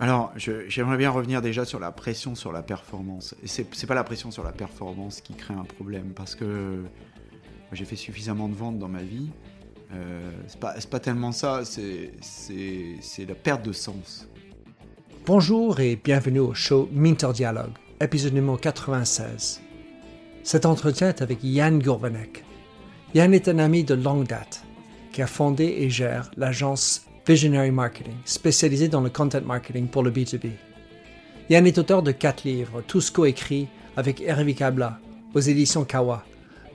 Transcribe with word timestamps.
Alors, 0.00 0.32
j'aimerais 0.36 0.96
bien 0.96 1.10
revenir 1.10 1.40
déjà 1.42 1.64
sur 1.64 1.78
la 1.78 1.92
pression 1.92 2.34
sur 2.34 2.52
la 2.52 2.62
performance. 2.62 3.34
Et 3.42 3.46
c'est 3.46 3.86
pas 3.86 3.94
la 3.94 4.04
pression 4.04 4.30
sur 4.30 4.42
la 4.42 4.52
performance 4.52 5.20
qui 5.20 5.34
crée 5.34 5.54
un 5.54 5.64
problème, 5.64 6.12
parce 6.14 6.34
que 6.34 6.82
j'ai 7.72 7.84
fait 7.84 7.96
suffisamment 7.96 8.48
de 8.48 8.54
ventes 8.54 8.78
dans 8.78 8.88
ma 8.88 9.02
vie. 9.02 9.30
Euh, 9.94 10.30
c'est 10.48 10.58
pas, 10.58 10.74
pas, 10.90 11.00
tellement 11.00 11.32
ça, 11.32 11.62
c'est 11.64 13.26
la 13.26 13.34
perte 13.34 13.64
de 13.64 13.72
sens. 13.72 14.26
Bonjour 15.24 15.78
et 15.78 15.94
bienvenue 15.94 16.40
au 16.40 16.52
show 16.52 16.88
Minter 16.92 17.32
Dialogue, 17.32 17.72
épisode 18.00 18.34
numéro 18.34 18.56
96. 18.56 19.60
Cet 20.42 20.66
entretien 20.66 21.10
est 21.10 21.22
avec 21.22 21.38
Yann 21.44 21.78
Gourvenek. 21.78 22.42
Yann 23.14 23.34
est 23.34 23.48
un 23.48 23.58
ami 23.58 23.84
de 23.84 23.92
longue 23.92 24.26
date 24.26 24.64
qui 25.12 25.20
a 25.20 25.26
fondé 25.26 25.64
et 25.80 25.90
gère 25.90 26.30
l'agence 26.38 27.04
Visionary 27.28 27.70
Marketing, 27.70 28.16
spécialisée 28.24 28.88
dans 28.88 29.02
le 29.02 29.10
content 29.10 29.42
marketing 29.42 29.86
pour 29.86 30.02
le 30.02 30.10
B2B. 30.10 30.52
Yann 31.50 31.66
est 31.66 31.76
auteur 31.76 32.02
de 32.02 32.10
quatre 32.10 32.44
livres, 32.44 32.82
tous 32.86 33.10
coécrits 33.10 33.68
avec 33.98 34.22
Hervé 34.22 34.54
Kabla 34.54 34.98
aux 35.34 35.40
éditions 35.40 35.84
Kawa, 35.84 36.24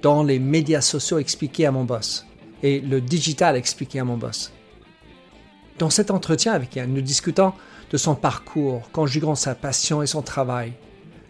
dont 0.04 0.24
Les 0.24 0.38
médias 0.38 0.82
sociaux 0.82 1.18
expliqués 1.18 1.66
à 1.66 1.72
mon 1.72 1.86
boss 1.86 2.28
et 2.62 2.82
Le 2.82 3.02
digital 3.02 3.56
expliqué 3.56 4.00
à 4.00 4.04
mon 4.04 4.18
boss. 4.18 4.54
Dans 5.80 5.90
cet 5.90 6.12
entretien 6.12 6.54
avec 6.54 6.76
Yann, 6.76 6.94
nous 6.94 7.02
discutons 7.02 7.54
de 7.90 7.98
son 7.98 8.14
parcours, 8.14 8.92
conjuguant 8.92 9.34
sa 9.34 9.56
passion 9.56 10.04
et 10.04 10.08
son 10.08 10.22
travail, 10.22 10.74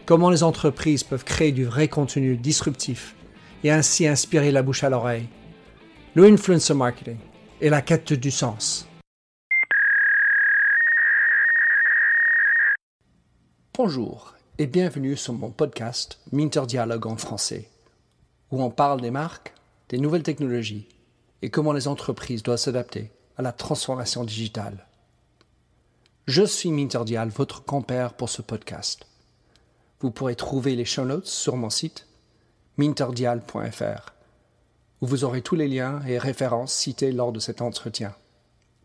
comment 0.06 0.30
les 0.30 0.44
entreprises 0.44 1.06
peuvent 1.06 1.24
créer 1.24 1.54
du 1.54 1.64
vrai 1.64 1.88
contenu 1.88 2.36
disruptif 2.36 3.16
et 3.64 3.72
ainsi 3.72 4.08
inspirer 4.08 4.52
la 4.52 4.64
bouche 4.64 4.84
à 4.84 4.90
l'oreille, 4.90 5.28
le 6.16 6.26
influencer 6.26 6.74
marketing 6.74 7.18
et 7.62 7.70
la 7.70 7.82
quête 7.82 8.14
du 8.14 8.32
sens. 8.32 8.88
Bonjour 13.74 14.34
et 14.58 14.66
bienvenue 14.66 15.16
sur 15.16 15.34
mon 15.34 15.52
podcast 15.52 16.20
Minter 16.32 16.66
Dialogue 16.68 17.06
en 17.06 17.18
français, 17.18 17.70
où 18.52 18.64
on 18.64 18.72
parle 18.72 19.02
des 19.02 19.12
marques, 19.12 19.54
des 19.90 20.00
nouvelles 20.00 20.24
technologies 20.24 20.88
et 21.44 21.52
comment 21.52 21.74
les 21.74 21.88
entreprises 21.88 22.42
doivent 22.42 22.58
s'adapter 22.58 23.12
à 23.38 23.44
la 23.44 23.52
transformation 23.52 24.24
digitale. 24.24 24.88
Je 26.26 26.44
suis 26.44 26.72
Minter 26.72 27.04
Dial, 27.06 27.30
votre 27.30 27.64
compère 27.64 28.14
pour 28.14 28.30
ce 28.30 28.42
podcast. 28.42 29.06
Vous 30.00 30.12
pourrez 30.12 30.36
trouver 30.36 30.76
les 30.76 30.86
show 30.86 31.06
notes 31.06 31.28
sur 31.28 31.56
mon 31.56 31.70
site 31.70 32.07
minterdial.fr, 32.78 34.14
où 35.02 35.08
vous 35.08 35.24
aurez 35.24 35.42
tous 35.42 35.56
les 35.56 35.68
liens 35.68 36.02
et 36.08 36.18
références 36.18 36.74
cités 36.74 37.12
lors 37.12 37.32
de 37.32 37.40
cet 37.40 37.62
entretien. 37.62 38.14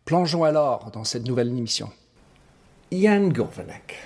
Plongeons 0.04 0.44
alors 0.44 0.90
dans 0.90 1.04
cette 1.04 1.26
nouvelle 1.26 1.48
émission. 1.48 1.90
Yann 2.90 3.32
Gourvenek. 3.32 3.96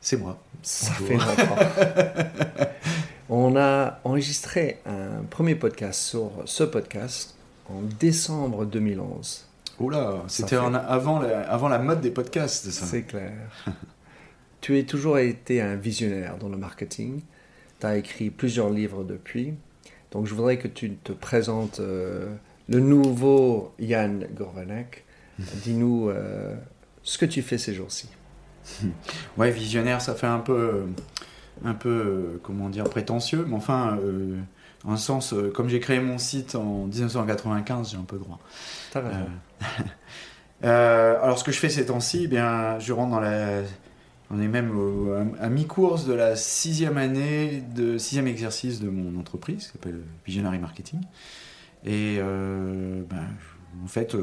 C'est 0.00 0.16
moi. 0.16 0.38
Ça 0.62 0.92
fait 0.92 1.14
longtemps. 1.14 1.56
On 3.28 3.56
a 3.56 4.00
enregistré 4.04 4.80
un 4.84 5.22
premier 5.30 5.54
podcast 5.54 6.00
sur 6.02 6.30
ce 6.44 6.64
podcast 6.64 7.34
en 7.68 7.80
décembre 7.98 8.64
2011. 8.64 9.46
Oula, 9.78 10.22
c'était 10.28 10.56
avant, 10.56 11.20
la, 11.20 11.40
avant 11.48 11.68
la 11.68 11.78
mode 11.78 12.00
des 12.00 12.10
podcasts, 12.10 12.70
ça. 12.70 12.84
C'est 12.84 13.02
clair. 13.02 13.32
tu 14.60 14.78
as 14.78 14.82
toujours 14.82 15.18
été 15.18 15.60
un 15.60 15.76
visionnaire 15.76 16.36
dans 16.36 16.48
le 16.48 16.56
marketing. 16.56 17.22
Tu 17.82 17.86
as 17.88 17.96
écrit 17.96 18.30
plusieurs 18.30 18.70
livres 18.70 19.02
depuis. 19.02 19.54
Donc 20.12 20.26
je 20.26 20.34
voudrais 20.34 20.56
que 20.56 20.68
tu 20.68 20.94
te 20.94 21.10
présentes 21.10 21.80
euh, 21.80 22.32
le 22.68 22.78
nouveau 22.78 23.74
Yann 23.80 24.24
Gorvanek. 24.36 25.04
Dis-nous 25.38 26.08
euh, 26.08 26.54
ce 27.02 27.18
que 27.18 27.26
tu 27.26 27.42
fais 27.42 27.58
ces 27.58 27.74
jours-ci. 27.74 28.08
ouais, 29.36 29.50
visionnaire, 29.50 30.00
ça 30.00 30.14
fait 30.14 30.28
un 30.28 30.38
peu, 30.38 30.84
un 31.64 31.74
peu, 31.74 32.40
comment 32.44 32.68
dire, 32.68 32.84
prétentieux, 32.84 33.44
mais 33.48 33.56
enfin, 33.56 33.98
euh, 34.00 34.36
en 34.84 34.92
un 34.92 34.96
sens, 34.96 35.32
euh, 35.32 35.50
comme 35.50 35.68
j'ai 35.68 35.80
créé 35.80 35.98
mon 35.98 36.18
site 36.18 36.54
en 36.54 36.86
1995, 36.86 37.90
j'ai 37.90 37.96
un 37.96 38.04
peu 38.04 38.18
droit. 38.18 38.38
Euh, 40.64 41.20
alors, 41.20 41.40
ce 41.40 41.42
que 41.42 41.50
je 41.50 41.58
fais 41.58 41.68
ces 41.68 41.86
temps-ci, 41.86 42.20
eh 42.22 42.26
bien, 42.28 42.78
je 42.78 42.92
rentre 42.92 43.10
dans 43.10 43.18
la, 43.18 43.62
on 44.32 44.40
est 44.40 44.48
même 44.48 44.72
à, 45.40 45.48
mi-course 45.48 46.06
de 46.06 46.14
la 46.14 46.36
sixième 46.36 46.96
année, 46.96 47.62
de 47.76 47.98
sixième 47.98 48.26
exercice 48.26 48.80
de 48.80 48.88
mon 48.88 49.20
entreprise, 49.20 49.66
qui 49.66 49.72
s'appelle 49.72 50.00
Visionary 50.26 50.58
Marketing, 50.58 51.00
et 51.84 52.18
ben, 52.18 53.24
en 53.84 53.88
fait 53.88 54.16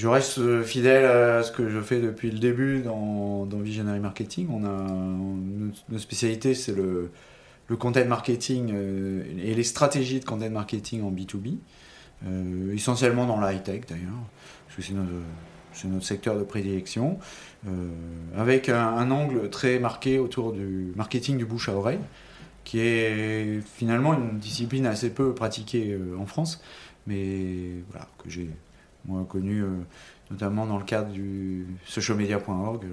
je 0.00 0.08
reste 0.08 0.38
euh, 0.38 0.62
fidèle 0.62 1.04
à 1.04 1.42
ce 1.42 1.52
que 1.52 1.68
je 1.68 1.78
fais 1.78 2.00
depuis 2.00 2.30
le 2.30 2.38
début 2.38 2.80
dans, 2.80 3.44
Visionary 3.52 4.00
Marketing. 4.00 4.48
On 4.50 4.64
a 4.64 4.86
notre 5.90 6.02
spécialité, 6.02 6.54
c'est 6.54 6.74
le, 6.74 7.10
content 7.78 8.04
marketing 8.06 8.72
euh, 8.72 9.22
et 9.44 9.54
les 9.54 9.62
stratégies 9.62 10.18
de 10.18 10.24
content 10.24 10.48
marketing 10.48 11.02
en 11.02 11.12
B2B, 11.12 11.58
euh, 12.26 12.74
essentiellement 12.74 13.26
dans 13.26 13.38
la 13.38 13.52
high-tech 13.52 13.82
d'ailleurs, 13.88 14.24
parce 14.66 14.76
que 14.76 14.82
c'est 14.82 14.94
notre, 15.88 16.04
secteur 16.04 16.38
de 16.38 16.44
prédilection, 16.44 17.18
avec 18.36 18.68
un, 18.68 19.10
angle 19.10 19.50
très 19.50 19.78
marqué 19.78 20.18
autour 20.18 20.52
du 20.52 20.92
marketing 20.96 21.36
du 21.36 21.44
bouche 21.44 21.68
à 21.68 21.74
oreille, 21.74 22.00
qui 22.64 22.80
est 22.80 23.60
finalement 23.76 24.14
une 24.14 24.38
discipline 24.38 24.86
assez 24.86 25.10
peu 25.10 25.34
pratiquée 25.34 25.98
en 26.18 26.26
France, 26.26 26.62
mais 27.06 27.82
que 28.18 28.30
j'ai 28.30 28.50
moi 29.06 29.24
connu 29.28 29.62
euh, 29.62 29.68
notamment 30.30 30.66
dans 30.66 30.78
le 30.78 30.84
cadre 30.84 31.10
du 31.10 31.66
socialmedia.org 31.86 32.84
euh, 32.84 32.88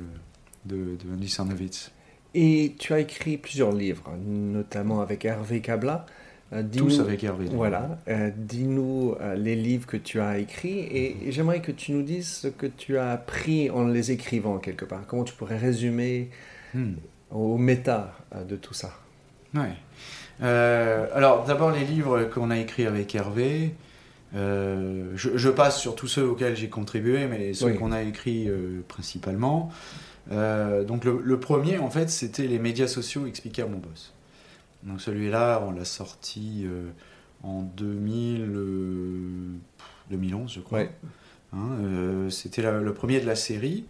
de, 0.65 0.97
de 1.03 1.13
Andy 1.13 1.29
Sarnovitz. 1.29 1.91
Et 2.33 2.75
tu 2.77 2.93
as 2.93 2.99
écrit 2.99 3.37
plusieurs 3.37 3.71
livres, 3.71 4.11
notamment 4.25 5.01
avec 5.01 5.25
Hervé 5.25 5.61
Kabla. 5.61 6.05
Euh, 6.53 6.63
Tous 6.75 6.99
avec 6.99 7.23
Hervé. 7.23 7.47
Voilà. 7.51 7.99
Dis-nous 8.35 9.15
les 9.35 9.55
livres 9.55 9.85
que 9.85 9.97
tu 9.97 10.19
as 10.19 10.37
écrits 10.37 10.79
et, 10.79 11.31
j'aimerais 11.31 11.61
que 11.61 11.71
tu 11.71 11.91
nous 11.91 12.03
dises 12.03 12.27
ce 12.27 12.47
que 12.47 12.67
tu 12.67 12.97
as 12.97 13.11
appris 13.11 13.69
en 13.69 13.87
les 13.87 14.11
écrivant 14.11 14.57
quelque 14.57 14.85
part. 14.85 15.01
Comment 15.07 15.23
tu 15.23 15.33
pourrais 15.33 15.57
résumer 15.57 16.29
hmm. 16.73 16.93
au 17.31 17.57
méta 17.57 18.15
de 18.47 18.55
tout 18.55 18.73
ça? 18.73 18.93
Ouais. 19.53 19.73
alors 20.39 21.45
d'abord 21.45 21.71
les 21.71 21.83
livres 21.83 22.25
qu'on 22.25 22.51
a 22.51 22.57
écrits 22.57 22.85
avec 22.85 23.13
Hervé. 23.15 23.73
Euh, 24.35 25.11
je, 25.15 25.49
passe 25.49 25.79
sur 25.79 25.95
tous 25.95 26.07
ceux 26.07 26.27
auxquels 26.27 26.55
j'ai 26.55 26.69
contribué, 26.69 27.27
mais 27.27 27.53
ceux 27.53 27.73
qu'on 27.73 27.91
a 27.91 28.01
écrits 28.01 28.49
euh, 28.49 28.83
principalement. 28.87 29.69
Euh, 30.31 30.83
donc 30.83 31.05
le, 31.05 31.39
premier, 31.39 31.77
en 31.77 31.89
fait, 31.89 32.09
c'était 32.09 32.47
les 32.47 32.59
médias 32.59 32.87
sociaux 32.87 33.25
expliqués 33.25 33.61
à 33.61 33.67
mon 33.67 33.77
boss. 33.77 34.13
Donc 34.83 35.01
celui-là, 35.01 35.63
on 35.67 35.71
l'a 35.71 35.85
sorti 35.85 36.65
en 37.43 37.61
2000, 37.61 39.59
2011, 40.09 40.53
je 40.53 40.59
crois. 40.59 40.83
Hein, 41.53 42.29
c'était 42.29 42.61
le 42.61 42.93
premier 42.93 43.19
de 43.19 43.25
la 43.25 43.35
série. 43.35 43.85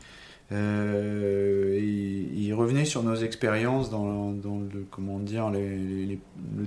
Euh, 0.52 1.78
il 1.80 2.54
revenait 2.54 2.86
sur 2.86 3.04
nos 3.04 3.16
expériences 3.16 3.90
dans, 3.90 4.32
le, 4.32 4.86
comment 4.90 5.20
dire, 5.20 5.50
le 5.50 6.18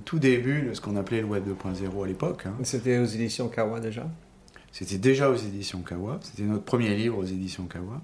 tout 0.04 0.18
début 0.18 0.62
de 0.62 0.74
ce 0.74 0.80
qu'on 0.80 0.96
appelait 0.96 1.20
le 1.20 1.26
Web 1.26 1.44
2.0 1.48 2.04
à 2.04 2.06
l'époque. 2.06 2.44
Hein. 2.46 2.54
C'était 2.62 2.98
aux 2.98 3.06
éditions 3.06 3.48
Kawa 3.48 3.80
déjà? 3.80 4.06
C'était 4.72 4.98
déjà 4.98 5.30
aux 5.30 5.36
éditions 5.36 5.80
Kawa. 5.80 6.18
C'était 6.22 6.42
notre 6.42 6.64
premier 6.64 6.94
livre 6.94 7.18
aux 7.18 7.24
éditions 7.24 7.64
Kawa. 7.64 8.02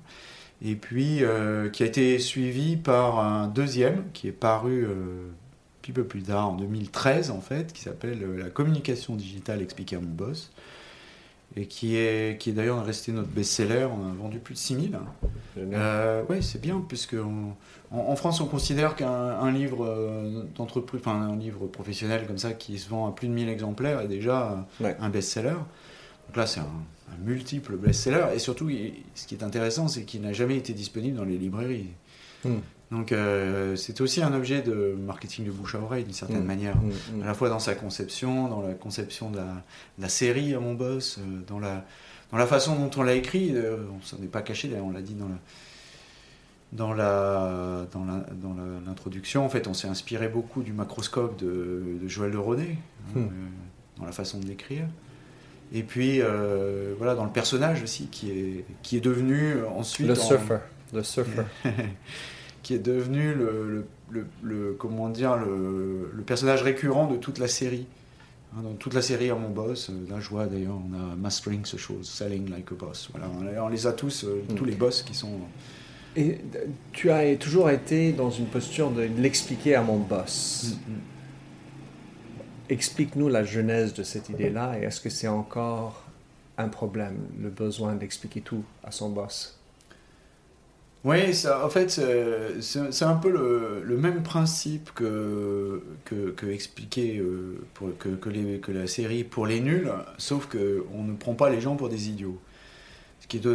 Et 0.63 0.75
puis, 0.75 1.23
euh, 1.23 1.69
qui 1.69 1.83
a 1.83 1.87
été 1.87 2.19
suivi 2.19 2.77
par 2.77 3.21
un 3.21 3.47
deuxième 3.47 4.05
qui 4.15 4.29
est 4.29 4.33
paru 4.33 4.85
euh, 4.85 5.29
petit 5.87 5.93
peu 5.93 6.05
plus 6.05 6.23
tard, 6.23 6.49
en 6.49 6.57
2013 6.57 7.31
en 7.31 7.41
fait, 7.41 7.73
qui 7.73 7.81
s'appelle 7.81 8.19
La 8.37 8.51
communication 8.51 9.15
digitale 9.15 9.63
expliquée 9.63 9.95
à 9.95 10.01
mon 10.01 10.11
boss 10.11 10.51
et 11.55 11.67
qui 11.67 11.97
est, 11.97 12.41
qui 12.41 12.51
est 12.51 12.53
d'ailleurs 12.53 12.85
resté 12.85 13.13
notre 13.13 13.29
best-seller. 13.29 13.87
On 13.87 14.11
a 14.11 14.13
vendu 14.13 14.41
plus 14.41 14.55
de 14.55 14.59
6000. 14.59 14.99
Euh, 15.59 16.25
oui, 16.29 16.43
c'est 16.43 16.61
bien, 16.61 16.85
puisque 16.87 17.15
en, 17.93 18.17
France, 18.17 18.41
on 18.41 18.47
considère 18.47 18.97
qu'un 18.97 19.53
livre 19.53 19.87
euh, 19.87 20.43
d'entreprise, 20.57 21.01
enfin 21.01 21.15
un 21.15 21.37
livre 21.37 21.69
professionnel 21.69 22.27
comme 22.27 22.39
ça, 22.39 22.53
qui 22.53 22.81
se 22.81 22.89
vend 22.89 23.07
à 23.07 23.13
plus 23.13 23.29
de 23.29 23.33
1000 23.33 23.49
exemplaires, 23.49 24.01
est 24.01 24.09
déjà 24.09 24.67
un 24.83 25.09
best-seller. 25.09 25.55
Donc 26.27 26.37
là, 26.37 26.47
c'est 26.47 26.61
un, 26.61 26.67
multiple 27.25 27.77
best-seller. 27.77 28.27
Et 28.35 28.41
surtout, 28.41 28.69
ce 29.15 29.27
qui 29.27 29.37
est 29.37 29.45
intéressant, 29.45 29.87
c'est 29.87 30.03
qu'il 30.03 30.23
n'a 30.23 30.33
jamais 30.33 30.57
été 30.57 30.73
disponible 30.73 31.17
dans 31.17 31.25
les 31.25 31.39
librairies. 31.39 31.87
Hmm. 32.45 32.59
Donc 32.91 33.11
euh, 33.11 33.75
c'est 33.75 34.01
aussi 34.01 34.23
un 34.23 34.33
objet 34.33 34.63
de 34.63 34.97
marketing 34.97 35.45
de 35.45 35.51
bouche 35.51 35.75
à 35.75 35.81
oreille 35.81 36.05
d'une 36.05 36.13
certaine 36.13 36.43
mm. 36.43 36.47
manière, 36.47 36.77
mm, 36.77 37.19
mm. 37.19 37.23
à 37.23 37.27
la 37.27 37.35
fois 37.35 37.49
dans 37.49 37.59
sa 37.59 37.75
conception, 37.75 38.49
dans 38.49 38.63
la 38.63 38.75
conception 38.75 39.31
de 39.31 39.41
la, 39.99 40.09
série 40.09 40.55
à 40.55 40.61
mon 40.61 40.75
boss, 40.75 41.19
euh, 41.19 41.41
dans, 41.49 41.59
la, 41.59 41.85
dans 42.31 42.39
la 42.39 42.47
façon 42.47 42.77
dont 42.77 42.91
on 42.97 43.03
l'a 43.03 43.15
écrit, 43.15 43.51
euh, 43.55 43.79
on 43.97 44.01
s'en 44.03 44.19
est 44.23 44.29
pas 44.29 44.43
caché, 44.43 44.71
on 44.81 44.93
l'a 44.93 45.03
dit 45.03 45.15
dans 45.15 45.29
la, 45.29 45.35
dans 46.73 46.95
la 46.95 47.87
dans 47.93 48.05
dans 48.05 48.57
l'introduction, 48.87 49.45
en 49.45 49.49
fait, 49.49 49.67
on 49.67 49.75
s'est 49.75 49.89
inspiré 49.89 50.29
beaucoup 50.29 50.63
du 50.63 50.73
macroscope 50.73 51.37
de, 51.41 51.99
de 52.01 52.09
Joël 52.09 52.31
de 52.31 52.39
Rodé, 52.39 52.77
hein, 53.17 53.23
dans 53.99 54.05
la 54.05 54.13
façon 54.13 54.39
de 54.39 54.47
l'écrire. 54.47 54.87
Et 55.73 55.83
puis, 55.83 56.21
euh, 56.23 56.95
voilà, 56.97 57.17
dans 57.17 57.25
le 57.25 57.31
personnage 57.31 57.83
aussi, 57.83 58.07
qui 58.07 58.31
est, 58.31 58.65
qui 58.83 58.97
est 58.97 59.01
devenu 59.01 59.65
ensuite. 59.65 60.07
Le 60.07 60.15
surfer. 60.15 60.59
Le 60.93 61.03
surfer. 61.03 61.43
qui 62.67 62.75
est 62.75 62.81
devenu 62.81 63.33
le, 63.33 63.87
le, 64.11 64.27
le, 64.43 64.73
comment 64.77 65.09
dire, 65.09 65.37
le, 65.37 66.11
le, 66.13 66.23
personnage 66.25 66.65
récurrent 66.65 67.07
de 67.07 67.17
toute 67.17 67.39
la 67.39 67.47
série. 67.47 67.87
Hein, 68.53 68.63
dans 68.65 68.73
toute 68.73 68.93
la 68.93 69.03
série 69.03 69.31
à 69.31 69.37
mon 69.37 69.51
boss, 69.51 69.89
euh, 69.89 70.11
là 70.11 70.19
je 70.19 70.29
vois 70.29 70.47
d'ailleurs, 70.47 70.75
on 70.75 70.93
a 70.93 71.15
Mastering 71.15 71.65
ce 71.65 71.77
chose, 71.77 72.09
Selling 72.09 72.51
Like 72.51 72.73
a 72.73 72.75
Boss. 72.75 73.09
Voilà, 73.13 73.31
on 73.63 73.69
les 73.69 73.87
a 73.87 73.93
tous, 73.93 74.25
euh, 74.25 74.43
tous 74.57 74.65
mm. 74.65 74.69
les 74.69 74.75
boss 74.75 75.03
qui 75.03 75.15
sont. 75.15 75.31
Et 76.17 76.41
tu 76.91 77.13
as 77.13 77.37
toujours 77.37 77.71
été 77.71 78.13
dans 78.13 78.31
une 78.31 78.47
posture 78.47 78.91
de 78.91 79.03
l'expliquer 79.03 79.77
à 79.77 79.83
mon 79.83 79.99
boss. 79.99 80.75
Mm, 80.89 80.93
mm. 80.93 80.99
Explique-nous 82.71 83.29
la 83.29 83.45
genèse 83.45 83.95
de 83.95 84.03
cette 84.03 84.29
idée-là 84.29 84.77
et 84.77 84.83
est-ce 84.83 85.01
que 85.01 85.09
c'est 85.09 85.29
encore 85.29 86.03
un 86.59 86.67
problème, 86.67 87.29
le 87.41 87.49
besoin 87.49 87.95
d'expliquer 87.95 88.41
tout 88.41 88.65
à 88.83 88.91
son 88.91 89.11
boss? 89.11 89.56
Oui, 91.05 91.35
ça, 91.35 91.65
en 91.65 91.71
fait, 91.71 91.89
c'est 92.61 93.05
un 93.05 93.15
peu 93.15 93.31
le, 93.31 93.97
même 93.97 94.23
principe 94.23 94.91
que, 94.95 95.83
que, 96.05 96.47
expliquer 96.47 97.19
euh, 97.19 97.65
pour, 97.75 97.97
que, 97.97 98.71
la 98.73 98.87
série 98.89 99.23
pour 99.23 99.47
les 99.47 99.61
nuls, 99.61 99.93
sauf 100.19 100.47
qu'on 100.47 101.03
ne 101.05 101.15
prend 101.15 101.35
pas 101.35 101.49
les 101.49 101.61
gens 101.61 101.77
pour 101.77 101.89
des 101.89 102.09
idiots. 102.09 102.39
Ce 103.21 103.29
qui 103.29 103.37
est 103.37 103.49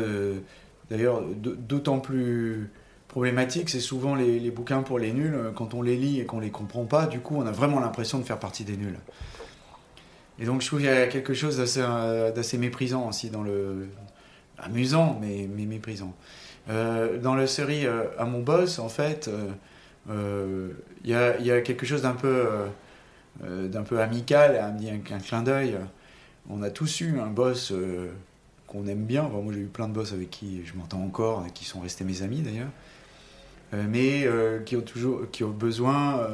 d'ailleurs 0.90 1.24
d'autant 1.42 2.00
plus 2.00 2.70
problématique, 3.10 3.70
c'est 3.70 3.82
souvent 3.82 4.16
les, 4.16 4.52
bouquins 4.52 4.82
pour 4.82 4.98
les 4.98 5.12
nuls, 5.12 5.38
quand 5.56 5.74
on 5.74 5.82
les 5.82 5.98
lit 5.98 6.22
et 6.22 6.26
qu'on 6.26 6.40
les 6.40 6.52
comprend 6.52 6.86
pas, 6.86 7.06
du 7.06 7.20
coup, 7.20 7.36
on 7.36 7.46
a 7.46 7.52
vraiment 7.52 7.82
l'impression 7.82 8.18
de 8.20 8.24
faire 8.24 8.40
partie 8.40 8.64
des 8.64 8.78
nuls. 8.78 9.00
Et 10.40 10.46
donc, 10.46 10.62
je 10.62 10.68
trouve 10.68 10.80
qu'il 10.80 10.88
y 10.88 10.92
a 10.92 11.08
quelque 11.08 11.34
chose 11.34 11.58
d'assez 11.58 12.58
méprisant 12.58 13.10
aussi 13.10 13.30
dans 13.30 13.44
le. 13.44 13.90
amusant, 14.58 15.20
mais 15.22 15.48
méprisant. 15.48 16.16
Euh, 16.70 17.18
dans 17.20 17.36
la 17.36 17.48
série 17.48 17.86
euh, 17.86 18.06
À 18.18 18.26
mon 18.26 18.42
boss, 18.42 18.80
en 18.80 18.90
fait, 18.90 19.30
il 20.08 20.14
euh, 20.14 20.72
y 21.04 21.14
a, 21.14 21.62
quelque 21.62 21.86
chose 21.86 22.04
d'un 22.04 22.14
peu, 22.14 22.48
d'un 23.44 23.84
peu 23.84 24.00
amical, 24.00 24.56
un, 24.56 25.16
un 25.16 25.20
clin 25.20 25.44
d'œil. 25.44 25.78
On 26.50 26.62
a 26.64 26.70
tous 26.70 27.02
eu 27.02 27.20
un 27.20 27.28
boss 27.28 27.74
qu'on 28.68 28.88
aime 28.88 29.06
bien. 29.06 29.24
moi, 29.24 29.54
j'ai 29.54 29.60
eu 29.60 29.66
plein 29.66 29.88
de 29.88 29.94
boss 29.94 30.14
avec 30.14 30.30
qui 30.30 30.66
je 30.66 30.76
m'entends 30.76 31.04
encore, 31.04 31.46
et 31.48 31.52
qui 31.52 31.66
sont 31.66 31.80
restés 31.80 32.04
mes 32.04 32.24
amis 32.24 32.42
d'ailleurs, 32.42 32.72
mais 33.74 34.28
qui 34.66 34.76
ont 34.76 34.82
toujours, 34.82 35.30
qui 35.32 35.44
ont 35.44 35.52
besoin, 35.52 36.28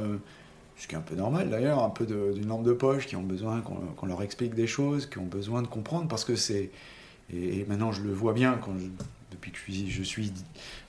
ce 0.77 0.87
qui 0.87 0.95
est 0.95 0.97
un 0.97 1.01
peu 1.01 1.15
normal 1.15 1.49
d'ailleurs, 1.49 1.83
un 1.83 1.89
peu 1.89 2.05
d'une 2.05 2.47
lampe 2.47 2.63
de 2.63 2.73
poche, 2.73 3.05
qui 3.05 3.15
ont 3.15 3.23
besoin 3.23 3.61
qu'on 3.61 4.05
leur 4.05 4.21
explique 4.23 4.55
des 4.55 4.67
choses, 4.67 5.07
qui 5.07 5.17
ont 5.17 5.25
besoin 5.25 5.61
de 5.61 5.67
comprendre, 5.67 6.07
parce 6.07 6.23
que 6.23 6.35
c'est 6.35 6.71
et, 7.33 7.65
maintenant 7.67 7.91
je 7.91 8.01
le 8.01 8.13
vois 8.13 8.33
bien 8.33 8.57
quand 8.63 8.71
je, 8.77 8.85
depuis 9.47 9.85
que 9.85 9.91
je 9.91 10.03
suis, 10.03 10.33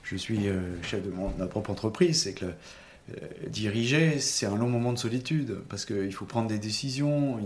je 0.03 0.15
suis, 0.15 0.47
euh, 0.47 0.61
chef 0.83 1.03
de, 1.03 1.11
ma 1.37 1.47
propre 1.47 1.71
entreprise, 1.71 2.23
c'est 2.23 2.33
que 2.33 2.45
euh, 2.45 3.15
diriger, 3.47 4.19
c'est 4.19 4.45
un 4.45 4.55
long 4.55 4.69
moment 4.69 4.93
de 4.93 4.99
solitude, 4.99 5.57
parce 5.69 5.85
qu'il 5.85 6.13
faut 6.13 6.25
prendre 6.25 6.47
des 6.47 6.59
décisions. 6.59 7.39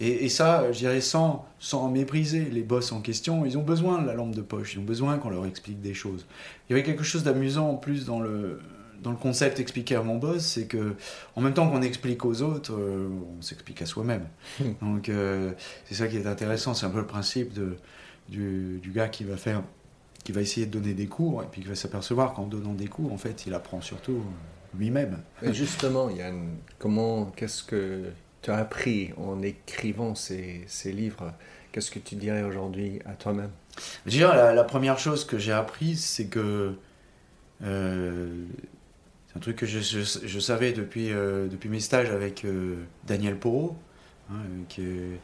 et, 0.00 0.28
ça, 0.28 0.70
je 0.72 0.78
dirais, 0.78 1.00
sans, 1.00 1.46
sans 1.58 1.90
mépriser 1.90 2.44
les 2.44 2.62
boss 2.62 2.92
en 2.92 3.00
question, 3.00 3.44
ils 3.44 3.58
ont 3.58 3.62
besoin 3.62 4.00
de 4.00 4.06
la 4.06 4.14
lampe 4.14 4.34
de 4.34 4.42
poche, 4.42 4.74
ils 4.74 4.80
ont 4.80 4.84
besoin 4.84 5.18
qu'on 5.18 5.30
leur 5.30 5.46
explique 5.46 5.80
des 5.80 5.94
choses. 5.94 6.26
Il 6.68 6.72
y 6.72 6.74
avait 6.74 6.84
quelque 6.84 7.04
chose 7.04 7.24
d'amusant 7.24 7.70
en 7.70 7.76
plus 7.76 8.04
dans 8.04 8.20
le, 8.20 8.60
dans 9.02 9.10
le 9.10 9.16
concept 9.16 9.58
expliqué 9.58 9.96
à 9.96 10.02
mon 10.02 10.16
boss, 10.16 10.42
c'est 10.42 10.66
que 10.66 10.94
en 11.34 11.40
même 11.40 11.54
temps 11.54 11.68
qu'on 11.68 11.82
explique 11.82 12.24
aux 12.24 12.42
autres, 12.42 12.72
euh, 12.72 13.08
on 13.38 13.42
s'explique 13.42 13.82
à 13.82 13.86
soi-même. 13.86 14.26
Hmm. 14.60 14.72
Donc 14.80 15.10
c'est 15.86 15.94
ça 15.94 16.06
qui 16.06 16.16
est 16.16 16.26
intéressant, 16.26 16.74
c'est 16.74 16.86
un 16.86 16.90
peu 16.90 17.00
le 17.00 17.06
principe 17.06 17.52
de, 17.52 17.76
du, 18.28 18.78
du, 18.80 18.90
gars 18.90 19.08
qui 19.08 19.24
va 19.24 19.36
faire 19.36 19.62
qui 20.24 20.32
va 20.32 20.40
essayer 20.40 20.66
de 20.66 20.72
donner 20.78 20.94
des 20.94 21.06
cours 21.06 21.42
et 21.42 21.46
puis 21.50 21.62
qui 21.62 21.68
va 21.68 21.74
s'apercevoir 21.74 22.34
qu'en 22.34 22.46
donnant 22.46 22.74
des 22.74 22.86
cours, 22.86 23.12
en 23.12 23.18
fait, 23.18 23.46
il 23.46 23.54
apprend 23.54 23.80
surtout 23.80 24.16
euh, 24.16 24.78
lui-même. 24.78 25.18
Et 25.42 25.52
justement, 25.52 26.10
Yann, 26.10 26.56
comment, 26.78 27.26
qu'est-ce 27.26 27.62
que 27.64 28.04
tu 28.40 28.50
as 28.50 28.56
appris 28.56 29.12
en 29.16 29.42
écrivant 29.42 30.14
ces, 30.14 30.62
ces 30.66 30.92
livres? 30.92 31.32
Qu'est-ce 31.72 31.90
que 31.90 31.98
tu 31.98 32.14
dirais 32.14 32.42
aujourd'hui 32.42 33.00
à 33.04 33.14
toi-même? 33.14 33.50
Dirais, 34.06 34.36
la, 34.36 34.54
la, 34.54 34.64
première 34.64 34.98
chose 34.98 35.24
que 35.24 35.38
j'ai 35.38 35.52
appris, 35.52 35.96
c'est 35.96 36.26
que 36.26 36.74
euh, 37.64 38.44
c'est 39.26 39.36
un 39.38 39.40
truc 39.40 39.56
que 39.56 39.66
je, 39.66 39.78
je, 39.80 40.40
savais 40.40 40.72
depuis, 40.72 41.10
euh, 41.10 41.48
depuis 41.48 41.70
mes 41.70 41.80
stages 41.80 42.10
avec 42.10 42.46
Daniel 43.06 43.38
Porot, 43.38 43.76
hein, 44.30 44.34
qui 44.68 44.82
est, 44.82 45.20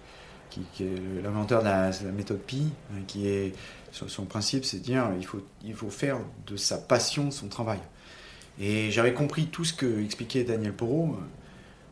qui, 0.50 0.84
est 0.84 1.22
l'inventeur 1.22 1.60
de 1.60 1.68
la, 1.68 1.90
méthode 2.12 2.40
Pi, 2.40 2.72
hein, 2.92 3.00
qui 3.06 3.28
est 3.28 3.52
son 3.92 4.24
principe, 4.24 4.64
c'est 4.64 4.78
de 4.78 4.84
dire 4.84 5.10
il 5.18 5.26
faut, 5.26 5.44
il 5.64 5.74
faut 5.74 5.90
faire 5.90 6.18
de 6.46 6.56
sa 6.56 6.78
passion 6.78 7.30
son 7.30 7.48
travail. 7.48 7.80
Et 8.60 8.90
j'avais 8.90 9.14
compris 9.14 9.46
tout 9.46 9.64
ce 9.64 9.72
que 9.72 10.02
expliquait 10.02 10.44
Daniel 10.44 10.72
Porot, 10.72 11.16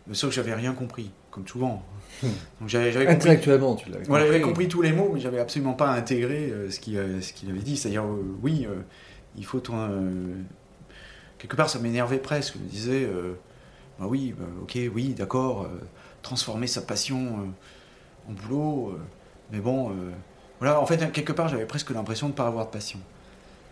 mais 0.06 0.14
sauf 0.14 0.30
que 0.30 0.36
j'avais 0.36 0.54
rien 0.54 0.72
compris, 0.72 1.10
comme 1.30 1.46
souvent. 1.46 1.82
Hmm. 2.22 2.28
Donc 2.60 2.68
j'avais, 2.68 3.06
Intellectuellement, 3.06 3.76
tu 3.76 3.86
l'avais 3.86 3.98
compris. 3.98 4.08
Voilà, 4.08 4.26
j'avais 4.26 4.40
compris 4.40 4.68
tous 4.68 4.82
les 4.82 4.92
mots, 4.92 5.10
mais 5.12 5.20
j'avais 5.20 5.38
absolument 5.38 5.74
pas 5.74 5.90
intégré 5.90 6.50
euh, 6.50 6.70
ce, 6.70 6.80
qu'il, 6.80 6.96
euh, 6.96 7.20
ce 7.20 7.32
qu'il 7.32 7.50
avait 7.50 7.60
dit. 7.60 7.76
C'est-à-dire, 7.76 8.04
euh, 8.04 8.36
oui, 8.42 8.66
il 9.36 9.44
faut. 9.44 9.60
quelque 11.38 11.56
part, 11.56 11.70
ça 11.70 11.78
m'énervait 11.78 12.18
presque. 12.18 12.54
Je 12.54 12.58
me 12.58 12.68
disais, 12.68 13.08
bah 13.98 14.06
oui, 14.08 14.34
bah, 14.36 14.46
ok, 14.62 14.78
oui, 14.94 15.14
d'accord, 15.14 15.68
transformer 16.22 16.66
sa 16.66 16.82
passion 16.82 17.52
en 18.28 18.32
boulot, 18.32 18.98
mais 19.52 19.60
bon 19.60 19.92
voilà, 20.60 20.80
en 20.80 20.86
fait, 20.86 21.12
quelque 21.12 21.32
part, 21.32 21.48
j'avais 21.48 21.66
presque 21.66 21.90
l'impression 21.90 22.28
de 22.28 22.32
ne 22.32 22.36
pas 22.36 22.46
avoir 22.46 22.66
de 22.66 22.70
passion. 22.70 22.98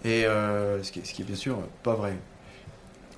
Et 0.05 0.27
euh, 0.27 0.83
ce, 0.83 0.93
qui 0.93 1.01
est, 1.01 1.05
ce, 1.05 1.15
qui 1.15 1.23
est, 1.23 1.25
bien 1.25 1.37
sûr 1.37 1.59
pas 1.83 1.95
vrai. 1.95 2.17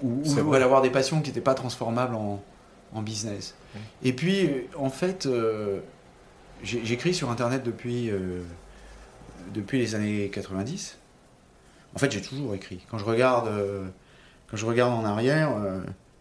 Ou, 0.03 0.23
ou 0.25 0.55
avoir 0.55 0.83
des 0.83 0.91
passions 0.91 1.21
qui 1.21 1.31
n'étaient 1.31 1.41
pas 1.41 1.55
transformables 1.55 2.15
en, 2.15 2.43
en 2.93 3.03
business. 3.03 3.55
Et 4.03 4.13
puis, 4.13 4.49
en 4.77 4.91
fait, 4.91 5.27
euh, 5.27 5.81
j'écris 6.63 7.13
sur 7.13 7.31
Internet 7.31 7.63
depuis, 7.65 8.11
euh, 8.11 8.43
depuis 9.53 9.79
les 9.79 9.95
années 9.95 10.31
90. 10.31 10.99
En 11.95 11.99
fait, 11.99 12.13
j'ai 12.13 12.23
toujours 12.23 12.55
écrit. 12.55 12.81
Quand 12.91 12.99
je 12.99 13.05
regarde, 13.05 13.51
quand 14.51 14.57
je 14.57 14.67
regarde 14.67 14.93
en 14.93 15.05
arrière, 15.05 15.51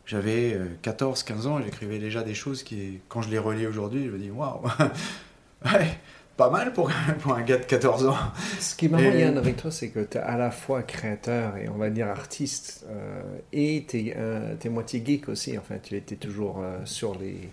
j'avais 0.05 0.57
14-15 0.83 1.47
ans, 1.47 1.61
j'écrivais 1.61 1.99
déjà 1.99 2.23
des 2.23 2.33
choses 2.33 2.63
qui, 2.63 3.01
quand 3.09 3.21
je 3.21 3.29
les 3.29 3.39
relis 3.39 3.67
aujourd'hui, 3.67 4.05
je 4.05 4.11
me 4.11 4.17
dis 4.17 4.31
waouh, 4.31 4.61
ouais, 5.65 5.99
pas 6.37 6.49
mal 6.49 6.73
pour, 6.73 6.91
pour, 7.21 7.33
un 7.33 7.41
gars 7.41 7.57
de 7.57 7.63
14 7.63 8.07
ans. 8.07 8.17
Ce 8.59 8.75
qui 8.75 8.85
est 8.85 8.89
marrant, 8.89 9.03
Yann, 9.03 9.37
avec 9.37 9.57
toi, 9.57 9.71
c'est 9.71 9.89
que 9.89 10.01
tu 10.01 10.17
es 10.17 10.21
à 10.21 10.37
la 10.37 10.51
fois 10.51 10.83
créateur 10.83 11.57
et 11.57 11.69
on 11.69 11.77
va 11.77 11.89
dire 11.89 12.07
artiste, 12.07 12.85
euh, 12.89 13.21
et 13.53 13.85
tu 13.87 13.97
es, 13.97 14.15
es, 14.63 14.69
moitié 14.69 15.01
geek 15.05 15.29
aussi. 15.29 15.57
Enfin, 15.57 15.75
tu 15.81 15.95
étais 15.95 16.15
toujours 16.15 16.61
euh, 16.61 16.79
sur 16.85 17.17
les, 17.17 17.49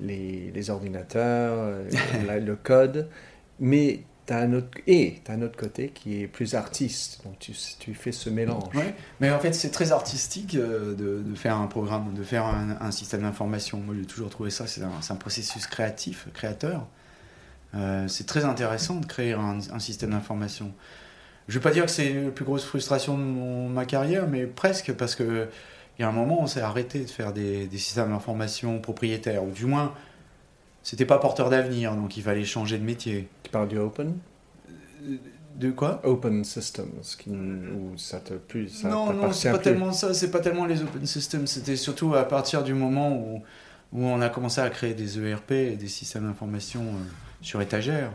les, 0.00 0.50
les 0.52 0.70
ordinateurs, 0.70 1.54
euh, 1.58 2.40
le 2.40 2.56
code, 2.56 3.08
mais 3.60 4.00
tu 4.26 4.32
as 4.32 4.38
un 4.38 4.54
autre, 4.54 4.78
et 4.86 5.20
tu 5.22 5.30
as 5.30 5.34
un 5.34 5.42
autre 5.42 5.56
côté 5.56 5.88
qui 5.88 6.22
est 6.22 6.26
plus 6.26 6.54
artiste. 6.54 7.20
Donc 7.24 7.38
tu, 7.38 7.52
tu 7.78 7.94
fais 7.94 8.12
ce 8.12 8.30
mélange. 8.30 8.74
Ouais, 8.74 8.94
mais 9.20 9.30
en 9.30 9.38
fait, 9.38 9.52
c'est 9.52 9.70
très 9.70 9.92
artistique 9.92 10.56
de, 10.56 10.94
de, 10.94 11.34
faire 11.34 11.58
un 11.58 11.66
programme, 11.66 12.14
de 12.14 12.22
faire 12.22 12.46
un, 12.46 12.78
un 12.80 12.90
système 12.90 13.22
d'information. 13.22 13.78
Moi, 13.78 13.94
j'ai 13.98 14.06
toujours 14.06 14.30
trouvé 14.30 14.50
ça, 14.50 14.66
c'est 14.66 14.82
un, 14.82 14.90
un 15.08 15.16
processus 15.16 15.66
créatif, 15.66 16.28
créateur. 16.32 16.86
Euh, 17.76 18.06
c'est 18.08 18.26
très 18.26 18.44
intéressant 18.44 18.96
de 18.96 19.06
créer 19.06 19.32
un, 19.32 19.78
système 19.78 20.10
d'information. 20.10 20.72
Je 21.48 21.54
ne 21.56 21.60
vais 21.60 21.62
pas 21.62 21.74
dire 21.74 21.84
que 21.84 21.90
c'est 21.90 22.12
la 22.12 22.30
plus 22.30 22.44
grosse 22.44 22.64
frustration 22.64 23.18
de 23.18 23.68
ma 23.68 23.84
carrière, 23.84 24.28
mais 24.28 24.46
presque, 24.46 24.92
parce 24.92 25.14
qu'il 25.14 25.48
y 25.98 26.02
a 26.02 26.08
un 26.08 26.12
moment, 26.12 26.42
on 26.42 26.46
s'est 26.46 26.60
arrêté 26.60 27.00
de 27.00 27.10
faire 27.10 27.32
des, 27.32 27.68
systèmes 27.72 28.10
d'information 28.10 28.78
propriétaires, 28.80 29.44
ou 29.44 29.50
du 29.50 29.66
moins, 29.66 29.92
c'était 30.82 31.06
pas 31.06 31.18
porteur 31.18 31.50
d'avenir, 31.50 31.94
donc 31.94 32.16
il 32.16 32.22
fallait 32.22 32.44
changer 32.44 32.78
de 32.78 32.84
métier. 32.84 33.28
Tu 33.42 33.50
parles 33.50 33.68
du 33.68 33.78
open? 33.78 34.14
De 35.56 35.70
quoi? 35.70 36.00
Open 36.04 36.44
systems, 36.44 37.00
qui, 37.18 37.30
ou 37.30 37.96
ça 37.96 38.20
te 38.20 38.34
plus 38.34 38.68
ça 38.68 38.88
Non, 38.88 39.12
non, 39.12 39.32
c'est 39.32 39.50
pas 39.50 39.58
tellement 39.58 39.92
ça, 39.92 40.14
c'est 40.14 40.30
pas 40.30 40.40
tellement 40.40 40.66
les 40.66 40.82
open 40.82 41.06
systems, 41.06 41.46
c'était 41.46 41.76
surtout 41.76 42.14
à 42.14 42.24
partir 42.24 42.64
du 42.64 42.74
moment 42.74 43.16
où, 43.16 43.42
où 43.92 44.04
on 44.04 44.20
a 44.20 44.28
commencé 44.28 44.60
à 44.60 44.70
créer 44.70 44.94
des 44.94 45.18
ERP 45.18 45.52
des 45.78 45.88
systèmes 45.88 46.26
d'information 46.26 46.82
euh, 46.82 47.04
sur 47.44 47.60
étagère. 47.60 48.10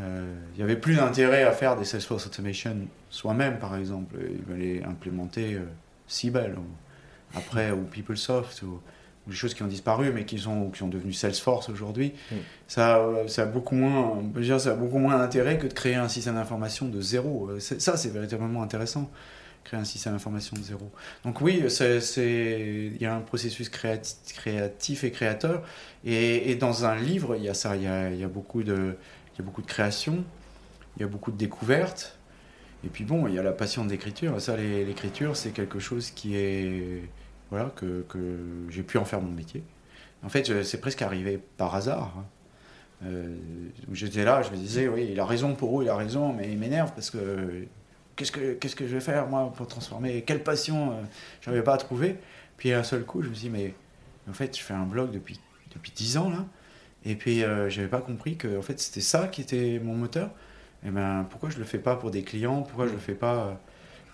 Euh, 0.00 0.34
il 0.54 0.58
n'y 0.58 0.62
avait 0.62 0.76
plus 0.76 0.96
d'intérêt 0.96 1.44
à 1.44 1.52
faire 1.52 1.76
des 1.76 1.84
Salesforce 1.84 2.26
Automation 2.26 2.76
soi-même, 3.08 3.58
par 3.58 3.76
exemple. 3.76 4.16
Il 4.30 4.44
fallait 4.44 4.82
implémenter 4.84 5.54
euh, 5.54 5.64
Siebel, 6.06 6.56
ou, 6.58 7.38
après, 7.38 7.70
ou 7.70 7.82
PeopleSoft, 7.82 8.62
ou, 8.62 8.80
des 9.28 9.34
choses 9.34 9.54
qui 9.54 9.62
ont 9.62 9.68
disparu, 9.68 10.10
mais 10.12 10.24
qui 10.24 10.38
sont, 10.38 10.70
qui 10.70 10.80
sont 10.80 10.88
devenues 10.88 11.12
Salesforce 11.12 11.68
aujourd'hui. 11.68 12.14
Mm. 12.30 12.34
Ça, 12.66 13.00
ça, 13.28 13.42
a 13.42 13.46
beaucoup 13.46 13.76
moins, 13.76 14.20
dire, 14.34 14.60
ça 14.60 14.72
a 14.72 14.74
beaucoup 14.74 14.98
moins 14.98 15.16
d'intérêt 15.16 15.58
que 15.58 15.68
de 15.68 15.72
créer 15.72 15.94
un 15.94 16.08
système 16.08 16.34
d'information 16.34 16.88
de 16.88 17.00
zéro. 17.00 17.50
Ça, 17.60 17.96
c'est 17.96 18.12
véritablement 18.12 18.62
intéressant. 18.62 19.08
Créer 19.64 19.80
un 19.80 19.84
système 19.84 20.12
d'information 20.12 20.56
de 20.56 20.62
zéro. 20.62 20.90
Donc 21.24 21.40
oui, 21.40 21.62
il 21.62 22.96
y 23.00 23.06
a 23.06 23.14
un 23.14 23.20
processus 23.20 23.70
créati- 23.70 24.34
créatif 24.34 25.04
et 25.04 25.10
créateur. 25.10 25.62
Et, 26.04 26.54
dans 26.56 26.84
un 26.84 26.96
livre, 26.96 27.36
il 27.36 27.44
y 27.44 27.48
a 27.48 27.54
ça, 27.54 27.76
il 27.76 27.82
y 27.82 27.86
a, 28.24 28.28
beaucoup 28.28 28.62
de, 28.62 28.96
il 29.34 29.38
y 29.38 29.42
a 29.42 29.44
beaucoup 29.44 29.62
de 29.62 29.66
création, 29.66 30.24
il 30.96 31.02
y 31.02 31.04
a 31.04 31.08
beaucoup 31.08 31.30
de 31.30 31.36
découvertes. 31.36 32.18
Et 32.84 32.88
puis 32.88 33.04
bon, 33.04 33.28
il 33.28 33.34
y 33.34 33.38
a 33.38 33.42
la 33.42 33.52
passion 33.52 33.84
de 33.84 33.90
l'écriture. 33.90 34.40
Ça, 34.40 34.56
l'écriture, 34.56 35.36
c'est 35.36 35.50
quelque 35.50 35.78
chose 35.78 36.10
qui 36.10 36.36
est, 36.36 37.02
voilà, 37.50 37.72
que, 37.76 38.04
que 38.08 38.18
j'ai 38.70 38.82
pu 38.82 38.98
en 38.98 39.04
faire 39.04 39.20
mon 39.20 39.30
métier. 39.30 39.62
En 40.24 40.28
fait, 40.28 40.62
c'est 40.64 40.80
presque 40.80 41.02
arrivé 41.02 41.40
par 41.56 41.74
hasard. 41.74 42.14
hein. 42.18 42.24
Euh, 43.04 43.36
J'étais 43.92 44.24
là, 44.24 44.42
je 44.42 44.50
me 44.50 44.56
disais, 44.56 44.88
oui, 44.88 45.08
il 45.10 45.18
a 45.20 45.24
raison 45.24 45.54
pour 45.54 45.72
où, 45.72 45.82
il 45.82 45.88
a 45.88 45.96
raison, 45.96 46.32
mais 46.32 46.50
il 46.50 46.58
m'énerve 46.58 46.92
parce 46.94 47.10
que 47.10 47.66
qu'est-ce 48.30 48.76
que 48.76 48.86
je 48.86 48.94
vais 48.94 49.00
faire 49.00 49.26
moi 49.26 49.52
pour 49.56 49.66
transformer 49.66 50.22
Quelle 50.22 50.42
passion 50.42 50.92
euh, 50.92 50.94
j'avais 51.40 51.62
pas 51.62 51.74
à 51.74 51.78
trouver. 51.78 52.16
Puis 52.56 52.72
un 52.72 52.84
seul 52.84 53.04
coup, 53.04 53.22
je 53.22 53.28
me 53.28 53.34
suis 53.34 53.48
dit, 53.48 53.50
mais 53.50 53.74
en 54.28 54.32
fait, 54.32 54.56
je 54.56 54.62
fais 54.62 54.74
un 54.74 54.84
blog 54.84 55.10
depuis 55.10 55.40
depuis 55.74 55.92
10 55.92 56.18
ans 56.18 56.28
là, 56.28 56.44
et 57.06 57.14
puis 57.14 57.42
euh, 57.42 57.70
j'avais 57.70 57.88
pas 57.88 58.02
compris 58.02 58.36
que 58.36 58.58
en 58.58 58.62
fait 58.62 58.78
c'était 58.78 59.00
ça 59.00 59.26
qui 59.26 59.40
était 59.40 59.80
mon 59.82 59.94
moteur. 59.94 60.30
Et 60.84 60.90
ben 60.90 61.26
pourquoi 61.30 61.50
je 61.50 61.58
le 61.58 61.64
fais 61.64 61.78
pas 61.78 61.96
pour 61.96 62.10
des 62.10 62.22
clients? 62.22 62.62
Pourquoi 62.62 62.86
je 62.86 62.92
le 62.92 62.98
fais 62.98 63.14
pas 63.14 63.34
euh, 63.34 63.52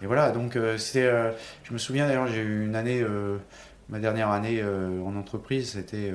Et 0.02 0.06
voilà, 0.06 0.30
donc 0.30 0.56
euh, 0.56 0.76
euh, 0.96 1.32
je 1.64 1.72
me 1.72 1.78
souviens 1.78 2.06
d'ailleurs, 2.06 2.26
j'ai 2.26 2.42
eu 2.42 2.64
une 2.66 2.74
année, 2.74 3.04
ma 3.88 3.98
dernière 3.98 4.30
année 4.30 4.62
en 4.64 5.16
entreprise, 5.16 5.70
c'était 5.70 6.12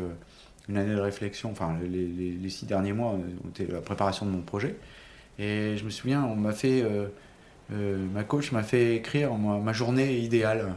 une 0.70 0.78
année 0.78 0.94
de 0.94 1.00
réflexion. 1.00 1.52
Enfin, 1.52 1.78
les, 1.84 2.50
six 2.50 2.66
derniers 2.66 2.94
mois 2.94 3.12
ont 3.12 3.50
été 3.50 3.66
la 3.68 3.82
préparation 3.82 4.26
de 4.26 4.32
mon 4.32 4.42
projet. 4.42 4.76
Et 5.40 5.76
je 5.78 5.84
me 5.84 5.90
souviens, 5.90 6.24
on 6.24 6.36
m'a 6.36 6.54
fait, 6.54 6.84
euh, 7.72 7.98
ma 8.14 8.24
coach 8.24 8.52
m'a 8.52 8.64
fait 8.64 8.96
écrire 8.96 9.34
ma, 9.34 9.58
ma 9.58 9.74
journée 9.74 10.18
idéale. 10.20 10.76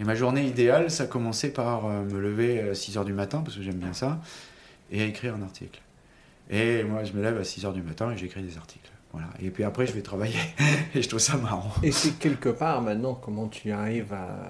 Et 0.00 0.04
ma 0.04 0.14
journée 0.14 0.46
idéale, 0.46 0.90
ça 0.90 1.06
commençait 1.06 1.52
par 1.52 1.86
euh, 1.86 2.02
me 2.02 2.18
lever 2.18 2.60
à 2.70 2.74
6 2.74 2.96
h 2.96 3.04
du 3.04 3.12
matin, 3.12 3.42
parce 3.44 3.56
que 3.56 3.62
j'aime 3.62 3.76
bien 3.76 3.92
ça, 3.92 4.20
et 4.90 5.02
à 5.02 5.04
écrire 5.04 5.34
un 5.34 5.42
article. 5.42 5.80
Et 6.50 6.82
moi, 6.82 7.04
je 7.04 7.12
me 7.12 7.22
lève 7.22 7.38
à 7.38 7.44
6 7.44 7.64
h 7.64 7.72
du 7.72 7.82
matin 7.82 8.10
et 8.10 8.16
j'écris 8.16 8.42
des 8.42 8.56
articles. 8.56 8.90
Voilà. 9.12 9.28
Et 9.40 9.50
puis 9.50 9.64
après, 9.64 9.86
je 9.86 9.92
vais 9.92 10.02
travailler. 10.02 10.38
et 10.94 11.02
je 11.02 11.08
trouve 11.08 11.20
ça 11.20 11.36
marrant. 11.36 11.72
Et 11.82 11.92
c'est 11.92 12.18
quelque 12.18 12.48
part 12.48 12.82
maintenant 12.82 13.14
comment 13.14 13.48
tu 13.48 13.70
arrives 13.70 14.12
à 14.12 14.48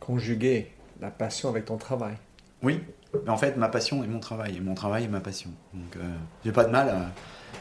conjuguer 0.00 0.72
la 1.00 1.10
passion 1.10 1.48
avec 1.48 1.64
ton 1.66 1.76
travail? 1.76 2.16
Oui, 2.62 2.80
mais 3.24 3.30
en 3.30 3.36
fait, 3.36 3.56
ma 3.56 3.68
passion 3.68 4.02
est 4.02 4.08
mon 4.08 4.20
travail, 4.20 4.56
et 4.56 4.60
mon 4.60 4.74
travail 4.74 5.04
est 5.04 5.08
ma 5.08 5.20
passion. 5.20 5.50
Donc, 5.72 5.96
euh, 5.96 6.16
j'ai 6.44 6.52
pas 6.52 6.64
de 6.64 6.70
mal 6.70 6.88
à, 6.88 7.06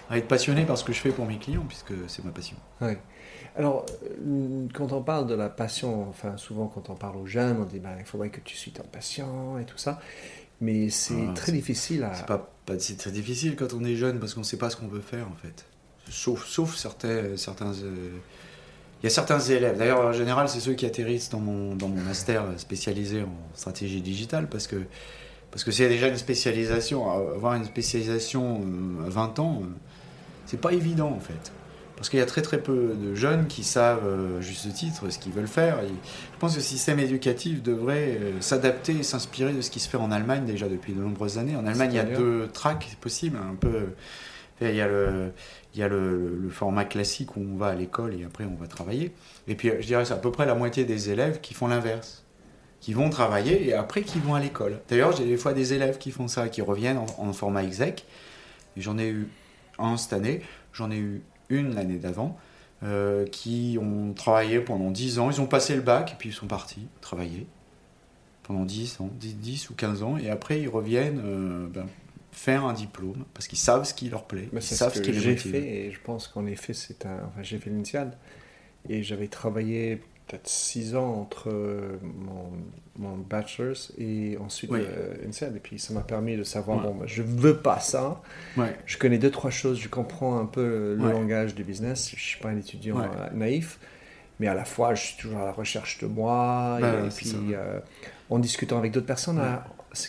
à 0.10 0.18
être 0.18 0.28
passionné 0.28 0.66
par 0.66 0.78
ce 0.78 0.84
que 0.84 0.94
je 0.94 1.00
fais 1.00 1.10
pour 1.12 1.26
mes 1.26 1.38
clients, 1.38 1.66
puisque 1.68 1.94
c'est 2.08 2.24
ma 2.24 2.32
passion. 2.32 2.58
Oui. 2.82 2.94
Alors, 3.56 3.86
euh, 4.04 4.68
quand 4.74 4.92
on 4.92 5.02
parle 5.02 5.28
de 5.28 5.34
la 5.34 5.50
passion, 5.50 6.08
enfin 6.10 6.38
souvent 6.38 6.68
quand 6.68 6.90
on 6.90 6.96
parle 6.96 7.18
aux 7.18 7.26
jeunes, 7.26 7.58
on 7.60 7.66
dit 7.66 7.80
ben, 7.80 7.96
il 8.00 8.06
faudrait 8.06 8.30
que 8.30 8.40
tu 8.40 8.56
suis 8.56 8.72
ton 8.72 8.84
patient 8.84 9.58
et 9.58 9.66
tout 9.66 9.78
ça, 9.78 10.00
mais 10.62 10.90
c'est 10.90 11.28
Ah, 11.30 11.34
très 11.34 11.52
difficile 11.52 12.04
à. 12.04 12.14
C'est 12.14 12.26
pas, 12.28 12.52
pas 12.66 12.78
c'est 12.80 12.98
très 12.98 13.12
difficile 13.12 13.56
quand 13.56 13.74
on 13.74 13.84
est 13.84 13.96
jeune, 13.96 14.20
parce 14.20 14.34
qu'on 14.34 14.44
sait 14.44 14.58
pas 14.58 14.70
ce 14.70 14.76
qu'on 14.78 14.88
veut 14.88 15.02
faire, 15.02 15.28
en 15.28 15.36
fait. 15.36 15.66
Sauf, 16.10 16.46
sauf 16.46 16.76
certains, 16.76 17.36
certains, 17.36 17.74
euh, 17.74 18.12
il 19.02 19.06
y 19.06 19.08
a 19.08 19.10
certains 19.10 19.40
élèves. 19.40 19.78
D'ailleurs, 19.78 20.00
en 20.02 20.14
général, 20.14 20.48
c'est 20.48 20.60
ceux 20.60 20.74
qui 20.74 20.86
atterrissent 20.86 21.30
dans 21.30 21.40
mon, 21.40 21.76
dans 21.76 21.88
mon 21.90 22.02
master 22.02 22.46
spécialisé 22.58 23.24
en 23.24 23.36
stratégie 23.56 24.02
digitale, 24.02 24.48
parce 24.48 24.68
que 24.68 24.84
parce 25.58 25.64
que 25.64 25.72
c'est 25.72 25.90
déjà 25.90 26.08
une 26.08 26.18
spécialisation. 26.18 27.10
Avoir 27.10 27.56
une 27.56 27.66
spécialisation 27.66 28.62
euh, 28.62 29.08
à 29.08 29.10
20 29.10 29.40
ans, 29.40 29.64
euh, 29.64 29.66
c'est 30.46 30.62
pas 30.62 30.72
évident, 30.72 31.10
en 31.10 31.20
fait. 31.20 31.52
Parce 31.96 32.10
qu'il 32.10 32.20
y 32.20 32.22
a 32.22 32.28
très 32.28 32.44
très 32.44 32.60
peu 32.60 32.94
de 32.96 33.16
jeunes 33.16 33.48
qui 33.48 33.64
savent, 33.64 34.06
euh, 34.06 34.40
juste 34.40 34.72
titre, 34.76 35.10
ce 35.10 35.18
qu'ils 35.18 35.32
veulent 35.32 35.48
faire. 35.48 35.80
Et 35.80 35.88
je 35.88 36.38
pense 36.38 36.52
que 36.52 36.58
le 36.58 36.64
système 36.64 37.00
éducatif 37.00 37.64
devrait 37.64 38.20
s'adapter 38.40 38.98
et 38.98 39.02
s'inspirer 39.02 39.52
de 39.52 39.62
ce 39.62 39.72
qui 39.72 39.80
se 39.80 39.90
fait 39.90 39.98
en 39.98 40.12
Allemagne 40.12 40.46
déjà 40.46 40.68
depuis 40.68 40.94
de 40.94 41.02
nombreuses 41.02 41.40
années. 41.40 41.56
En 41.56 41.66
Allemagne, 41.66 41.90
il 41.94 41.96
y 41.96 42.00
a 42.00 42.04
deux 42.04 42.48
tracks 42.54 42.96
possibles. 43.02 43.40
Un 43.40 43.56
peu, 43.56 43.88
il 44.62 44.76
y 44.76 44.82
a 44.82 44.88
le, 44.88 45.32
il 45.74 45.80
y 45.80 45.84
a 45.84 45.88
le, 45.88 46.38
le 46.40 46.50
format 46.52 46.86
classique 46.86 47.36
où 47.36 47.42
on 47.42 47.58
va 47.58 47.70
à 47.70 47.74
l'école 47.74 48.14
et 48.14 48.24
après 48.24 48.44
on 48.44 48.62
va 48.62 48.68
travailler. 48.68 49.12
Et 49.48 49.56
puis 49.56 49.72
je 49.80 49.88
dirais 49.88 50.06
c'est 50.06 50.14
à 50.14 50.18
peu 50.18 50.32
près 50.32 50.46
la 50.46 50.54
moitié 50.54 50.86
des 50.86 51.10
élèves 51.10 51.42
qui 51.42 51.56
font 51.56 51.66
l'inverse. 51.66 52.27
Qui 52.80 52.94
vont 52.94 53.10
travailler 53.10 53.68
et 53.68 53.74
après 53.74 54.04
qui 54.04 54.20
vont 54.20 54.36
à 54.36 54.40
l'école. 54.40 54.80
D'ailleurs, 54.88 55.16
j'ai 55.16 55.26
des 55.26 55.38
fois 55.38 55.54
des 55.54 55.74
élèves 55.74 55.98
qui 55.98 56.12
font 56.12 56.28
ça, 56.28 56.48
qui 56.48 56.62
reviennent 56.62 56.98
en, 56.98 57.08
en 57.18 57.34
format 57.34 57.64
exec. 57.64 58.06
J'en 58.78 58.98
ai 58.98 59.10
eu 59.10 59.28
un 59.80 59.98
cette 59.98 60.14
année, 60.14 60.42
j'en 60.74 60.92
ai 60.92 60.98
eu 60.98 61.22
une 61.50 61.76
l'année 61.76 61.98
d'avant, 61.98 62.38
euh, 62.84 63.26
qui 63.26 63.78
ont 63.82 64.14
travaillé 64.14 64.60
pendant 64.60 64.92
10 64.92 65.20
ans. 65.20 65.32
Ils 65.32 65.42
ont 65.42 65.48
passé 65.48 65.76
le 65.76 65.82
bac 65.82 66.12
et 66.12 66.16
puis 66.18 66.30
ils 66.30 66.34
sont 66.34 66.48
partis 66.48 66.88
travailler 67.02 67.48
pendant 68.44 68.66
10 68.66 69.02
ans, 69.02 69.10
10, 69.14 69.36
10 69.38 69.70
ou 69.72 69.74
15 69.74 70.04
ans. 70.04 70.18
Et 70.18 70.30
après, 70.30 70.62
ils 70.62 70.70
reviennent 70.70 71.22
euh, 71.26 71.68
ben, 71.68 71.88
faire 72.32 72.66
un 72.66 72.74
diplôme 72.74 73.26
parce 73.34 73.48
qu'ils 73.48 73.58
savent 73.58 73.84
ce 73.84 73.94
qui 73.94 74.10
leur 74.10 74.26
plaît. 74.26 74.50
Mais 74.54 74.62
ils 74.62 74.64
savent 74.64 74.94
ce 74.94 75.00
ce 75.00 75.02
que 75.02 75.08
qui 75.08 75.14
les 75.14 75.20
j'ai 75.20 75.36
fait 75.36 75.68
et 75.68 75.92
je 75.92 76.00
pense 76.04 76.28
qu'en 76.28 76.46
effet 76.46 76.74
c'est 76.74 77.06
un. 77.06 77.18
Enfin, 77.28 77.42
j'ai 77.42 77.58
fait 77.58 77.72
et 78.90 79.04
j'avais 79.04 79.28
travaillé 79.28 80.02
peut-être 80.28 80.48
six 80.48 80.96
ans 80.96 81.14
entre 81.22 81.50
euh, 81.50 81.98
mon, 82.04 82.52
mon 82.98 83.18
bachelor's 83.18 83.94
et 83.98 84.38
ensuite 84.44 84.70
Oui. 84.72 84.82
euh, 84.84 85.14
l'INSEAD 85.24 85.56
et 85.56 85.60
puis 85.60 85.80
ça 85.80 85.94
m'a 85.94 86.02
permis 86.02 86.36
de 86.36 86.44
savoir 86.44 86.78
Ouais. 86.80 86.84
bon, 86.84 86.96
bah, 86.96 87.06
je 87.08 87.22
veux 87.22 87.58
pas 87.58 87.80
ça. 87.80 88.22
Ouais. 88.58 88.76
Je 88.86 88.98
connais 88.98 89.18
deux 89.18 89.32
trois 89.32 89.52
choses, 89.52 89.80
je 89.80 89.88
comprends 89.88 90.38
un 90.40 90.46
peu 90.46 90.96
le 90.98 91.06
Ouais. 91.06 91.12
langage 91.14 91.56
du 91.56 91.64
business. 91.64 92.12
Je 92.16 92.22
suis 92.22 92.40
pas 92.42 92.50
un 92.50 92.58
étudiant 92.58 93.00
euh, 93.00 93.06
naïf. 93.34 93.80
Mais 94.40 94.48
à 94.48 94.54
la 94.54 94.66
fois, 94.66 94.94
je 94.94 95.04
suis 95.04 95.18
toujours 95.18 95.40
à 95.40 95.46
la 95.46 95.52
recherche 95.52 95.98
de 96.00 96.06
moi. 96.08 96.78
Bah, 96.80 96.94
et, 97.08 97.10
c'est 97.10 97.36
puis, 97.38 97.56
euh, 97.56 97.80
en 98.30 98.38
discutant 98.38 98.78
avec 98.78 98.92
d'autres 98.92 99.08
personnes, 99.08 99.40
à- 99.40 99.66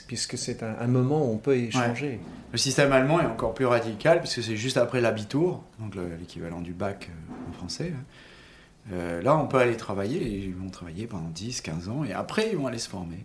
puisque 0.06 0.36
c'est 0.36 0.62
un, 0.62 0.74
un 0.80 0.86
moment 0.86 1.24
où 1.26 1.32
on 1.32 1.38
peut 1.38 1.56
échanger. 1.56 2.20
Le 2.52 2.58
système 2.58 2.92
allemand 2.92 3.20
est 3.20 3.26
encore 3.26 3.54
plus 3.54 3.64
radical 3.64 4.18
puisque 4.20 4.42
c'est 4.42 4.56
juste 4.56 4.76
après 4.76 5.00
l'habitour, 5.00 5.62
donc 5.78 5.94
le- 5.94 6.16
l'équivalent 6.18 6.60
du 6.60 6.72
bac 6.74 7.08
en 7.48 7.52
français. 7.52 7.92
hein. 7.96 8.02
Euh, 8.92 9.20
là, 9.22 9.36
on 9.36 9.46
peut 9.46 9.58
aller 9.58 9.76
travailler, 9.76 10.46
ils 10.46 10.54
vont 10.54 10.70
travailler 10.70 11.06
pendant 11.06 11.28
10, 11.28 11.60
15 11.60 11.88
ans, 11.88 12.04
et 12.04 12.12
après, 12.12 12.48
ils 12.50 12.56
vont 12.56 12.66
aller 12.66 12.78
se 12.78 12.88
former 12.88 13.24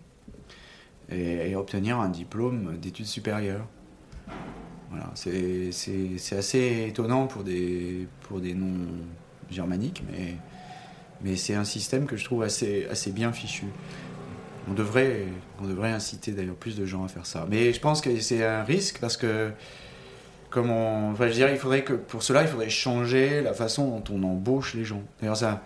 et, 1.10 1.54
obtenir 1.54 1.98
un 2.00 2.08
diplôme 2.08 2.76
d'études 2.78 3.06
supérieures. 3.06 3.66
Voilà, 4.90 5.10
c'est 5.14 5.70
assez 6.36 6.86
étonnant 6.88 7.26
pour 7.26 7.42
des, 7.44 8.06
pour 8.28 8.40
des 8.40 8.54
noms 8.54 8.86
germaniques, 9.50 10.02
mais, 10.10 10.36
mais 11.22 11.36
c'est 11.36 11.54
un 11.54 11.64
système 11.64 12.06
que 12.06 12.16
je 12.16 12.24
trouve 12.24 12.42
assez, 12.42 12.86
assez 12.90 13.10
bien 13.10 13.32
fichu. 13.32 13.66
On 14.68 14.72
devrait, 14.72 15.26
on 15.60 15.66
devrait 15.66 15.92
inciter 15.92 16.32
d'ailleurs 16.32 16.54
plus 16.54 16.76
de 16.76 16.86
gens 16.86 17.04
à 17.04 17.08
faire 17.08 17.26
ça. 17.26 17.46
Mais 17.50 17.72
je 17.72 17.80
pense 17.80 18.00
que 18.00 18.18
c'est 18.20 18.44
un 18.44 18.62
risque 18.62 18.98
parce 18.98 19.16
que, 19.16 19.50
comme 20.54 20.70
on, 20.70 21.10
enfin, 21.10 21.26
je 21.26 21.42
il 21.42 21.58
faudrait 21.58 21.82
que 21.82 21.94
pour 21.94 22.22
cela, 22.22 22.42
il 22.42 22.46
faudrait 22.46 22.70
changer 22.70 23.42
la 23.42 23.54
façon 23.54 23.98
dont 23.98 24.14
on 24.14 24.22
embauche 24.22 24.74
les 24.74 24.84
gens. 24.84 25.02
D'ailleurs, 25.20 25.58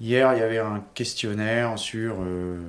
hier, 0.00 0.32
il 0.34 0.40
y 0.40 0.42
avait 0.42 0.58
un 0.58 0.84
questionnaire 0.94 1.78
sur, 1.78 2.16
euh, 2.22 2.60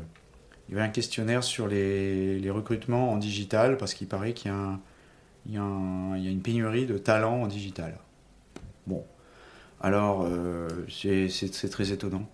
il 0.70 0.76
y 0.76 0.78
avait 0.78 0.86
un 0.86 0.92
questionnaire 0.92 1.44
sur 1.44 1.68
les, 1.68 2.48
recrutements 2.52 3.12
en 3.12 3.18
digital 3.18 3.78
parce 3.78 3.96
qu'il 3.96 4.08
paraît 4.08 4.34
qu'il 4.34 4.52
y 4.52 5.58
a, 5.58 5.60
une 5.60 6.42
pénurie 6.44 6.86
de 6.86 7.00
talents 7.00 7.42
en 7.42 7.48
digital. 7.48 7.98
Bon, 8.86 9.04
alors 9.82 10.28
euh, 10.30 10.68
c'est 10.90 11.70
très 11.72 11.92
étonnant 11.92 12.30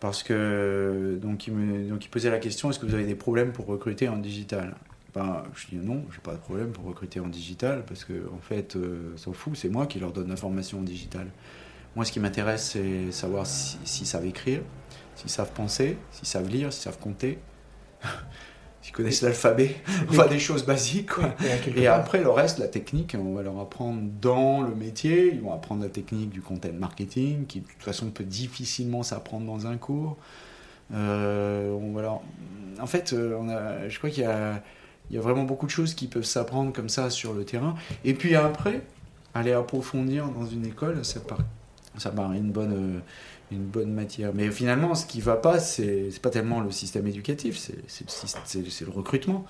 parce 0.00 0.24
que 0.24 1.16
donc 1.22 1.46
il, 1.46 1.52
me, 1.52 1.96
il 1.96 2.08
posait 2.08 2.30
la 2.30 2.40
question 2.40 2.70
est-ce 2.70 2.80
que 2.80 2.86
vous 2.86 2.94
avez 2.94 3.06
des 3.06 3.14
problèmes 3.14 3.52
pour 3.52 3.66
recruter 3.66 4.08
en 4.08 4.16
digital? 4.16 4.74
Ben, 5.14 5.42
je 5.54 5.66
dis 5.68 5.76
non, 5.76 6.04
j'ai 6.12 6.20
pas 6.20 6.32
de 6.32 6.38
problème 6.38 6.70
pour 6.70 6.84
recruter 6.84 7.20
en 7.20 7.26
digital 7.28 7.84
parce 7.86 8.04
que 8.04 8.28
en 8.34 8.40
fait, 8.40 8.76
euh, 8.76 9.16
s'en 9.16 9.32
fout, 9.32 9.56
c'est 9.56 9.68
moi 9.68 9.86
qui 9.86 9.98
leur 9.98 10.12
donne 10.12 10.28
l'information 10.28 10.78
en 10.78 10.82
digital. 10.82 11.26
Moi, 11.96 12.04
ce 12.04 12.12
qui 12.12 12.20
m'intéresse, 12.20 12.70
c'est 12.72 13.10
savoir 13.10 13.46
si- 13.46 13.78
s'ils 13.84 14.06
savent 14.06 14.26
écrire, 14.26 14.60
s'ils 15.16 15.30
savent 15.30 15.52
penser, 15.52 15.96
s'ils 16.12 16.28
savent 16.28 16.48
lire, 16.48 16.72
s'ils 16.72 16.82
savent 16.84 16.98
compter, 16.98 17.38
s'ils 18.82 18.92
connaissent 18.92 19.22
l'alphabet, 19.22 19.74
enfin 20.08 20.26
des 20.28 20.38
choses 20.38 20.64
basiques. 20.64 21.10
Quoi. 21.14 21.34
Et 21.76 21.86
après, 21.88 22.22
le 22.22 22.30
reste, 22.30 22.58
la 22.58 22.68
technique, 22.68 23.16
on 23.18 23.34
va 23.34 23.42
leur 23.42 23.58
apprendre 23.58 24.00
dans 24.20 24.62
le 24.62 24.74
métier. 24.74 25.34
Ils 25.34 25.40
vont 25.40 25.52
apprendre 25.52 25.82
la 25.82 25.88
technique 25.90 26.30
du 26.30 26.40
content 26.42 26.72
marketing, 26.72 27.46
qui 27.46 27.60
de 27.60 27.66
toute 27.66 27.82
façon 27.82 28.10
peut 28.10 28.24
difficilement 28.24 29.02
s'apprendre 29.02 29.46
dans 29.46 29.66
un 29.66 29.76
cours. 29.76 30.16
Euh, 30.94 31.70
on 31.72 31.92
va 31.92 32.02
leur- 32.02 32.22
En 32.80 32.86
fait, 32.86 33.12
euh, 33.12 33.36
on 33.38 33.48
a... 33.48 33.88
je 33.88 33.98
crois 33.98 34.10
qu'il 34.10 34.22
y 34.22 34.26
a... 34.26 34.62
il 35.10 35.16
y 35.16 35.18
a 35.18 35.22
vraiment 35.22 35.42
beaucoup 35.44 35.66
de 35.66 35.70
choses 35.70 35.94
qui 35.94 36.06
peuvent 36.06 36.24
s'apprendre 36.24 36.72
comme 36.72 36.88
ça 36.88 37.10
sur 37.10 37.34
le 37.34 37.44
terrain. 37.44 37.74
Et 38.04 38.14
puis 38.14 38.36
après, 38.36 38.82
aller 39.34 39.52
approfondir 39.52 40.28
dans 40.28 40.46
une 40.46 40.64
école, 40.66 41.04
ça 41.04 41.20
paraît, 41.20 41.42
ça 41.98 42.10
paraît 42.10 42.38
une 42.38 42.52
bonne, 42.52 42.72
euh, 42.96 43.00
une 43.52 43.64
bonne 43.64 43.92
matière. 43.92 44.30
Mais 44.34 44.50
finalement, 44.50 44.94
ce 44.94 45.06
qui 45.06 45.20
va 45.20 45.36
pas, 45.36 45.58
c'est 45.58 46.10
pas 46.22 46.30
tellement 46.30 46.60
le 46.60 46.70
système 46.70 47.06
éducatif, 47.06 47.58
c'est 47.58 48.04
le, 48.54 48.86
le 48.86 48.92
recrutement. 48.92 49.44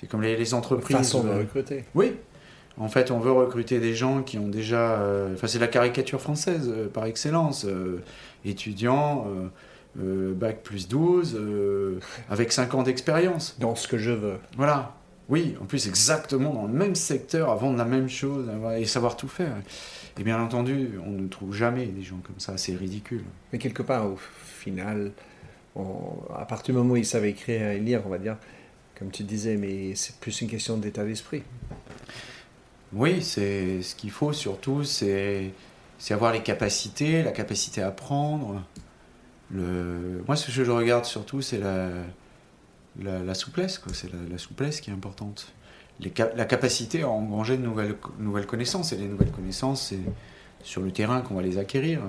C'est 0.00 0.08
comme 0.08 0.22
les, 0.22 0.36
les 0.36 0.54
entreprises. 0.54 0.96
façon 0.96 1.22
de 1.24 1.28
euh, 1.28 1.38
recruter. 1.40 1.84
oui. 1.94 2.12
En 2.76 2.88
fait, 2.88 3.12
on 3.12 3.20
veut 3.20 3.30
recruter 3.30 3.78
des 3.78 3.94
gens 3.94 4.24
qui 4.24 4.36
ont 4.36 4.48
déjà. 4.48 5.00
euh, 5.00 5.32
Enfin, 5.34 5.46
c'est 5.46 5.60
la 5.60 5.68
caricature 5.68 6.20
française 6.20 6.68
euh, 6.68 6.88
par 6.88 7.04
excellence. 7.04 7.64
euh, 7.66 8.02
étudiants, 8.44 9.26
bac 9.96 10.62
plus 10.62 10.88
12, 10.88 11.36
euh, 11.38 11.98
avec 12.28 12.52
5 12.52 12.74
ans 12.74 12.82
d'expérience. 12.82 13.56
Dans 13.58 13.74
ce 13.74 13.88
que 13.88 13.98
je 13.98 14.10
veux. 14.10 14.36
Voilà. 14.56 14.94
Oui, 15.30 15.54
en 15.62 15.64
plus, 15.64 15.88
exactement 15.88 16.52
dans 16.52 16.66
le 16.66 16.72
même 16.74 16.94
secteur, 16.94 17.50
à 17.50 17.54
vendre 17.54 17.78
la 17.78 17.86
même 17.86 18.08
chose 18.10 18.46
et 18.76 18.84
savoir 18.84 19.16
tout 19.16 19.28
faire. 19.28 19.56
Et 20.18 20.22
bien 20.22 20.38
entendu, 20.40 20.90
on 21.06 21.10
ne 21.12 21.28
trouve 21.28 21.54
jamais 21.54 21.86
des 21.86 22.02
gens 22.02 22.18
comme 22.22 22.38
ça. 22.38 22.58
C'est 22.58 22.74
ridicule. 22.76 23.24
Mais 23.52 23.58
quelque 23.58 23.82
part, 23.82 24.06
au 24.06 24.18
final, 24.44 25.12
on- 25.76 26.18
à 26.36 26.44
partir 26.44 26.74
du 26.74 26.78
moment 26.78 26.92
où 26.92 26.96
ils 26.96 27.06
savent 27.06 27.24
écrire 27.24 27.68
et 27.68 27.80
lire, 27.80 28.02
on 28.04 28.10
va 28.10 28.18
dire, 28.18 28.36
comme 28.98 29.10
tu 29.10 29.22
disais, 29.24 29.56
mais 29.56 29.94
c'est 29.94 30.14
plus 30.16 30.42
une 30.42 30.48
question 30.48 30.76
d'état 30.76 31.04
d'esprit. 31.04 31.42
Oui, 32.92 33.22
c'est 33.22 33.82
ce 33.82 33.94
qu'il 33.94 34.10
faut 34.10 34.32
surtout, 34.32 34.84
c'est 34.84 35.52
avoir 36.10 36.32
les 36.32 36.42
capacités, 36.42 37.22
la 37.22 37.32
capacité 37.32 37.80
à 37.82 37.88
apprendre. 37.88 38.62
Moi, 39.50 40.36
ce 40.36 40.46
que 40.46 40.52
je 40.52 40.70
regarde 40.70 41.04
surtout, 41.04 41.42
c'est 41.42 41.58
la, 41.58 41.88
la, 43.00 43.20
la 43.20 43.34
souplesse. 43.34 43.80
C'est 43.92 44.10
la, 44.12 44.38
souplesse 44.38 44.80
qui 44.80 44.90
est 44.90 44.92
importante. 44.92 45.52
La 46.00 46.44
capacité 46.44 47.02
à 47.02 47.08
engranger 47.08 47.56
de 47.56 47.62
nouvelles, 47.62 48.46
connaissances. 48.46 48.92
Et 48.92 48.96
les 48.96 49.06
nouvelles 49.06 49.30
connaissances, 49.30 49.88
c'est 49.88 50.00
sur 50.62 50.82
le 50.82 50.90
terrain 50.90 51.20
qu'on 51.20 51.34
va 51.34 51.42
les 51.42 51.58
acquérir. 51.58 52.00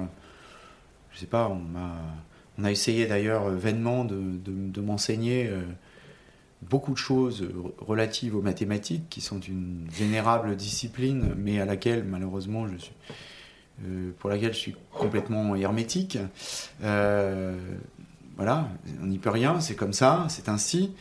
Je 1.12 1.20
sais 1.20 1.26
pas, 1.26 1.50
on 1.50 2.64
a, 2.64 2.72
essayé 2.72 3.06
d'ailleurs 3.06 3.50
vainement 3.50 4.06
de, 4.06 4.82
m'enseigner 4.82 5.48
euh, 5.48 5.62
beaucoup 6.62 6.94
de 6.94 6.98
choses 6.98 7.44
re- 7.44 7.72
relatives 7.78 8.36
aux 8.36 8.42
mathématiques, 8.42 9.08
qui 9.10 9.22
sont 9.22 9.40
une 9.40 9.88
vénérable 9.90 10.56
discipline, 10.56 11.36
mais 11.38 11.60
à 11.60 11.66
laquelle 11.66 12.04
malheureusement 12.04 12.68
je 12.68 12.78
suis, 12.78 12.96
pour 14.20 14.30
laquelle 14.30 14.54
je 14.54 14.60
suis 14.60 14.76
complètement 14.92 15.56
hermétique. 15.56 16.18
Euh, 16.84 17.58
voilà, 18.38 18.68
on 19.02 19.08
n'y 19.08 19.18
peut 19.18 19.30
rien, 19.30 19.60
c'est 19.60 19.76
comme 19.76 19.94
ça, 19.94 20.26
c'est 20.30 20.50
ainsi. 20.50 20.94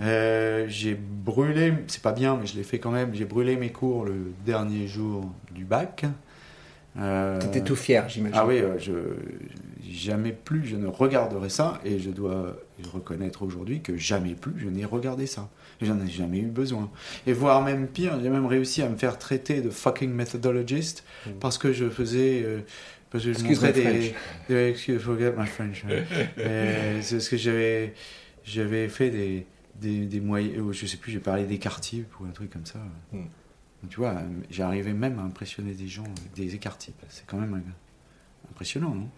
Euh, 0.00 0.64
j'ai 0.68 0.94
brûlé, 0.94 1.74
c'est 1.86 2.02
pas 2.02 2.12
bien, 2.12 2.36
mais 2.40 2.46
je 2.46 2.56
l'ai 2.56 2.62
fait 2.62 2.78
quand 2.78 2.90
même. 2.90 3.14
J'ai 3.14 3.24
brûlé 3.24 3.56
mes 3.56 3.70
cours 3.70 4.04
le 4.04 4.32
dernier 4.44 4.86
jour 4.86 5.30
du 5.52 5.64
bac. 5.64 6.06
Euh, 6.98 7.38
Tu 7.40 7.46
étais 7.46 7.62
tout 7.62 7.76
fier, 7.76 8.08
j'imagine. 8.08 8.36
ah 8.38 8.46
oui, 8.46 8.58
euh, 8.58 8.78
je 8.78 8.92
jamais 9.90 10.32
plus 10.32 10.64
je 10.66 10.76
ne 10.76 10.86
regarderai 10.86 11.48
ça 11.48 11.80
et 11.84 11.98
je 11.98 12.10
dois 12.10 12.56
reconnaître 12.92 13.42
aujourd'hui 13.42 13.80
que 13.80 13.96
jamais 13.96 14.34
plus 14.34 14.54
je 14.58 14.68
n'ai 14.68 14.84
regardé 14.84 15.26
ça. 15.26 15.48
J'en 15.82 16.00
ai 16.00 16.08
jamais 16.08 16.38
eu 16.38 16.46
besoin. 16.46 16.90
Et 17.26 17.32
voire 17.32 17.62
même 17.62 17.86
pire, 17.88 18.18
j'ai 18.22 18.28
même 18.30 18.46
réussi 18.46 18.82
à 18.82 18.88
me 18.88 18.96
faire 18.96 19.18
traiter 19.18 19.60
de 19.60 19.70
fucking 19.70 20.10
methodologist 20.10 21.04
Mm. 21.26 21.30
parce 21.40 21.56
que 21.58 21.72
je 21.72 21.88
faisais 21.88 22.42
euh, 22.44 22.60
parce 23.10 23.24
que 23.24 23.32
je 23.32 23.38
Excuse 23.38 23.62
montrais 23.62 23.72
des, 23.72 24.14
des- 24.48 24.68
excuse 24.70 25.00
forget 25.00 25.32
my 25.36 25.46
French. 25.46 25.84
ouais. 25.84 26.04
Euh, 26.38 26.98
c'est 27.02 27.20
ce 27.20 27.30
que 27.30 27.36
j'avais 27.36 27.94
j'avais 28.44 28.88
fait 28.88 29.10
des 29.10 29.46
des, 29.80 30.06
des 30.06 30.20
moyens 30.20 30.54
je 30.72 30.86
sais 30.86 30.96
plus 30.96 31.12
j'ai 31.12 31.18
parlé 31.20 31.44
d'écart-types 31.44 32.12
ou 32.20 32.24
un 32.24 32.30
truc 32.30 32.50
comme 32.50 32.66
ça. 32.66 32.80
Mm. 33.12 33.18
Tu 33.90 33.96
vois, 33.96 34.14
j'arrivais 34.50 34.92
même 34.92 35.18
à 35.18 35.22
impressionner 35.22 35.72
des 35.72 35.88
gens 35.88 36.04
avec 36.04 36.32
des 36.36 36.54
écart-types. 36.54 36.94
C'est 37.08 37.26
quand 37.26 37.38
même 37.38 37.60
impressionnant, 38.50 38.94
non? 38.94 39.08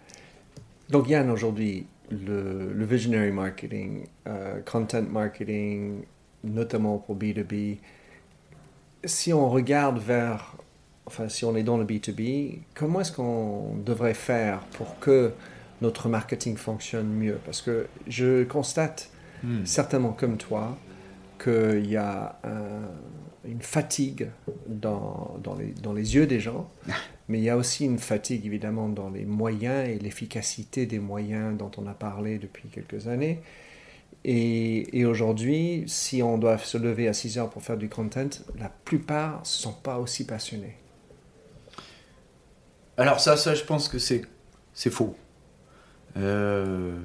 Donc 0.89 1.09
Yann, 1.09 1.31
aujourd'hui, 1.31 1.87
le, 2.11 2.73
le 2.73 2.85
visionary 2.85 3.31
marketing, 3.31 4.07
euh, 4.27 4.61
content 4.61 5.03
marketing, 5.03 6.05
notamment 6.45 6.99
pour 6.99 7.17
B2B, 7.17 7.79
si 9.05 9.33
on 9.33 9.49
regarde 9.51 9.99
vers, 9.99 10.57
enfin 11.07 11.29
si 11.29 11.45
on 11.45 11.57
est 11.57 11.63
dans 11.63 11.77
le 11.77 11.85
B2B, 11.85 12.59
comment 12.75 13.01
est-ce 13.01 13.13
qu'on 13.13 13.75
devrait 13.85 14.15
faire 14.15 14.61
pour 14.79 14.99
que 15.01 15.33
notre 15.83 16.09
marketing 16.09 16.57
fonctionne 16.57 17.09
mieux? 17.09 17.39
Parce 17.45 17.61
que 17.63 17.87
je 18.09 18.45
constate, 18.45 19.11
Hmm. 19.43 19.67
certainement 19.67 20.13
comme 20.13 20.39
toi, 20.39 20.79
qu'il 21.43 21.85
y 21.87 21.97
a 21.99 22.39
un- 22.45 22.89
une 23.47 23.61
fatigue 23.61 24.31
dans, 24.67 25.37
dans, 25.45 25.55
les, 25.55 25.67
dans 25.83 25.93
les 25.93 26.15
yeux 26.15 26.27
des 26.27 26.41
gens, 26.41 26.71
mais 27.29 27.41
il 27.41 27.45
y 27.45 27.51
a 27.51 27.57
aussi 27.59 27.85
une 27.85 27.99
fatigue 27.99 28.47
évidemment 28.47 28.89
dans 28.89 29.11
les 29.11 29.27
moyens 29.27 29.87
et 29.87 29.99
l'efficacité 29.99 30.87
des 30.87 30.99
moyens 30.99 31.59
dont 31.59 31.71
on 31.77 31.87
a 31.87 31.93
parlé 31.93 32.39
depuis 32.39 32.69
quelques 32.71 33.07
années. 33.07 33.43
Et, 34.25 35.05
aujourd'hui, 35.05 35.85
si 35.87 36.23
on 36.23 36.39
doit 36.39 36.57
se 36.57 36.79
lever 36.79 37.09
à 37.09 37.13
6 37.13 37.39
heures 37.39 37.51
pour 37.51 37.63
faire 37.63 37.77
du 37.77 37.89
content, 37.89 38.31
la 38.59 38.71
plupart 38.71 39.41
ne 39.41 39.45
sont 39.45 39.73
pas 39.73 39.99
aussi 39.99 40.25
passionnés. 40.25 40.77
Alors 42.97 43.21
ça, 43.21 43.37
ça, 43.37 43.55
je 43.55 43.65
pense 43.65 43.89
que 43.89 43.99
c'est 43.99 44.25
faux. 44.91 45.15
Euh, 46.17 46.97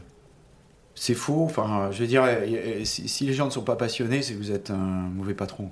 c'est 0.95 1.15
faux. 1.15 1.43
Enfin, 1.43 1.89
je 1.91 1.99
veux 1.99 2.07
dire, 2.07 2.25
si, 2.85 3.25
les 3.25 3.33
gens 3.33 3.45
ne 3.45 3.51
sont 3.51 3.63
pas 3.63 3.75
passionnés, 3.75 4.21
c'est 4.21 4.33
que 4.33 4.39
vous 4.39 4.51
êtes 4.51 4.69
un 4.69 4.77
mauvais 4.77 5.33
patron. 5.33 5.71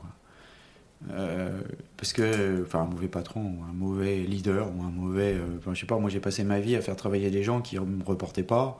Euh, 1.12 1.62
parce 1.96 2.12
que, 2.12 2.64
enfin, 2.64 2.82
un 2.82 2.86
mauvais 2.86 3.08
patron, 3.08 3.54
un 3.70 3.74
mauvais 3.74 4.18
leader, 4.18 4.68
ou 4.76 4.82
un 4.82 4.90
mauvais. 4.90 5.34
euh, 5.34 5.58
enfin, 5.60 5.74
je 5.74 5.82
sais 5.82 5.86
pas, 5.86 5.98
moi 5.98 6.10
j'ai 6.10 6.20
passé 6.20 6.44
ma 6.44 6.60
vie 6.60 6.76
à 6.76 6.82
faire 6.82 6.96
travailler 6.96 7.30
des 7.30 7.44
gens 7.44 7.62
qui 7.62 7.76
ne 7.76 7.82
me 7.82 8.04
reportaient 8.04 8.44
pas. 8.44 8.80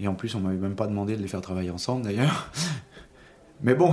Et 0.00 0.08
en 0.08 0.14
plus, 0.14 0.34
on 0.34 0.40
m'avait 0.40 0.56
même 0.56 0.76
pas 0.76 0.86
demandé 0.86 1.16
de 1.16 1.22
les 1.22 1.28
faire 1.28 1.42
travailler 1.42 1.70
ensemble 1.70 2.04
d'ailleurs. 2.04 2.50
Mais 3.62 3.74
bon. 3.74 3.92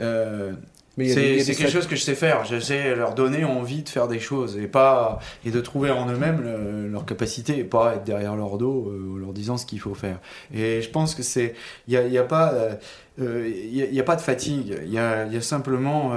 Euh, 0.00 0.52
c'est 0.96 1.54
quelque 1.54 1.70
chose 1.70 1.86
que 1.86 1.94
je 1.94 2.02
sais 2.02 2.16
faire. 2.16 2.44
Je 2.44 2.58
sais 2.58 2.94
leur 2.96 3.14
donner 3.14 3.44
envie 3.44 3.82
de 3.84 3.88
faire 3.88 4.08
des 4.08 4.18
choses 4.18 4.56
et 4.58 4.66
pas 4.66 5.20
et 5.44 5.50
de 5.52 5.60
trouver 5.60 5.90
en 5.90 6.08
eux-mêmes 6.10 6.42
le- 6.42 6.88
leur 6.88 7.06
capacité 7.06 7.56
et 7.58 7.64
pas 7.64 7.94
être 7.94 8.04
derrière 8.04 8.34
leur 8.34 8.58
dos 8.58 8.88
euh, 8.90 9.14
en 9.14 9.16
leur 9.16 9.32
disant 9.32 9.56
ce 9.56 9.64
qu'il 9.64 9.78
faut 9.78 9.94
faire. 9.94 10.18
Et 10.52 10.82
je 10.82 10.90
pense 10.90 11.14
que 11.14 11.22
c'est 11.22 11.54
il 11.86 11.94
y 11.94 11.96
a, 11.96 12.06
y 12.06 12.18
a 12.18 12.24
pas 12.24 12.52
euh, 12.52 12.74
euh, 13.20 13.48
y 13.48 13.82
a, 13.82 13.86
il 13.86 13.94
y 13.94 14.00
a 14.00 14.02
pas 14.04 14.16
de 14.16 14.20
fatigue. 14.20 14.76
Il 14.84 14.92
y 14.92 14.98
a, 14.98 15.24
il 15.26 15.32
y 15.32 15.36
a 15.36 15.40
simplement 15.40 16.12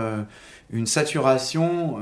une 0.72 0.88
saturation. 0.88 1.98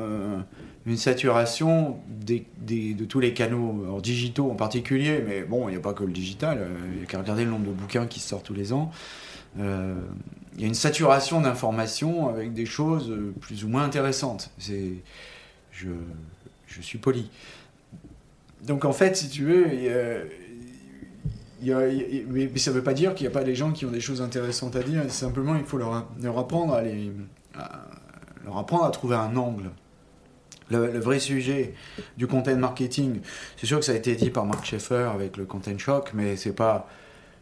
Une 0.86 0.98
saturation 0.98 2.00
de 2.08 3.06
tous 3.06 3.20
les 3.20 3.34
canaux 3.34 4.00
digitaux 4.02 4.50
en 4.50 4.56
particulier, 4.56 5.24
mais 5.26 5.44
bon, 5.44 5.68
il 5.68 5.72
n'y 5.72 5.78
a 5.78 5.82
pas 5.82 5.94
que 5.94 6.04
le 6.04 6.12
digital, 6.12 6.60
euh, 6.60 6.68
il 6.92 6.98
n'y 7.00 7.04
a 7.04 7.06
qu'à 7.06 7.20
regarder 7.20 7.44
le 7.44 7.52
nombre 7.52 7.68
de 7.68 7.74
bouquins 7.74 8.08
qui 8.08 8.20
sortent 8.20 8.46
tous 8.46 8.54
les 8.54 8.74
ans. 8.74 8.92
Euh, 9.60 9.96
il 10.56 10.62
y 10.62 10.64
a 10.64 10.68
une 10.68 10.76
saturation 10.76 11.42
d'informations 11.42 12.30
avec 12.30 12.54
des 12.54 12.66
choses 12.66 13.12
euh, 13.12 13.34
plus 13.40 13.64
ou 13.64 13.68
moins 13.68 13.84
intéressantes. 13.84 14.52
C'est, 14.58 14.94
je, 15.72 15.90
je 16.68 16.82
suis 16.82 16.98
poli. 16.98 17.30
Donc 18.64 18.86
en 18.86 18.94
fait, 18.94 19.16
si 19.16 19.30
tu 19.30 19.44
veux, 19.44 19.68
mais, 21.62 22.58
ça 22.58 22.72
ne 22.72 22.76
veut 22.76 22.84
pas 22.84 22.94
dire 22.94 23.16
qu'il 23.16 23.28
n'y 23.28 23.34
a 23.34 23.38
pas 23.38 23.44
des 23.44 23.56
gens 23.56 23.72
qui 23.72 23.86
ont 23.86 23.92
des 23.92 24.02
choses 24.02 24.22
intéressantes 24.22 24.76
à 24.76 24.84
dire. 24.84 25.10
Simplement, 25.12 25.56
il 25.56 25.66
faut 25.66 25.78
leur, 25.78 25.94
apprendre 26.38 26.74
à 26.74 26.82
les, 26.82 27.12
leur 28.46 28.58
apprendre 28.58 28.86
à 28.86 28.92
trouver 28.92 29.16
un 29.16 29.36
angle. 29.36 29.72
Le, 30.72 30.92
le 30.92 31.00
vrai 31.00 31.20
sujet 31.20 31.74
du 32.18 32.28
content 32.28 32.56
marketing, 32.56 33.22
c'est 33.58 33.66
sûr 33.66 33.80
que 33.80 33.86
ça 33.86 33.94
a 33.94 33.96
été 33.96 34.16
dit 34.16 34.30
par 34.30 34.46
Mark 34.46 34.64
Schaeffer 34.66 35.10
avec 35.14 35.36
le 35.38 35.46
content 35.46 35.78
shock, 35.78 36.12
mais 36.14 36.36
c'est 36.36 36.54
pas. 36.54 36.88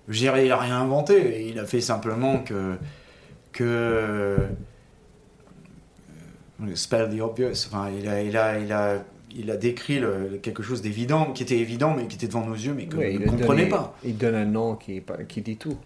Je 0.07 0.19
dirais, 0.19 0.45
il 0.45 0.51
a 0.51 0.57
rien 0.57 0.79
inventé. 0.81 1.45
Il 1.47 1.59
a 1.59 1.65
fait 1.65 1.81
simplement 1.81 2.39
que. 2.39 2.75
que 3.51 3.63
euh, 3.63 4.37
spell 6.75 7.09
the 7.15 7.21
obvious. 7.21 7.67
Enfin, 7.67 7.89
il 7.97 8.07
a, 8.07 8.21
il 8.21 8.37
a, 8.37 8.59
il 8.59 8.71
a, 8.71 9.03
il 9.35 9.51
a 9.51 9.57
décrit 9.57 9.99
le- 9.99 10.39
quelque 10.41 10.63
chose 10.63 10.81
d'évident, 10.81 11.31
qui 11.33 11.43
était 11.43 11.57
évident, 11.57 11.93
mais 11.95 12.07
qui 12.07 12.15
était 12.15 12.27
devant 12.27 12.45
nos 12.45 12.55
yeux, 12.55 12.73
mais 12.73 12.85
que 12.87 12.97
ne 12.97 13.03
a 13.25 13.25
comprenait 13.29 13.63
donné- 13.63 13.69
pas. 13.69 13.97
Il 14.03 14.17
donne 14.17 14.35
un 14.35 14.45
nom 14.45 14.75
qui, 14.75 15.01
qui 15.27 15.41
dit 15.41 15.57
tout. 15.57 15.77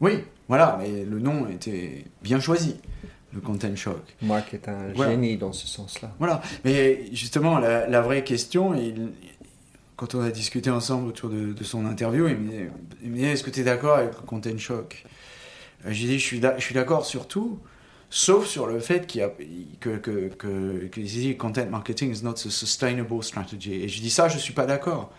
Oui, 0.00 0.24
voilà, 0.48 0.78
mais 0.80 1.04
le 1.04 1.18
nom 1.18 1.48
était 1.48 2.04
bien 2.22 2.40
choisi, 2.40 2.76
le 3.34 3.40
content 3.40 3.74
shock. 3.76 4.02
Marc 4.22 4.54
est 4.54 4.68
un 4.68 4.92
Voilà. 4.94 5.12
génie 5.12 5.36
dans 5.36 5.52
ce 5.52 5.66
sens-là. 5.66 6.12
Voilà, 6.18 6.40
mais 6.64 7.06
justement, 7.12 7.58
la, 7.58 7.86
la 7.88 8.00
vraie 8.00 8.24
question, 8.24 8.74
il- 8.74 9.10
quand 9.96 10.14
on 10.14 10.20
a 10.20 10.30
discuté 10.30 10.70
ensemble 10.70 11.08
autour 11.08 11.30
de, 11.30 11.52
de 11.52 11.64
son 11.64 11.86
interview, 11.86 12.26
il 12.28 12.36
me 12.36 13.16
disait, 13.16 13.32
est-ce 13.32 13.42
que 13.44 13.50
tu 13.50 13.60
es 13.60 13.64
d'accord 13.64 13.96
avec 13.98 14.14
le 14.16 14.22
content 14.26 14.56
shock? 14.58 15.04
Euh, 15.86 15.90
J'ai 15.92 16.06
dit, 16.08 16.18
je 16.18 16.24
suis 16.24 16.74
d'accord 16.74 17.06
sur 17.06 17.28
tout, 17.28 17.58
sauf 18.10 18.46
sur 18.46 18.66
le 18.66 18.80
fait 18.80 19.06
qu'il 19.06 19.20
y 19.20 19.24
a, 19.24 19.30
que, 19.80 19.96
que, 19.96 20.28
que, 20.36 21.32
content 21.34 21.66
marketing 21.70 22.12
is 22.12 22.22
not 22.24 22.32
a 22.32 22.50
sustainable 22.50 23.22
strategy. 23.22 23.74
Et 23.84 23.88
je 23.88 24.00
dis 24.00 24.10
ça, 24.10 24.28
je 24.28 24.34
ne 24.34 24.40
suis 24.40 24.52
pas 24.54 24.66
d'accord. 24.66 25.12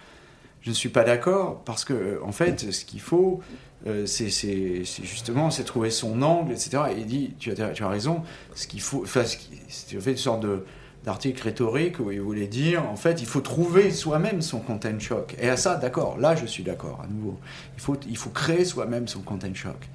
Je 0.65 0.71
ne 0.71 0.75
suis 0.75 0.89
pas 0.89 1.04
d'accord 1.04 1.62
parce 1.63 1.86
que, 1.86 2.19
en 2.23 2.32
fait, 2.32 2.71
ce 2.71 2.86
qu'il 2.86 2.99
faut, 2.99 3.39
euh, 3.86 4.08
c'est 4.08 4.84
justement 5.04 5.51
c'est 5.51 5.63
trouver 5.63 5.91
son 5.91 6.21
angle, 6.23 6.54
etc. 6.54 6.84
Et 6.91 6.99
il 7.01 7.06
dit, 7.06 7.36
tu 7.38 7.51
as, 7.51 7.69
tu 7.69 7.84
as 7.84 7.88
raison, 7.88 8.23
ce 8.56 8.65
qu'il 8.65 8.82
faut, 8.82 9.04
enfin, 9.04 9.21
c'est 9.67 10.01
fait 10.01 10.12
une 10.12 10.17
sorte 10.17 10.41
de 10.41 10.65
d'article 11.04 11.43
rhétorique 11.43 11.99
où 11.99 12.10
il 12.10 12.19
voulait 12.19 12.47
dire, 12.47 12.84
en 12.89 12.95
fait, 12.95 13.21
il 13.21 13.28
faut 13.28 13.41
trouver 13.41 13.91
soi-même 13.91 14.41
son 14.41 14.58
content 14.60 14.97
shock. 14.99 15.36
Et 15.39 15.49
à 15.49 15.56
ça, 15.56 15.75
d'accord, 15.75 16.17
là, 16.17 16.36
je 16.36 16.47
suis 16.47 16.63
d'accord, 16.63 16.99
à 17.04 17.08
nouveau. 17.08 17.39
Il 17.75 17.82
faut, 17.82 17.95
il 18.10 18.17
faut 18.17 18.32
créer 18.32 18.65
soi-même 18.65 19.08
son 19.08 19.21
content 19.21 19.54
shock. 19.54 19.88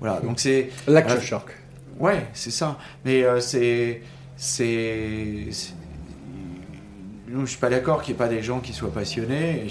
Voilà, 0.00 0.20
donc 0.20 0.38
c'est... 0.38 0.68
Lecture 0.86 1.16
Euh, 1.16 1.20
shock. 1.20 1.56
Ouais, 1.98 2.26
c'est 2.34 2.50
ça. 2.50 2.76
Mais 3.06 3.24
euh, 3.24 3.40
c'est 3.40 4.02
c'est. 4.36 5.48
Je 7.30 7.36
ne 7.36 7.46
suis 7.46 7.58
pas 7.58 7.70
d'accord 7.70 8.02
qu'il 8.02 8.12
n'y 8.12 8.16
ait 8.16 8.26
pas 8.26 8.28
des 8.28 8.42
gens 8.42 8.58
qui 8.58 8.72
soient 8.72 8.92
passionnés, 8.92 9.58
je 9.60 9.64
ne 9.64 9.68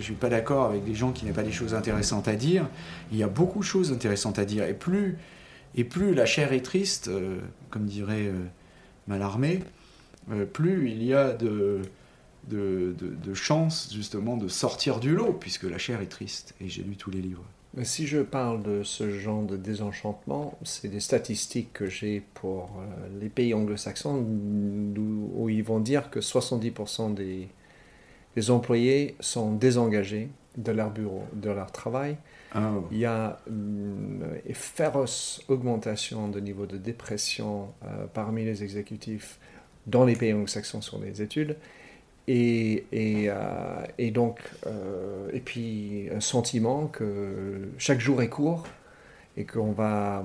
suis 0.00 0.14
pas, 0.14 0.28
d'accord 0.30 0.64
avec 0.64 0.84
des 0.84 0.94
gens 0.94 1.12
qui 1.12 1.26
n'aient 1.26 1.32
pas 1.32 1.42
des 1.42 1.52
choses 1.52 1.74
intéressantes 1.74 2.26
à 2.26 2.36
dire. 2.36 2.66
Il 3.12 3.18
y 3.18 3.22
a 3.22 3.28
beaucoup 3.28 3.58
de 3.58 3.64
choses 3.64 3.92
intéressantes 3.92 4.38
à 4.38 4.46
dire, 4.46 4.64
et 4.64 4.72
plus, 4.72 5.18
la 6.14 6.24
chair 6.24 6.54
est 6.54 6.64
triste, 6.64 7.08
euh, 7.08 7.38
comme 7.68 7.84
dirait 7.84 8.28
euh, 8.28 8.44
Malarmé, 9.08 9.62
euh, 10.30 10.46
plus 10.46 10.90
il 10.90 11.02
y 11.02 11.12
a 11.12 11.34
de 11.34 11.82
chances 13.34 13.92
justement 13.92 14.38
de 14.38 14.48
sortir 14.48 14.98
du 14.98 15.14
lot, 15.14 15.34
puisque 15.34 15.64
la 15.64 15.76
chair 15.76 16.00
est 16.00 16.06
triste, 16.06 16.54
et 16.62 16.68
j'ai 16.70 16.82
lu 16.82 16.96
tous 16.96 17.10
les 17.10 17.20
livres. 17.20 17.44
Si 17.82 18.06
je 18.06 18.20
parle 18.20 18.62
de 18.62 18.82
ce 18.82 19.10
genre 19.10 19.42
de 19.42 19.56
désenchantement, 19.56 20.58
c'est 20.62 20.88
des 20.88 21.00
statistiques 21.00 21.74
que 21.74 21.86
j'ai 21.86 22.22
pour 22.34 22.70
euh, 22.78 23.08
les 23.20 23.28
pays 23.28 23.52
anglo-saxons 23.52 24.16
où, 24.16 25.48
ils 25.50 25.62
vont 25.62 25.80
dire 25.80 26.08
que 26.08 26.20
70% 26.20 27.12
des, 27.12 27.48
des, 28.34 28.50
employés 28.50 29.14
sont 29.20 29.52
désengagés 29.52 30.30
de 30.56 30.72
leur 30.72 30.90
bureau, 30.90 31.24
de 31.34 31.50
leur 31.50 31.70
travail. 31.70 32.16
Ah 32.52 32.72
Il 32.90 32.98
y 32.98 33.04
a 33.04 33.40
une 33.46 34.24
féroce 34.54 35.42
augmentation 35.48 36.28
de 36.28 36.40
niveau 36.40 36.64
de 36.64 36.78
dépression 36.78 37.68
euh, 37.84 38.06
parmi 38.12 38.46
les 38.46 38.64
exécutifs 38.64 39.38
dans 39.86 40.06
les 40.06 40.16
pays 40.16 40.32
anglo-saxons 40.32 40.80
sur 40.80 40.98
les 40.98 41.20
études. 41.20 41.56
Et, 42.28 42.86
et, 42.90 43.26
euh, 43.28 43.84
et 43.98 44.10
donc, 44.10 44.40
euh, 44.66 45.30
et 45.32 45.40
puis 45.40 46.08
un 46.14 46.20
sentiment 46.20 46.88
que 46.88 47.68
chaque 47.78 48.00
jour 48.00 48.20
est 48.20 48.28
court 48.28 48.66
et 49.36 49.44
qu'on 49.44 49.70
va, 49.70 50.24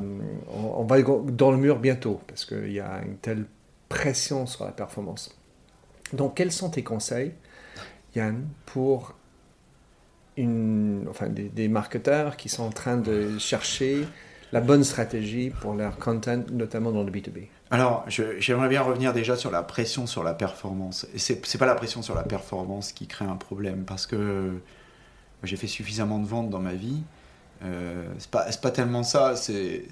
on, 0.51 0.83
va 0.83 1.01
dans 1.01 1.51
le 1.51 1.57
mur 1.57 1.77
bientôt 1.79 2.19
parce 2.27 2.45
qu'il 2.45 2.71
y 2.71 2.79
a 2.79 3.01
une 3.05 3.17
telle 3.17 3.45
pression 3.87 4.47
sur 4.47 4.65
la 4.65 4.71
performance. 4.71 5.37
Donc, 6.13 6.35
quels 6.35 6.51
sont 6.51 6.69
tes 6.69 6.83
conseils, 6.83 7.33
Yann, 8.15 8.47
pour 8.65 9.13
une, 10.37 11.05
enfin, 11.09 11.27
des, 11.27 11.49
des 11.49 11.67
marketeurs 11.67 12.35
qui 12.35 12.49
sont 12.49 12.63
en 12.63 12.71
train 12.71 12.97
de 12.97 13.37
chercher 13.37 14.07
la 14.51 14.61
bonne 14.61 14.83
stratégie 14.83 15.49
pour 15.49 15.73
leur 15.73 15.97
content, 15.97 16.43
notamment 16.51 16.91
dans 16.91 17.03
le 17.03 17.11
B2B 17.11 17.47
alors, 17.73 18.03
j'aimerais 18.07 18.67
bien 18.67 18.81
revenir 18.81 19.13
déjà 19.13 19.37
sur 19.37 19.49
la 19.49 19.63
pression 19.63 20.05
sur 20.05 20.25
la 20.25 20.33
performance. 20.33 21.07
C'est, 21.15 21.53
n'est 21.53 21.57
pas 21.57 21.65
la 21.65 21.73
pression 21.73 22.01
sur 22.01 22.13
la 22.13 22.23
performance 22.23 22.91
qui 22.91 23.07
crée 23.07 23.23
un 23.23 23.37
problème, 23.37 23.85
parce 23.85 24.05
que 24.05 24.59
j'ai 25.43 25.55
fait 25.55 25.67
suffisamment 25.67 26.19
de 26.19 26.27
ventes 26.27 26.49
dans 26.49 26.59
ma 26.59 26.73
vie. 26.73 27.01
Euh, 27.63 28.05
c'est 28.19 28.29
pas, 28.29 28.45
pas 28.61 28.71
tellement 28.71 29.03
ça, 29.03 29.37
c'est, 29.37 29.85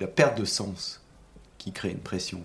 la 0.00 0.06
perte 0.06 0.38
de 0.38 0.46
sens 0.46 1.02
qui 1.58 1.72
crée 1.72 1.90
une 1.90 1.98
pression. 1.98 2.40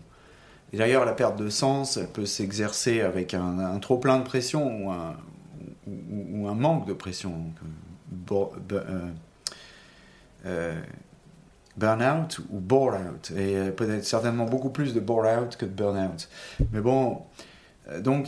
Et 0.73 0.77
d'ailleurs, 0.77 1.05
la 1.05 1.13
perte 1.13 1.37
de 1.37 1.49
sens, 1.49 1.95
elle 1.95 2.09
peut 2.09 2.25
s'exercer 2.25 2.99
avec 2.99 3.33
un, 3.33 3.79
trop 3.79 3.97
plein 3.97 4.17
de 4.17 4.25
pression 4.25 4.83
ou 4.83 4.91
un, 4.91 5.15
ou, 5.87 6.49
un 6.49 6.53
manque 6.53 6.85
de 6.85 6.93
pression. 6.93 7.45
Euh, 8.29 9.11
euh, 10.45 10.80
burn-out 11.78 12.39
ou 12.50 12.60
bore-out. 12.60 13.32
Et 13.32 13.56
euh, 13.56 13.71
peut-être 13.71 14.06
certainement 14.06 14.45
beaucoup 14.45 14.69
plus 14.69 14.93
de 14.93 15.00
bore-out 15.00 15.56
que 15.56 15.65
de 15.65 15.71
burn-out. 15.71 16.28
Mais 16.71 16.82
bon, 16.82 17.21
euh, 17.89 18.02
donc, 18.02 18.28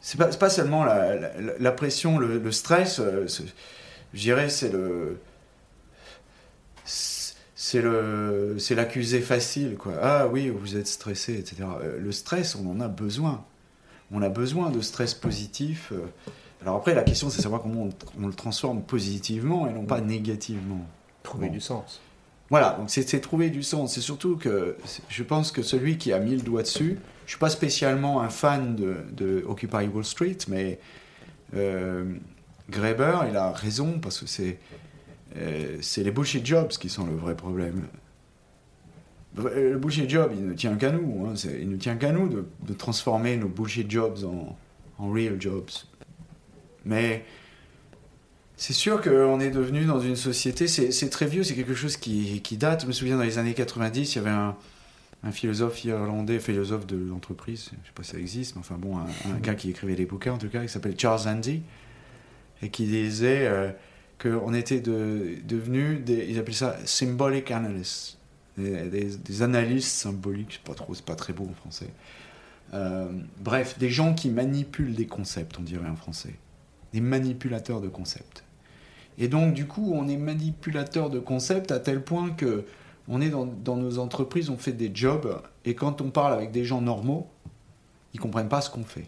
c'est 0.00 0.18
pas, 0.18 0.28
pas 0.28 0.50
seulement 0.50 0.84
la, 0.84 1.72
pression, 1.72 2.18
le, 2.18 2.52
stress, 2.52 3.00
euh, 3.00 3.26
je 4.14 4.20
dirais, 4.20 4.48
c'est 4.48 4.70
le. 4.70 5.18
C'est 7.62 7.82
le, 7.82 8.56
c'est 8.58 8.74
l'accusé 8.74 9.20
facile, 9.20 9.76
quoi. 9.76 9.92
Ah 10.02 10.26
oui, 10.26 10.48
vous 10.48 10.76
êtes 10.76 10.88
stressé, 10.88 11.34
etc. 11.34 11.56
Le 12.00 12.10
stress, 12.10 12.56
on 12.56 12.68
en 12.68 12.80
a 12.80 12.88
besoin. 12.88 13.44
On 14.10 14.22
a 14.22 14.30
besoin 14.30 14.70
de 14.70 14.80
stress 14.80 15.14
positif. 15.14 15.92
Alors 16.62 16.76
après, 16.76 16.94
la 16.94 17.02
question, 17.02 17.28
c'est 17.28 17.42
savoir 17.42 17.62
comment 17.62 17.90
on, 18.18 18.26
le 18.26 18.32
transforme 18.32 18.82
positivement 18.82 19.68
et 19.68 19.72
non 19.72 19.84
pas 19.84 20.00
négativement. 20.00 20.84
Trouver 21.22 21.48
du 21.48 21.60
sens. 21.60 22.00
Voilà, 22.50 22.72
donc 22.78 22.90
c'est 22.90 23.20
trouver 23.20 23.48
du 23.48 23.62
sens. 23.62 23.94
C'est 23.94 24.00
surtout 24.00 24.36
que 24.36 24.76
je 25.08 25.22
pense 25.22 25.52
que 25.52 25.62
celui 25.62 25.98
qui 25.98 26.12
a 26.12 26.18
mis 26.18 26.34
le 26.34 26.42
doigt 26.42 26.62
dessus, 26.62 26.98
je 27.26 27.30
suis 27.30 27.38
pas 27.38 27.48
spécialement 27.48 28.22
un 28.22 28.28
fan 28.28 28.74
de, 28.74 29.44
Occupy 29.46 29.86
Wall 29.86 30.04
Street, 30.04 30.38
mais 30.48 30.80
euh, 31.54 32.04
Graeber, 32.68 33.18
il 33.28 33.36
a 33.36 33.52
raison 33.52 34.00
parce 34.00 34.18
que 34.18 34.26
c'est 34.26 34.58
euh, 35.36 35.78
les 35.96 36.10
bullshit 36.10 36.44
jobs 36.44 36.70
qui 36.70 36.88
sont 36.88 37.06
le 37.06 37.14
vrai 37.14 37.36
problème. 37.36 37.86
Le 39.36 39.78
bullshit 39.78 40.10
job, 40.10 40.32
il 40.34 40.44
ne 40.44 40.54
tient 40.54 40.74
qu'à 40.74 40.90
nous. 40.90 41.26
Hein, 41.26 41.34
il 41.60 41.70
ne 41.70 41.76
tient 41.76 41.94
qu'à 41.94 42.10
nous 42.10 42.28
de, 42.28 42.48
de, 42.66 42.74
transformer 42.74 43.36
nos 43.36 43.46
bullshit 43.46 43.88
jobs 43.88 44.24
en, 44.24 44.58
en 44.98 45.10
real 45.12 45.40
jobs. 45.40 45.70
Mais 46.84 47.24
c'est 48.60 48.74
sûr 48.74 49.00
qu'on 49.00 49.40
est 49.40 49.50
devenu 49.50 49.86
dans 49.86 50.00
une 50.00 50.16
société, 50.16 50.68
c'est 50.68 51.08
très 51.08 51.24
vieux, 51.24 51.42
c'est 51.42 51.54
quelque 51.54 51.74
chose 51.74 51.96
qui, 51.96 52.42
date. 52.58 52.82
Je 52.82 52.86
me 52.86 52.92
souviens 52.92 53.16
dans 53.16 53.22
les 53.22 53.38
années 53.38 53.54
90, 53.54 54.14
il 54.14 54.16
y 54.16 54.18
avait 54.18 54.28
un, 54.28 54.54
philosophe 55.32 55.82
irlandais, 55.86 56.38
philosophe 56.40 56.86
de 56.86 56.98
l'entreprise, 56.98 57.70
je 57.72 57.76
ne 57.78 57.84
sais 57.86 57.92
pas 57.94 58.02
si 58.02 58.10
ça 58.10 58.18
existe, 58.18 58.56
mais 58.56 58.60
enfin 58.60 58.76
bon, 58.78 58.98
un, 58.98 59.38
gars 59.38 59.54
qui 59.54 59.70
écrivait 59.70 59.94
des 59.94 60.04
bouquins 60.04 60.34
en 60.34 60.38
tout 60.38 60.50
cas, 60.50 60.60
qui 60.60 60.68
s'appelle 60.68 60.94
Charles 60.98 61.26
Andy, 61.26 61.62
et 62.60 62.68
qui 62.68 62.84
disait 62.84 63.46
euh, 63.46 63.70
qu'on 64.20 64.52
était 64.52 64.80
devenu, 64.80 65.96
des, 65.96 66.26
ils 66.28 66.38
appelaient 66.38 66.52
ça 66.52 66.76
symbolic 66.84 67.50
analysts, 67.52 68.18
des, 68.58 69.40
analystes 69.40 69.88
symboliques, 69.88 70.60
c'est 70.62 70.68
pas 70.68 70.74
trop, 70.74 70.92
c'est 70.92 71.06
pas 71.06 71.16
très 71.16 71.32
beau 71.32 71.48
en 71.50 71.54
français. 71.54 71.88
Euh, 72.74 73.10
bref, 73.38 73.78
des 73.78 73.88
gens 73.88 74.12
qui 74.12 74.28
manipulent 74.28 74.94
des 74.94 75.06
concepts, 75.06 75.58
on 75.58 75.62
dirait 75.62 75.88
en 75.88 75.96
français, 75.96 76.34
des 76.92 77.00
manipulateurs 77.00 77.80
de 77.80 77.88
concepts. 77.88 78.44
Et 79.20 79.28
donc, 79.28 79.52
du 79.52 79.66
coup, 79.66 79.92
on 79.94 80.08
est 80.08 80.16
manipulateur 80.16 81.10
de 81.10 81.20
concepts 81.20 81.70
à 81.70 81.78
tel 81.78 82.02
point 82.02 82.30
que 82.30 82.64
on 83.06 83.20
est 83.20 83.28
dans, 83.28 83.76
nos 83.76 83.98
entreprises, 83.98 84.50
on 84.50 84.56
fait 84.56 84.72
des 84.72 84.90
jobs, 84.94 85.42
et 85.64 85.74
quand 85.74 86.00
on 86.00 86.10
parle 86.10 86.32
avec 86.32 86.52
des 86.52 86.64
gens 86.64 86.80
normaux, 86.80 87.26
ils 88.14 88.20
comprennent 88.20 88.48
pas 88.48 88.60
ce 88.60 88.70
qu'on 88.70 88.84
fait. 88.84 89.06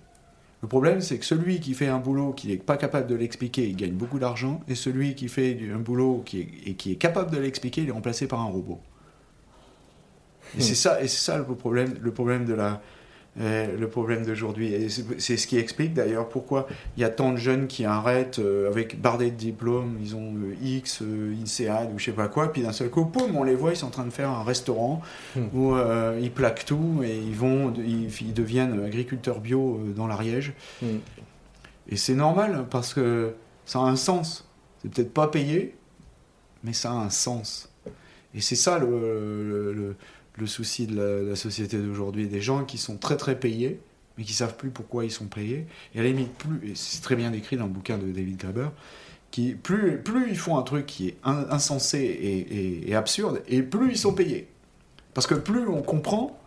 Le 0.61 0.69
problème, 0.69 1.01
c'est 1.01 1.19
que 1.19 1.25
celui 1.25 1.61
qui 1.61 1.73
fait 1.75 1.87
un 1.87 1.99
boulot 1.99 2.33
qui 2.33 2.49
n'est 2.49 2.57
pas 2.57 2.77
capable 2.77 3.07
de 3.07 3.15
l'expliquer, 3.15 3.69
il 3.69 3.77
gagne 3.77 3.93
beaucoup 3.93 4.19
d'argent, 4.19 4.61
et 4.69 4.75
celui 4.75 5.15
qui 5.15 5.29
fait 5.29 5.59
un 5.73 5.79
boulot 5.79 6.23
qui 6.27 6.41
est, 6.41 6.49
et 6.67 6.75
qui 6.75 6.93
est 6.93 6.97
capable 6.97 7.31
de 7.31 7.39
l'expliquer, 7.39 7.83
il 7.83 7.89
est 7.89 7.93
remplacé 7.93 8.27
par 8.27 8.41
un 8.41 8.47
robot. 8.47 8.81
Et 10.59 10.61
c'est 10.61 10.75
ça, 10.75 11.01
et 11.01 11.09
c'est 11.09 11.25
ça 11.25 11.39
le 11.39 11.45
problème, 11.45 11.95
le 12.01 12.13
problème 12.13 12.45
de 12.45 12.55
la, 12.55 12.83
euh, 13.41 13.79
le 13.79 13.89
problème 13.89 14.27
d'aujourd'hui. 14.27 14.75
Et 14.75 14.89
c'est 14.91 15.39
ce 15.39 15.47
qui 15.47 15.57
explique 15.57 15.95
d'ailleurs 15.95 16.29
pourquoi 16.29 16.69
il 16.99 17.01
y 17.01 17.05
a 17.05 17.09
tant 17.09 17.33
de 17.33 17.39
jeunes 17.39 17.67
qui 17.67 17.87
arrêtent 17.87 18.41
euh, 18.41 18.69
avec 18.69 19.01
bardé 19.01 19.31
de 19.31 19.37
diplômes, 19.37 19.97
ils 20.03 20.15
ont 20.15 20.35
euh, 20.35 20.55
X, 20.63 21.03
INSEAD 21.03 21.95
ou 21.95 21.99
je 21.99 22.05
sais 22.05 22.13
pas 22.13 22.29
quoi, 22.29 22.53
puis 22.53 22.61
d'un 22.61 22.73
seul 22.73 22.91
coup, 22.91 23.07
poum, 23.07 23.35
on 23.35 23.43
les 23.43 23.55
voit, 23.55 23.71
ils 23.71 23.77
sont 23.77 23.87
en 23.87 23.91
train 23.91 24.05
de 24.05 24.11
faire 24.11 24.29
un 24.29 24.43
restaurant 24.45 25.01
hmm. 25.35 25.47
où 25.55 25.75
ils 26.21 26.31
plaquent 26.31 26.67
tout 26.67 27.01
et 27.03 27.17
ils 27.17 27.35
vont, 27.35 27.73
ils, 27.73 28.35
deviennent 28.35 28.85
agriculteurs 28.85 29.41
bio 29.41 29.81
dans 29.97 30.07
l'Ariège. 30.07 30.53
Hmm. 30.83 30.99
Et 31.89 31.97
c'est 31.97 32.15
normal 32.15 32.67
parce 32.69 32.93
que 32.93 33.33
ça 33.65 33.79
a 33.79 33.83
un 33.83 33.97
sens. 33.97 34.47
C'est 34.83 34.91
peut-être 34.93 35.15
pas 35.15 35.29
payé, 35.29 35.75
mais 36.65 36.75
ça 36.75 36.91
a 36.91 36.95
un 36.97 37.11
sens. 37.11 37.71
Et 38.35 38.43
c'est 38.43 38.57
ça 38.57 38.79
le 38.79 39.73
le 39.75 39.97
souci 40.47 40.87
de 40.87 41.29
la, 41.29 41.37
société 41.37 41.79
d'aujourd'hui. 41.79 42.27
Des 42.27 42.41
gens 42.41 42.65
qui 42.65 42.79
sont 42.79 42.97
très 42.97 43.17
très 43.17 43.39
payés, 43.39 43.81
mais 44.17 44.25
qui 44.25 44.33
savent 44.33 44.57
plus 44.57 44.71
pourquoi 44.71 45.05
ils 45.05 45.11
sont 45.11 45.27
payés. 45.27 45.67
Et 45.95 46.01
à 46.01 46.03
la 46.03 46.09
limite, 46.09 46.33
plus, 46.35 46.71
et 46.71 46.75
c'est 46.75 47.03
très 47.03 47.17
bien 47.17 47.31
décrit 47.31 47.57
dans 47.57 47.67
le 47.67 47.73
bouquin 47.73 47.99
de 47.99 48.11
David 48.11 48.37
Graeber, 48.37 48.69
qui, 49.31 49.55
plus, 49.55 49.99
plus 49.99 50.31
ils 50.31 50.39
font 50.39 50.59
un 50.59 50.63
truc 50.63 50.87
qui 50.87 51.09
est 51.09 51.17
insensé 51.25 52.85
et, 52.87 52.95
absurde, 52.95 53.43
et 53.49 53.63
plus 53.63 53.93
ils 53.93 53.99
sont 53.99 54.15
payés. 54.15 54.49
Parce 55.15 55.27
que 55.27 55.35
plus 55.35 55.67
on 55.69 55.83
comprend, 55.83 56.39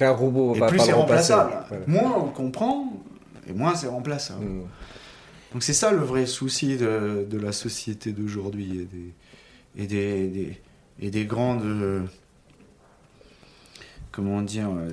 robot 0.00 0.54
et 0.54 0.60
plus 0.66 0.78
c'est 0.80 0.92
remplaçable. 0.92 1.52
Moins 1.86 2.14
on 2.16 2.28
comprend, 2.28 2.92
et 3.48 3.52
moins 3.52 3.74
c'est 3.74 3.88
remplaçable. 3.88 4.44
Mm. 4.44 4.62
Donc 5.52 5.62
c'est 5.62 5.72
ça 5.72 5.92
le 5.92 5.98
vrai 5.98 6.26
souci 6.26 6.76
de, 6.76 7.26
de 7.28 7.38
la 7.38 7.52
société 7.52 8.12
d'aujourd'hui 8.12 8.80
et 8.80 8.84
des, 8.84 9.84
et 9.84 9.86
des, 9.86 10.28
des, 10.28 10.60
et 11.00 11.10
des 11.10 11.24
grandes 11.24 12.08
comment 14.16 14.40
dire, 14.40 14.70
euh, 14.70 14.88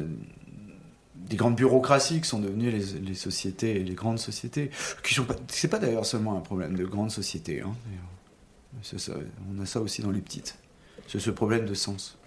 des 1.16 1.38
grandes 1.38 1.56
bureaucraties 1.56 2.20
qui 2.20 2.28
sont 2.28 2.40
devenues 2.40 2.70
les, 2.70 3.16
sociétés, 3.16 3.80
les 3.80 3.94
grandes 3.94 4.20
sociétés, 4.20 4.70
qui 5.02 5.14
sont 5.14 5.24
pas, 5.24 5.36
pas 5.72 5.80
d'ailleurs 5.80 6.06
seulement 6.06 6.38
un 6.38 6.42
problème 6.42 6.76
de 6.76 6.84
grandes 6.84 7.12
sociétés, 7.12 7.62
hein, 7.62 7.74
on 9.50 9.62
a 9.62 9.66
ça 9.66 9.80
aussi 9.80 10.02
dans 10.02 10.12
les 10.12 10.20
petites, 10.20 10.58
c'est 11.08 11.20
ce 11.20 11.32
problème 11.32 11.66
de 11.66 11.74
sens. 11.74 12.18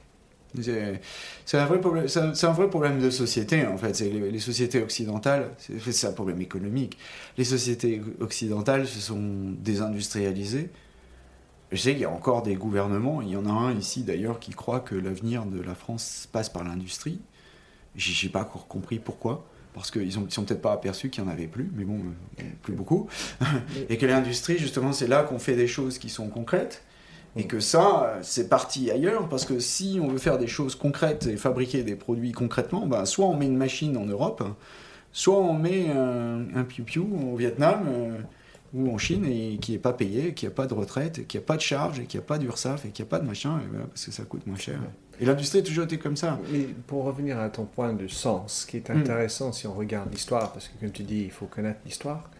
C'est 0.58 1.58
un, 1.58 1.66
vrai 1.66 1.80
problème, 1.80 2.06
un, 2.16 2.52
vrai 2.52 2.70
problème 2.70 2.98
de 2.98 3.10
société, 3.10 3.66
en 3.66 3.76
fait. 3.76 4.00
Les, 4.00 4.38
sociétés 4.38 4.80
occidentales, 4.80 5.50
c'est 5.58 6.06
un 6.06 6.12
problème 6.12 6.40
économique. 6.40 6.96
Les 7.36 7.44
sociétés 7.44 8.00
occidentales 8.20 8.86
se 8.86 9.00
sont 9.00 9.20
désindustrialisées, 9.58 10.70
je 11.72 11.76
sais 11.76 11.92
qu'il 11.92 12.02
y 12.02 12.04
a 12.04 12.10
encore 12.10 12.42
des 12.42 12.54
gouvernements, 12.54 13.22
il 13.22 13.28
y 13.28 13.36
en 13.36 13.46
a 13.46 13.50
un 13.50 13.76
ici 13.76 14.02
d'ailleurs 14.02 14.38
qui 14.38 14.52
croit 14.52 14.80
que 14.80 14.94
l'avenir 14.94 15.46
de 15.46 15.60
la 15.60 15.74
France 15.74 16.28
passe 16.30 16.48
par 16.48 16.64
l'industrie. 16.64 17.20
J'ai 17.96 18.28
pas 18.28 18.42
encore 18.42 18.68
compris 18.68 18.98
pourquoi 18.98 19.46
parce 19.76 19.90
qu'ils 19.90 20.06
ne 20.06 20.30
sont 20.30 20.44
peut-être 20.44 20.62
pas 20.62 20.72
aperçus 20.72 21.10
qu'il 21.10 21.22
n'y 21.22 21.28
en 21.28 21.32
avait 21.32 21.46
plus, 21.46 21.70
mais 21.76 21.84
bon, 21.84 22.00
euh, 22.40 22.42
plus 22.62 22.72
beaucoup. 22.72 23.08
et 23.90 23.98
que 23.98 24.06
l'industrie, 24.06 24.56
justement, 24.56 24.92
c'est 24.92 25.06
là 25.06 25.22
qu'on 25.22 25.38
fait 25.38 25.54
des 25.54 25.66
choses 25.66 25.98
qui 25.98 26.08
sont 26.08 26.28
concrètes. 26.28 26.82
Et 27.36 27.46
que 27.46 27.60
ça, 27.60 28.14
c'est 28.22 28.48
parti 28.48 28.90
ailleurs, 28.90 29.28
parce 29.28 29.44
que 29.44 29.58
si 29.58 29.98
on 30.02 30.08
veut 30.08 30.16
faire 30.16 30.38
des 30.38 30.46
choses 30.46 30.74
concrètes 30.74 31.26
et 31.26 31.36
fabriquer 31.36 31.82
des 31.82 31.94
produits 31.94 32.32
concrètement, 32.32 32.86
ben, 32.86 33.04
soit 33.04 33.26
on 33.26 33.36
met 33.36 33.44
une 33.44 33.58
machine 33.58 33.98
en 33.98 34.06
Europe, 34.06 34.42
soit 35.12 35.36
on 35.36 35.52
met 35.52 35.90
un, 35.90 36.46
un 36.54 36.64
piou-piou 36.64 37.06
au 37.30 37.36
Vietnam 37.36 37.84
euh, 37.86 38.18
ou 38.76 38.92
en 38.92 38.98
Chine 38.98 39.24
et 39.24 39.58
qui 39.58 39.72
n'est 39.72 39.78
pas 39.78 39.92
payé, 39.92 40.34
qui 40.34 40.44
n'a 40.44 40.50
pas 40.50 40.66
de 40.66 40.74
retraite, 40.74 41.26
qui 41.26 41.36
n'a 41.38 41.42
pas 41.42 41.56
de 41.56 41.62
charge, 41.62 42.00
et 42.00 42.04
qui 42.04 42.16
n'a 42.16 42.22
pas 42.22 42.38
d'URSAF 42.38 42.84
et 42.84 42.90
qui 42.90 43.02
n'a 43.02 43.06
pas 43.06 43.18
de 43.18 43.26
machin, 43.26 43.60
parce 43.88 44.04
que 44.04 44.12
ça 44.12 44.24
coûte 44.24 44.46
moins 44.46 44.58
cher. 44.58 44.78
Et 45.18 45.24
l'industrie 45.24 45.60
a 45.60 45.62
toujours 45.62 45.84
été 45.84 45.98
comme 45.98 46.16
ça. 46.16 46.38
Mais 46.52 46.66
pour 46.86 47.04
revenir 47.04 47.38
à 47.38 47.48
ton 47.48 47.64
point 47.64 47.94
de 47.94 48.06
sens, 48.06 48.60
ce 48.60 48.66
qui 48.66 48.76
est 48.76 48.90
hmm. 48.90 48.98
intéressant 48.98 49.52
si 49.52 49.66
on 49.66 49.72
regarde 49.72 50.12
l'histoire, 50.12 50.52
parce 50.52 50.68
que 50.68 50.78
comme 50.78 50.90
tu 50.90 51.02
dis, 51.02 51.22
il 51.22 51.30
faut 51.30 51.46
connaître 51.46 51.80
l'histoire, 51.86 52.30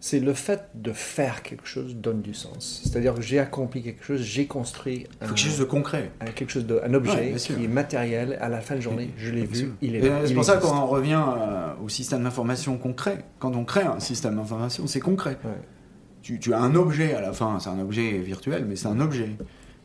c'est 0.00 0.20
le 0.20 0.32
fait 0.32 0.68
de 0.74 0.92
faire 0.92 1.42
quelque 1.42 1.66
chose 1.66 1.96
donne 1.96 2.22
du 2.22 2.34
sens. 2.34 2.82
C'est-à-dire 2.84 3.14
que 3.14 3.22
j'ai 3.22 3.38
accompli 3.38 3.82
quelque 3.82 4.04
chose, 4.04 4.20
j'ai 4.20 4.46
construit 4.46 5.06
un, 5.20 5.26
quelque 5.26 5.38
chose 5.38 5.58
de 5.58 5.64
concret, 5.64 6.12
un, 6.20 6.26
quelque 6.26 6.50
chose 6.50 6.66
de, 6.66 6.80
un 6.84 6.94
objet 6.94 7.34
qui 7.36 7.64
est 7.64 7.68
matériel. 7.68 8.38
À 8.40 8.48
la 8.48 8.60
fin 8.60 8.76
de 8.76 8.80
journée, 8.80 9.10
je 9.16 9.30
l'ai 9.30 9.44
vu, 9.44 9.72
il 9.82 9.96
est. 9.96 10.26
C'est 10.26 10.34
pour 10.34 10.44
ça 10.44 10.58
qu'on 10.58 10.68
en 10.68 10.86
revient 10.86 11.22
euh, 11.38 11.72
au 11.84 11.88
système 11.88 12.22
d'information 12.22 12.76
concret. 12.78 13.24
Quand 13.38 13.56
on 13.56 13.64
crée 13.64 13.82
un 13.82 14.00
système 14.00 14.36
d'information, 14.36 14.86
c'est 14.86 15.00
concret. 15.00 15.38
Tu, 16.22 16.38
tu, 16.38 16.52
as 16.52 16.60
un 16.60 16.74
objet 16.74 17.14
à 17.14 17.20
la 17.20 17.32
fin, 17.32 17.58
c'est 17.58 17.70
un 17.70 17.78
objet 17.78 18.18
virtuel, 18.18 18.66
mais 18.68 18.76
c'est 18.76 18.88
un 18.88 19.00
objet 19.00 19.30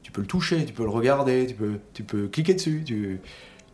tu 0.03 0.11
peux 0.11 0.21
le 0.21 0.27
toucher, 0.27 0.65
tu 0.65 0.73
peux 0.73 0.83
le 0.83 0.89
regarder, 0.89 1.47
tu 1.47 1.55
peux, 1.55 1.79
tu 1.93 2.03
peux 2.03 2.27
cliquer 2.27 2.53
dessus. 2.53 2.83
Tu, 2.85 3.19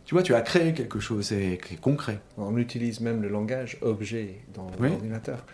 tu 0.04 0.14
vois, 0.14 0.22
tu 0.22 0.34
as 0.34 0.40
créé 0.40 0.72
quelque 0.72 1.00
chose, 1.00 1.26
c'est 1.26 1.58
concret. 1.80 2.20
On 2.38 2.56
utilise 2.56 3.00
même 3.00 3.20
le 3.20 3.28
langage 3.28 3.78
objet 3.82 4.36
dans 4.54 4.70
l'ordinateur. 4.80 5.44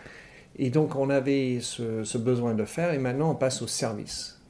Et 0.59 0.71
donc 0.71 0.97
on 0.97 1.11
avait 1.11 1.59
ce, 1.61 2.19
besoin 2.19 2.55
de 2.55 2.65
faire, 2.65 2.93
et 2.93 2.99
maintenant 2.99 3.31
on 3.31 3.35
passe 3.35 3.63
au 3.63 3.67
service. 3.67 4.41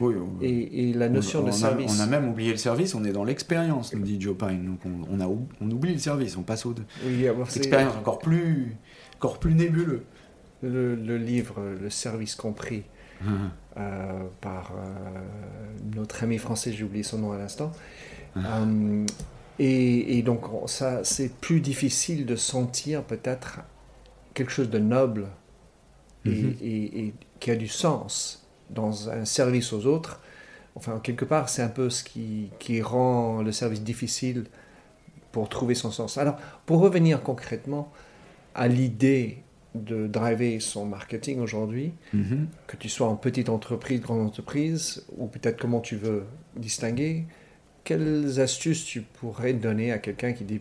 Oui, 0.00 0.14
et, 0.40 0.92
la 0.94 1.08
notion 1.08 1.44
de 1.44 1.52
service. 1.52 1.96
on 1.96 2.02
a 2.02 2.06
même 2.06 2.28
oublié 2.28 2.50
le 2.50 2.56
service, 2.56 2.94
on 2.94 3.04
est 3.04 3.12
dans 3.12 3.22
l'expérience, 3.22 3.94
nous 3.94 4.02
dit 4.02 4.20
Joe 4.20 4.36
Pine. 4.36 4.66
Donc 4.66 4.80
on, 5.10 5.20
a, 5.20 5.26
on 5.26 5.70
oublie 5.70 5.92
le 5.92 6.00
service, 6.00 6.36
on 6.36 6.42
passe 6.42 6.66
au 6.66 6.74
oui, 7.04 7.26
l'expérience 7.54 7.94
encore 7.94 8.18
plus, 8.18 8.76
encore 9.16 9.38
plus 9.38 9.54
nébuleux. 9.54 10.02
Le, 10.62 10.94
le, 10.94 11.18
livre 11.18 11.60
Le 11.80 11.90
service 11.90 12.36
compris 12.36 12.84
euh, 13.78 14.24
par 14.42 14.72
euh, 14.76 15.20
notre 15.96 16.24
ami 16.24 16.36
français, 16.36 16.72
j'ai 16.72 16.84
oublié 16.84 17.02
son 17.02 17.18
nom 17.18 17.32
à 17.32 17.38
l'instant. 17.38 17.72
Euh, 18.36 19.06
et, 19.58 20.22
donc, 20.22 20.44
ça, 20.66 21.04
c'est 21.04 21.32
plus 21.40 21.60
difficile 21.60 22.26
de 22.26 22.36
sentir 22.36 23.02
peut-être 23.02 23.60
quelque 24.34 24.50
chose 24.50 24.70
de 24.70 24.78
noble 24.78 25.28
et, 26.24 26.30
mhm. 26.30 26.56
et, 26.62 27.14
qui 27.40 27.50
a 27.50 27.56
du 27.56 27.68
sens 27.68 28.46
dans 28.70 29.10
un 29.10 29.24
service 29.24 29.72
aux 29.72 29.86
autres. 29.86 30.20
Enfin, 30.74 31.00
quelque 31.02 31.24
part, 31.24 31.48
c'est 31.48 31.62
un 31.62 31.68
peu 31.68 31.90
ce 31.90 32.02
qui, 32.02 32.50
qui, 32.58 32.80
rend 32.80 33.42
le 33.42 33.52
service 33.52 33.82
difficile 33.82 34.44
pour 35.32 35.48
trouver 35.48 35.74
son 35.74 35.90
sens. 35.90 36.18
Alors, 36.18 36.36
pour 36.66 36.80
revenir 36.80 37.22
concrètement 37.22 37.92
à 38.54 38.68
l'idée 38.68 39.42
de 39.74 40.06
driver 40.06 40.60
son 40.60 40.84
marketing 40.86 41.40
aujourd'hui, 41.40 41.92
mhm. 42.12 42.46
que 42.66 42.76
tu 42.76 42.88
sois 42.88 43.08
en 43.08 43.16
petite 43.16 43.48
entreprise, 43.48 44.00
grande 44.00 44.20
entreprise, 44.20 45.04
ou 45.16 45.26
peut-être 45.26 45.58
comment 45.58 45.80
tu 45.80 45.96
veux 45.96 46.24
distinguer, 46.56 47.24
quelles 47.84 48.40
astuces 48.40 48.84
tu 48.84 49.00
pourrais 49.00 49.54
donner 49.54 49.92
à 49.92 49.98
quelqu'un 49.98 50.32
qui 50.32 50.44
dit 50.44 50.60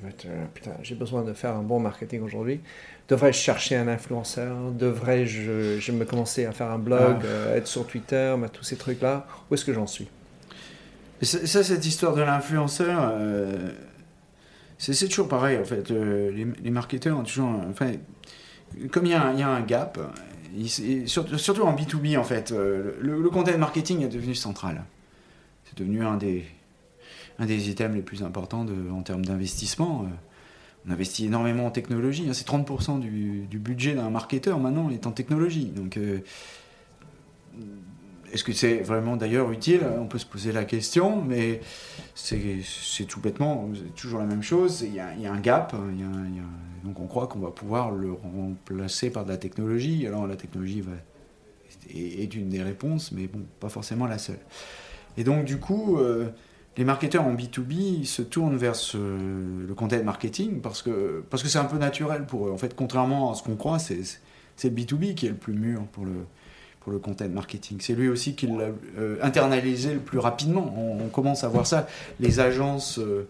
putain 0.54 0.72
j'ai 0.82 0.96
besoin 0.96 1.24
de 1.24 1.34
faire 1.34 1.56
un 1.56 1.62
bon 1.62 1.80
marketing 1.80 2.22
aujourd'hui 2.22 2.62
devrais-je 3.12 3.38
chercher 3.38 3.76
un 3.76 3.88
influenceur? 3.88 4.56
Devrais-je 4.72 5.80
je 5.80 5.92
me 5.92 6.06
commencer 6.06 6.46
à 6.46 6.54
faire 6.54 6.72
un 6.72 6.80
blog 6.80 7.18
ah. 7.22 7.26
euh, 7.26 7.58
être 7.58 7.68
sur 7.68 7.86
Twitter 7.86 8.34
tous 8.54 8.64
ces 8.64 8.78
trucs 8.78 9.02
là 9.02 9.28
où 9.50 9.54
est-ce 9.54 9.66
que 9.66 9.74
j'en 9.74 9.88
suis? 9.88 10.08
Ça 11.22 11.64
cette 11.64 11.86
histoire 11.86 12.16
de 12.16 12.22
l'influenceur 12.22 13.12
euh, 13.14 13.72
c'est 14.78 15.08
toujours 15.08 15.28
pareil 15.28 15.60
en 15.60 15.66
fait 15.66 15.92
euh, 15.92 16.32
les, 16.32 16.48
les, 16.64 16.72
marketeurs 16.72 17.20
ont 17.20 17.24
toujours 17.24 17.52
enfin 17.70 17.92
comme 18.92 19.06
il 19.06 19.12
y, 19.12 19.14
a 19.14 19.50
un, 19.50 19.62
gap, 19.62 20.00
surtout 21.06 21.64
en 21.64 21.76
B2B 21.76 22.18
en 22.18 22.24
fait, 22.24 22.54
euh, 22.54 22.94
le, 23.02 23.30
content 23.30 23.58
marketing 23.58 24.04
est 24.04 24.08
devenu 24.08 24.34
central. 24.34 24.86
C'est 25.66 25.78
devenu 25.78 26.06
un 26.06 26.16
des, 26.16 26.46
un 27.38 27.46
des 27.46 27.70
items 27.70 27.96
les 27.96 28.02
plus 28.02 28.24
importants 28.24 28.64
de, 28.64 28.90
en 28.92 29.02
termes 29.02 29.26
d'investissement. 29.26 30.06
On 30.88 30.92
investit 30.92 31.26
énormément 31.26 31.68
en 31.68 31.72
technologie. 31.72 32.26
Hein. 32.28 32.34
c'est 32.34 32.48
30% 32.48 33.00
du, 33.00 33.58
budget 33.60 33.94
d'un 33.94 34.10
marketeur 34.10 34.60
maintenant 34.60 34.90
est 34.90 35.06
en 35.06 35.12
technologie. 35.12 35.66
Donc, 35.66 35.98
euh, 35.98 36.20
est-ce 38.34 38.44
que 38.44 38.54
c'est 38.54 38.78
vraiment 38.78 39.18
d'ailleurs 39.18 39.52
utile? 39.52 39.82
On 40.00 40.08
peut 40.08 40.18
se 40.18 40.26
poser 40.26 40.52
la 40.52 40.64
question, 40.64 41.22
mais 41.22 41.62
c'est 42.16 42.64
tout 43.08 43.20
bêtement 43.20 43.70
toujours 43.96 44.20
la 44.20 44.26
même 44.26 44.42
chose. 44.44 44.82
Il 44.82 44.94
y 44.94 45.00
a, 45.00 45.32
un 45.32 45.40
gap, 45.40 45.74
a 45.74 45.78
donc 46.84 47.00
on 47.00 47.08
croit 47.08 47.28
qu'on 47.28 47.40
va 47.40 47.52
pouvoir 47.52 47.92
le 47.92 48.14
remplacer 48.14 49.10
par 49.10 49.26
de 49.26 49.30
la 49.30 49.38
technologie. 49.38 50.08
Alors 50.08 50.28
la 50.28 50.36
technologie 50.36 50.84
est, 51.94 52.34
une 52.34 52.50
des 52.50 52.64
réponses, 52.64 53.12
mais 53.12 53.28
bon, 53.28 53.42
pas 53.60 53.70
forcément 53.70 54.08
la 54.08 54.18
seule. 54.18 54.40
Et 55.18 55.24
donc 55.24 55.46
du 55.46 55.60
coup, 55.60 55.98
euh, 55.98 56.30
les 56.78 56.86
marketeurs 56.86 57.26
en 57.26 57.34
B2B 57.34 58.06
se 58.06 58.22
tournent 58.22 58.58
vers 58.58 58.76
le 58.94 59.74
content 59.74 60.02
marketing 60.04 60.62
parce 60.62 60.82
que 60.82 61.24
parce 61.30 61.44
que 61.44 61.50
c'est 61.50 61.60
un 61.60 61.66
peu 61.66 61.78
naturel 61.78 62.26
pour 62.26 62.48
eux. 62.48 62.52
En 62.52 62.58
fait, 62.58 62.76
contrairement 62.76 63.32
à 63.32 63.36
ce 63.36 63.44
qu'on 63.44 63.56
croit, 63.56 63.80
c'est 63.80 64.00
le 64.64 64.70
B2B 64.70 65.16
qui 65.16 65.26
est 65.26 65.30
le 65.30 65.36
plus 65.36 65.54
mûr 65.54 65.82
pour 65.92 66.06
le 66.06 66.26
pour 66.82 66.92
le 66.92 67.00
content 67.00 67.30
marketing. 67.30 67.78
C'est 67.80 67.94
lui 67.94 68.10
aussi 68.10 68.36
qui 68.36 68.48
l'a 68.48 68.70
euh, 68.98 69.18
internalisé 69.22 69.94
le 69.94 70.00
plus 70.00 70.18
rapidement. 70.18 70.74
On, 70.78 71.08
commence 71.10 71.44
à 71.44 71.48
voir 71.48 71.68
ça. 71.68 71.88
Les 72.20 72.40
agences 72.40 72.98
euh, 72.98 73.28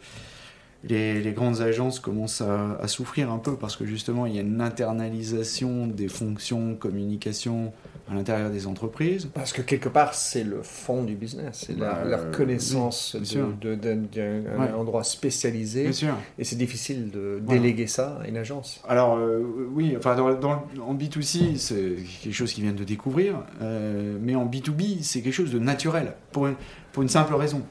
les, 0.83 1.31
grandes 1.33 1.61
agences 1.61 1.99
commencent 1.99 2.41
à, 2.41 2.87
souffrir 2.87 3.31
un 3.31 3.37
peu 3.37 3.55
parce 3.55 3.75
que 3.75 3.85
justement 3.85 4.25
il 4.25 4.35
y 4.35 4.39
a 4.39 4.41
une 4.41 4.61
internalisation 4.61 5.87
des 5.87 6.07
fonctions 6.07 6.75
communication 6.75 7.71
à 8.09 8.15
l'intérieur 8.15 8.49
des 8.49 8.67
entreprises. 8.67 9.29
Parce 9.33 9.53
que 9.53 9.61
quelque 9.61 9.89
part 9.89 10.13
c'est 10.13 10.43
le 10.43 10.61
fond 10.63 11.03
du 11.03 11.15
business, 11.15 11.65
c'est 11.67 11.77
la, 11.77 12.03
bah, 12.03 12.17
connaissance 12.31 13.15
d'un 13.15 14.73
endroit 14.73 15.03
spécialisé. 15.03 15.89
Et 16.37 16.43
c'est 16.43 16.55
difficile 16.57 17.11
de 17.11 17.41
déléguer 17.47 17.87
ça 17.87 18.19
à 18.23 18.27
une 18.27 18.37
agence. 18.37 18.81
Alors 18.87 19.17
euh, 19.17 19.41
oui, 19.73 19.95
enfin 19.97 20.15
dans, 20.15 20.65
en 20.81 20.95
B2C 20.95 21.57
c'est 21.57 21.95
quelque 22.23 22.33
chose 22.33 22.53
qu'ils 22.53 22.63
viennent 22.63 22.75
de 22.75 22.83
découvrir, 22.83 23.43
euh, 23.61 24.17
mais 24.21 24.35
en 24.35 24.45
B2B 24.45 25.03
c'est 25.03 25.21
quelque 25.21 25.33
chose 25.33 25.51
de 25.51 25.59
naturel 25.59 26.13
pour 26.31 26.49
pour 26.91 27.03
une 27.03 27.09
simple 27.09 27.35
raison 27.35 27.61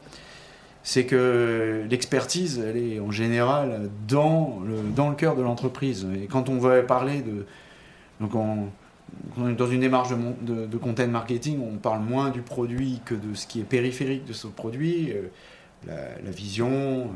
c'est 0.82 1.04
que 1.04 1.84
l'expertise, 1.90 2.58
elle 2.58 2.76
est 2.76 3.00
en 3.00 3.10
général 3.10 3.90
dans 4.08 4.60
le, 4.64 4.76
le 4.76 5.14
cœur 5.14 5.36
de 5.36 5.42
l'entreprise. 5.42 6.06
Et 6.20 6.26
quand 6.26 6.48
on 6.48 6.58
veut 6.58 6.84
parler 6.86 7.22
de... 7.22 7.46
Donc 8.20 8.34
on, 8.34 8.68
est 9.48 9.54
dans 9.54 9.66
une 9.66 9.80
démarche 9.80 10.10
de, 10.42 10.66
de, 10.66 10.76
content 10.76 11.06
marketing, 11.08 11.60
on 11.60 11.76
parle 11.76 12.00
moins 12.00 12.30
du 12.30 12.42
produit 12.42 13.00
que 13.04 13.14
de 13.14 13.34
ce 13.34 13.46
qui 13.46 13.60
est 13.60 13.64
périphérique 13.64 14.24
de 14.24 14.32
ce 14.32 14.46
produit, 14.46 15.12
euh, 15.12 15.28
la, 16.22 16.30
vision, 16.30 17.10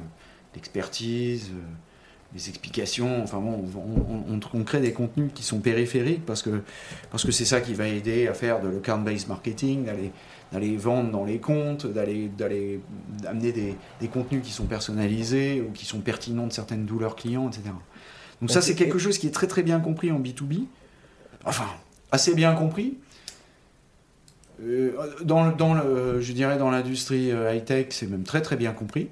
l'expertise, 0.55 1.51
euh, 1.51 1.61
les 2.35 2.49
explications. 2.49 3.23
Enfin 3.23 3.39
bon, 3.39 3.65
on, 3.77 4.41
on, 4.59 4.65
crée 4.65 4.81
des 4.81 4.93
contenus 4.93 5.31
qui 5.35 5.43
sont 5.43 5.61
périphériques 5.61 6.25
parce 6.27 6.43
que 6.43 6.63
c'est 7.31 7.45
ça 7.45 7.61
qui 7.61 7.75
va 7.75 7.87
aider 7.87 8.29
à 8.29 8.35
faire 8.35 8.61
de 8.61 8.69
l'account-based 8.69 9.29
marketing, 9.29 9.85
d'aller 9.85 10.11
d'aller 10.55 10.77
vendre 10.77 11.11
dans 11.11 11.25
les 11.25 11.39
comptes, 11.39 11.85
d'aller 11.85 12.29
d'aller 12.29 12.81
amener 13.27 13.51
des, 13.51 13.75
des, 14.01 14.09
contenus 14.09 14.41
qui 14.45 14.53
sont 14.53 14.67
personnalisés 14.67 15.61
ou 15.61 15.73
qui 15.73 15.85
sont 15.85 15.99
pertinents 15.99 16.47
de 16.47 16.53
certaines 16.53 16.87
douleurs 16.87 17.17
clients, 17.17 17.49
etc. 17.49 17.71
Donc 18.41 18.53
ça, 18.53 18.63
c'est 18.63 18.77
quelque 18.77 18.99
chose 18.99 19.19
qui 19.19 19.27
est 19.27 19.33
très 19.33 19.49
très 19.49 19.65
bien 19.65 19.81
compris 19.81 20.13
en 20.13 20.21
B2B. 20.21 20.67
Enfin, 21.45 21.67
assez 22.13 22.35
bien 22.35 22.55
compris. 22.55 22.97
Euh, 24.63 24.93
dans, 25.25 25.51
dans 25.51 25.75
le, 25.75 26.21
je 26.21 26.33
dirais 26.33 26.57
dans 26.57 26.71
l'industrie 26.71 27.33
euh, 27.33 27.53
high-tech, 27.53 27.87
c'est 27.91 28.07
même 28.07 28.23
très 28.23 28.41
très 28.41 28.57
bien 28.57 28.73
compris. 28.73 29.09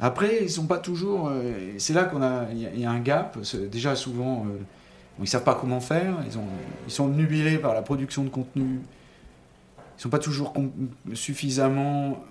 Après, 0.00 0.40
ils 0.42 0.50
sont 0.50 0.66
pas 0.66 0.78
toujours. 0.78 1.28
Euh, 1.28 1.54
c'est 1.78 1.94
là 1.94 2.04
qu'on 2.04 2.22
a, 2.22 2.44
il 2.52 2.78
y, 2.78 2.84
a 2.84 2.90
un 2.90 3.00
gap. 3.00 3.38
Déjà 3.70 3.96
souvent, 3.96 4.46
ils 5.18 5.28
savent 5.28 5.44
pas 5.44 5.54
comment 5.54 5.80
faire. 5.80 6.16
Ils, 6.26 6.36
ont, 6.36 6.44
ils 6.86 6.92
sont 6.92 7.08
nubilés 7.08 7.56
par 7.56 7.72
la 7.72 7.80
production 7.80 8.22
de 8.22 8.28
contenu 8.28 8.80
sont 10.02 10.08
pas 10.08 10.18
toujours 10.18 10.52
suffisamment 11.14 12.24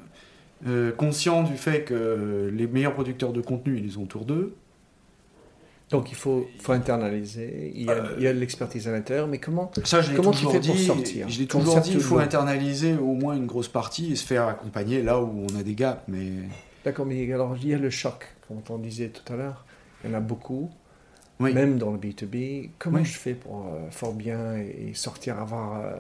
euh, 0.68 0.92
conscients 0.92 1.44
du 1.44 1.58
fait 1.58 1.84
que 1.84 2.52
les 2.54 2.68
meilleurs 2.68 2.94
producteurs 2.94 3.34
de 3.34 3.42
contenu, 3.42 3.80
ils 3.84 3.98
ont 3.98 4.04
autour 4.04 4.26
d'eux. 4.26 4.56
Donc 5.90 6.10
il 6.10 6.16
faut, 6.16 6.48
faut 6.60 6.72
internaliser, 6.72 7.74
il 7.76 7.84
y 7.84 7.90
a, 7.90 7.94
euh, 7.94 8.34
de 8.34 8.40
l'expertise 8.40 8.88
à 8.88 8.92
l'intérieur, 8.92 9.28
mais 9.28 9.40
comment, 9.40 9.72
ça, 9.84 10.02
je 10.02 10.16
comment 10.16 10.32
tu 10.32 10.46
fais 10.48 10.62
pour 10.62 10.78
sortir 10.78 11.28
Je 11.28 11.40
l'ai 11.40 11.48
toujours 11.48 11.82
dit, 11.82 11.92
il 11.94 12.00
faut 12.00 12.18
internaliser 12.20 12.94
au 12.94 13.14
moins 13.14 13.36
une 13.36 13.46
grosse 13.46 13.68
partie 13.68 14.14
et 14.14 14.16
se 14.16 14.26
faire 14.26 14.48
accompagner 14.48 15.02
là 15.02 15.22
où 15.22 15.46
on 15.52 15.60
a 15.60 15.64
des 15.64 15.76
gaps. 15.76 16.02
Mais... 16.08 16.32
D'accord, 16.86 17.06
mais 17.06 17.32
alors 17.34 17.58
il 17.62 17.68
y 17.68 17.74
a 17.74 17.78
le 17.78 17.90
choc 17.90 18.26
comme 18.48 18.62
on 18.70 18.80
disait 18.80 19.10
tout 19.10 19.34
à 19.34 19.36
l'heure, 19.36 19.66
il 20.04 20.10
y 20.10 20.14
en 20.14 20.18
a 20.18 20.20
beaucoup, 20.20 20.70
Oui. 21.40 21.54
même 21.54 21.78
dans 21.78 21.92
le 21.92 21.98
B2B. 21.98 22.72
Comment 22.80 23.00
Oui. 23.00 23.06
je 23.06 23.18
fais 23.18 23.34
pour 23.34 23.68
euh, 23.68 23.90
fort 23.90 24.14
bien 24.14 24.58
et, 24.58 24.90
et 24.90 24.94
sortir, 24.94 25.40
avoir 25.40 25.80
euh, 25.80 25.96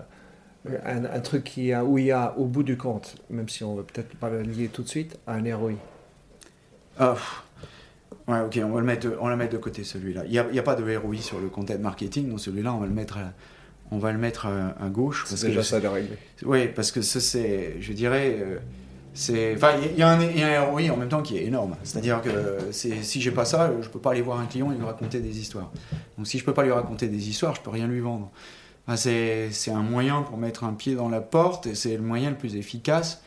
un, 0.86 1.06
un 1.06 1.19
truc 1.21 1.43
qui 1.43 1.74
a, 1.74 1.84
où 1.84 1.97
il 1.97 2.06
y 2.06 2.12
a, 2.12 2.36
au 2.38 2.45
bout 2.45 2.63
du 2.63 2.78
compte, 2.78 3.15
même 3.30 3.50
si 3.50 3.63
on 3.63 3.74
ne 3.74 3.78
veut 3.80 3.84
peut-être 3.84 4.15
pas 4.15 4.30
le 4.30 4.41
lier 4.41 4.67
tout 4.67 4.84
de 4.84 4.89
suite, 4.89 5.17
un 5.28 5.41
ROI 5.56 5.71
Ah, 7.00 7.13
pff. 7.13 7.43
ouais, 8.28 8.39
ok, 8.41 8.60
on 8.63 8.69
va 8.69 8.80
le 8.80 8.86
mettre, 8.86 9.10
de- 9.10 9.17
on 9.19 9.26
va 9.26 9.32
le 9.32 9.38
mettre 9.38 9.54
de 9.54 9.58
côté 9.58 9.84
celui-là. 9.84 10.24
Il 10.26 10.32
n'y 10.32 10.38
a, 10.39 10.45
a 10.45 10.63
pas 10.63 10.76
de 10.76 10.95
ROI 10.97 11.17
sur 11.17 11.39
le 11.39 11.50
content 11.50 11.78
marketing, 11.80 12.30
donc 12.30 12.39
celui-là, 12.39 12.74
on 12.74 12.80
va 12.80 12.86
le 12.86 12.93
mettre 12.93 13.17
à, 13.17 13.32
on 13.91 13.97
va 13.97 14.12
le 14.12 14.17
mettre 14.19 14.45
à, 14.45 14.76
à 14.80 14.89
gauche. 14.89 15.24
C'est 15.26 15.32
parce 15.32 15.41
que 15.43 15.47
déjà 15.47 15.63
ça 15.63 15.80
de 15.80 15.88
régler. 15.88 16.17
Oui, 16.45 16.67
parce 16.67 16.91
que 16.91 17.02
ça, 17.02 17.19
c'est, 17.19 17.78
je 17.80 17.93
dirais, 17.93 18.38
euh, 18.39 18.58
c'est, 19.13 19.56
enfin, 19.56 19.71
il 19.91 19.97
y 19.97 20.04
a 20.04 20.10
un, 20.10 20.21
il 20.21 20.38
y 20.39 20.43
a 20.43 20.62
un 20.62 20.65
ROI 20.65 20.89
en 20.91 20.97
même 20.97 21.10
temps 21.10 21.21
qui 21.24 21.38
est 21.38 21.45
énorme. 21.45 21.76
C'est-à-dire 21.84 22.21
que 22.21 22.69
c'est, 22.71 23.02
si 23.04 23.19
j'ai 23.19 23.32
pas 23.32 23.45
ça, 23.45 23.71
je 23.82 23.89
peux 23.89 24.00
pas 24.00 24.12
aller 24.12 24.21
voir 24.21 24.39
un 24.39 24.45
client 24.45 24.71
et 24.71 24.76
lui 24.76 24.86
raconter 24.86 25.19
des 25.19 25.39
histoires. 25.39 25.71
Donc, 26.17 26.28
si 26.28 26.38
je 26.38 26.45
peux 26.45 26.54
pas 26.54 26.63
lui 26.63 26.71
raconter 26.71 27.08
des 27.08 27.30
histoires, 27.30 27.56
je 27.56 27.62
peux 27.62 27.71
rien 27.71 27.88
lui 27.88 28.00
vendre. 28.00 28.32
Enfin, 28.88 28.98
c'est, 28.98 29.72
un 29.72 29.84
moyen 29.84 30.24
pour 30.24 30.38
mettre 30.38 30.63
un 30.63 30.74
pied 30.74 30.96
dans 30.96 31.10
la 31.10 31.22
porte 31.22 31.67
et 31.67 31.76
c'est 31.76 31.96
le 31.96 32.02
moyen 32.02 32.32
le 32.32 32.36
plus 32.36 32.56
efficace. 32.56 33.24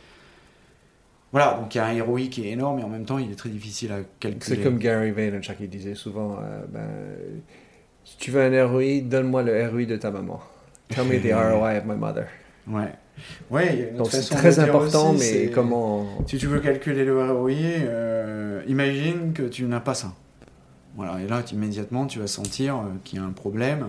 Voilà, 1.31 1.57
donc 1.59 1.75
il 1.75 1.79
y 1.79 1.81
a 1.81 1.85
un 1.85 2.03
ROI 2.03 2.27
qui 2.31 2.47
est 2.47 2.51
énorme 2.51 2.79
et 2.79 2.83
en 2.83 2.89
même 2.89 3.05
temps, 3.05 3.17
il 3.17 3.31
est 3.31 3.35
très 3.35 3.49
difficile 3.49 3.91
à 3.91 3.99
calculer. 4.19 4.55
C'est 4.55 4.63
comme 4.63 4.77
Gary 4.77 5.11
Vaynerchuk 5.11 5.57
il 5.59 5.69
disait 5.69 5.95
souvent, 5.95 6.37
euh, 6.41 6.63
ben, 6.69 6.87
si 8.03 8.17
tu 8.17 8.31
veux 8.31 8.41
un 8.41 8.67
ROI, 8.67 9.01
donne-moi 9.03 9.43
le 9.43 9.67
ROI 9.69 9.85
de 9.85 9.97
ta 9.97 10.11
maman. 10.11 10.39
Tell 10.89 11.05
me 11.05 11.19
the 11.19 11.33
ROI 11.33 11.77
of 11.77 11.85
my 11.85 11.95
mother. 11.95 12.27
Ouais. 12.67 12.93
Ouais, 13.49 13.93
Donc 13.97 14.07
c'est 14.11 14.35
très 14.35 14.59
important, 14.59 15.13
aussi, 15.13 15.33
mais 15.33 15.49
comment... 15.49 16.05
Si 16.27 16.37
tu 16.37 16.47
veux 16.47 16.59
calculer 16.59 17.05
le 17.05 17.31
ROI, 17.31 17.51
euh, 17.51 18.61
imagine 18.67 19.33
que 19.33 19.43
tu 19.43 19.63
n'as 19.65 19.79
pas 19.79 19.93
ça. 19.93 20.13
Voilà, 20.95 21.19
et 21.21 21.27
là, 21.27 21.43
immédiatement, 21.51 22.07
tu 22.07 22.19
vas 22.19 22.27
sentir 22.27 22.75
euh, 22.75 22.79
qu'il 23.03 23.19
y 23.19 23.21
a 23.21 23.25
un 23.25 23.31
problème 23.31 23.87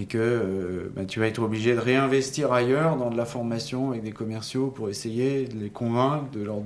et 0.00 0.06
que 0.06 0.18
euh, 0.18 0.92
bah, 0.94 1.04
tu 1.04 1.18
vas 1.18 1.26
être 1.26 1.40
obligé 1.42 1.74
de 1.74 1.80
réinvestir 1.80 2.52
ailleurs 2.52 2.96
dans 2.96 3.10
de 3.10 3.16
la 3.16 3.24
formation 3.24 3.90
avec 3.90 4.04
des 4.04 4.12
commerciaux 4.12 4.68
pour 4.68 4.88
essayer 4.88 5.46
de 5.46 5.58
les 5.58 5.70
convaincre 5.70 6.30
de 6.32 6.42
leur 6.44 6.58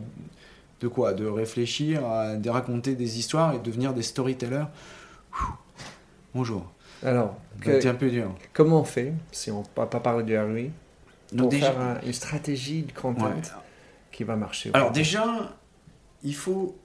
de 0.80 0.88
quoi? 0.88 1.12
De 1.14 1.24
réfléchir, 1.26 2.04
à 2.04 2.34
de 2.36 2.50
raconter 2.50 2.94
des 2.94 3.18
histoires 3.18 3.54
et 3.54 3.58
de 3.58 3.62
devenir 3.62 3.94
des 3.94 4.02
storytellers. 4.02 4.64
Ouh. 5.32 5.54
Bonjour. 6.34 6.66
Alors, 7.04 7.36
C'est 7.64 7.86
un 7.88 7.94
peu 7.94 8.10
dur. 8.10 8.32
comment 8.52 8.80
on 8.80 8.84
fait, 8.84 9.12
si 9.32 9.50
on 9.50 9.60
ne 9.60 9.66
pas 9.66 9.86
parler 9.86 10.24
du 10.24 10.38
ROI, 10.38 10.70
pour 11.36 11.48
déjà- 11.48 11.72
faire 11.72 11.80
un- 11.80 12.00
une 12.04 12.12
stratégie 12.12 12.82
de 12.82 12.92
content 12.92 13.26
Ouais. 13.26 13.42
qui 14.12 14.24
va 14.24 14.36
marcher 14.36 14.70
Alors 14.74 14.90
déjà, 14.92 15.24
il 16.22 16.34
faut 16.34 16.76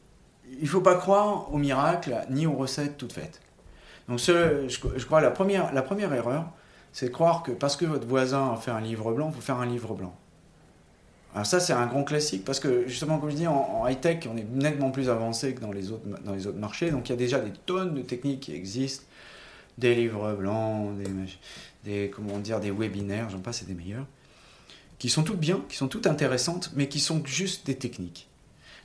il 0.62 0.68
faut 0.68 0.80
pas 0.82 0.96
croire 0.96 1.54
au 1.54 1.58
miracle 1.58 2.16
ni 2.30 2.48
aux 2.48 2.54
recettes 2.56 2.98
toutes 2.98 3.12
faites. 3.14 3.42
Donc 4.08 4.20
je, 4.20 5.06
crois 5.06 5.22
la 5.22 5.32
première 5.32 5.74
la 5.74 5.82
première 5.82 6.14
erreur, 6.14 6.46
c'est 6.94 7.08
de 7.08 7.12
croire 7.12 7.44
que 7.44 7.52
parce 7.52 7.76
que 7.76 7.86
votre 7.86 8.08
voisin 8.08 8.54
a 8.54 8.58
fait 8.58 8.72
un 8.72 8.82
livre 8.82 9.12
blanc, 9.14 9.30
il 9.30 9.36
faut 9.36 9.42
faire 9.42 9.58
un 9.58 9.66
livre 9.66 9.94
blanc. 9.94 10.16
Alors 11.34 11.46
ça 11.46 11.60
c'est 11.60 11.74
un 11.74 11.86
grand 11.88 12.04
classique 12.04 12.46
parce 12.46 12.60
que 12.60 12.88
justement 12.88 13.20
comme 13.20 13.30
je 13.30 13.36
dis 13.36 13.48
en, 13.48 13.54
en 13.54 13.88
high 13.88 14.00
tech, 14.00 14.28
on 14.32 14.38
est 14.38 14.48
nettement 14.50 14.92
plus 14.92 15.10
avancé 15.10 15.54
que 15.54 15.62
dans 15.62 15.72
les 15.72 15.92
autres 15.92 16.06
dans 16.24 16.34
les 16.34 16.48
autres 16.48 16.58
marchés. 16.58 16.92
Donc 16.92 17.10
il 17.10 17.12
y 17.12 17.14
a 17.14 17.18
déjà 17.18 17.40
des 17.40 17.52
tonnes 17.66 17.94
de 17.94 18.02
techniques 18.02 18.40
qui 18.40 18.54
existent, 18.54 19.06
des 19.78 19.94
livres 19.94 20.34
blancs, 20.34 20.98
des 20.98 21.10
des 21.84 22.10
comment 22.10 22.40
dire 22.40 22.60
des 22.60 22.72
webinaires, 22.72 23.30
j'en 23.30 23.40
passe, 23.40 23.60
c'est 23.60 23.68
des 23.68 23.76
meilleurs 23.76 24.06
qui 25.00 25.10
sont 25.10 25.24
toutes 25.24 25.40
bien, 25.40 25.64
qui 25.70 25.78
sont 25.78 25.88
toutes 25.88 26.08
intéressantes, 26.08 26.72
mais 26.76 26.88
qui 26.88 27.00
sont 27.00 27.24
juste 27.26 27.66
des 27.66 27.76
techniques. 27.76 28.28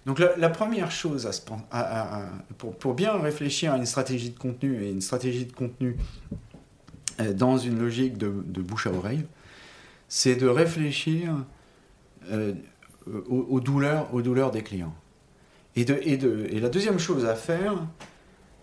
Donc 0.05 0.19
la, 0.19 0.51
première 0.51 0.91
chose 0.91 1.27
à 1.71 2.29
pour, 2.59 2.77
pour 2.77 2.95
bien 2.95 3.17
réfléchir 3.19 3.73
à 3.73 3.77
une 3.77 3.87
stratégie 3.87 4.31
de 4.31 4.39
contenu 4.39 4.83
et 4.83 4.91
une 4.91 5.01
stratégie 5.01 5.47
de 5.47 5.53
contenu 5.53 5.97
euh, 7.21 7.33
dans 7.33 7.57
une 7.57 7.79
logique 7.79 8.19
de, 8.19 8.33
de 8.45 8.63
bouche 8.63 8.89
à 8.89 8.93
oreille, 8.93 9.25
c'est 10.09 10.35
de 10.35 10.49
réfléchir 10.49 11.37
euh, 12.31 12.53
aux, 13.29 13.61
douleurs, 13.61 14.13
aux 14.13 14.23
douleurs 14.23 14.51
des 14.51 14.63
clients. 14.63 14.95
Et, 15.77 15.85
de, 15.85 15.99
et, 16.03 16.17
de, 16.17 16.47
et 16.51 16.61
la 16.61 16.69
deuxième 16.69 16.99
chose 16.99 17.25
à 17.25 17.35
faire, 17.35 17.75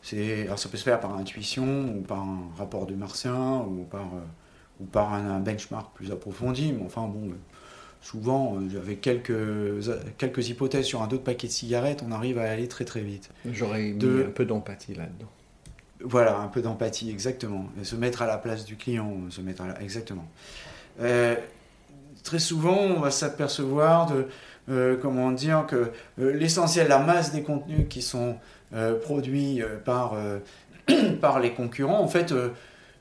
c'est, 0.01 0.47
ça 0.57 0.69
peut 0.69 0.77
se 0.77 0.83
faire 0.83 0.99
par 0.99 1.15
intuition 1.15 1.95
ou 1.97 2.01
par 2.01 2.19
un 2.19 2.49
rapport 2.57 2.85
de 2.85 2.95
martien 2.95 3.59
ou 3.59 3.85
par, 3.89 4.01
euh, 4.01 4.81
ou 4.81 4.85
par 4.85 5.13
un, 5.13 5.29
un 5.29 5.39
benchmark 5.39 5.93
plus 5.95 6.11
approfondi, 6.11 6.73
mais 6.73 6.83
enfin 6.85 7.07
bon, 7.07 7.31
souvent 8.01 8.57
avec 8.81 9.01
quelques, 9.01 9.33
quelques 10.17 10.49
hypothèses 10.49 10.85
sur 10.85 11.01
un 11.01 11.07
autre 11.07 11.23
paquet 11.23 11.47
de 11.47 11.51
cigarettes, 11.51 12.03
on 12.07 12.11
arrive 12.11 12.37
à 12.37 12.49
aller 12.49 12.67
très 12.67 12.85
très 12.85 13.01
vite. 13.01 13.29
J'aurais 13.51 13.91
mis 13.91 13.93
de- 13.93 14.25
un 14.27 14.31
peu 14.31 14.45
d'empathie 14.45 14.93
là-dedans. 14.93 15.29
Voilà, 16.01 16.37
un 16.37 16.47
peu 16.47 16.61
d'empathie, 16.61 17.09
exactement. 17.09 17.65
Et 17.79 17.83
se 17.83 17.95
mettre 17.95 18.21
à 18.21 18.27
la 18.27 18.37
place 18.37 18.63
du 18.63 18.77
client, 18.77 19.11
se 19.29 19.41
mettre 19.41 19.63
à 19.63 19.67
la... 19.67 19.81
Exactement. 19.81 20.25
Euh, 21.01 21.35
très 22.23 22.39
souvent, 22.39 22.77
on 22.77 22.99
va 23.01 23.11
s'apercevoir 23.11 24.07
de, 24.07 24.27
euh, 24.69 24.95
comment 24.97 25.31
dire, 25.31 25.65
que 25.67 25.91
euh, 26.19 26.33
l'essentiel, 26.33 26.87
la 26.87 26.99
masse 26.99 27.33
des 27.33 27.43
contenus 27.43 27.87
qui 27.89 28.01
sont 28.01 28.37
produits 29.01 29.63
par, 29.83 30.15
par 31.21 31.39
les 31.39 31.53
concurrents, 31.53 31.99
en 31.99 32.07
fait, 32.07 32.31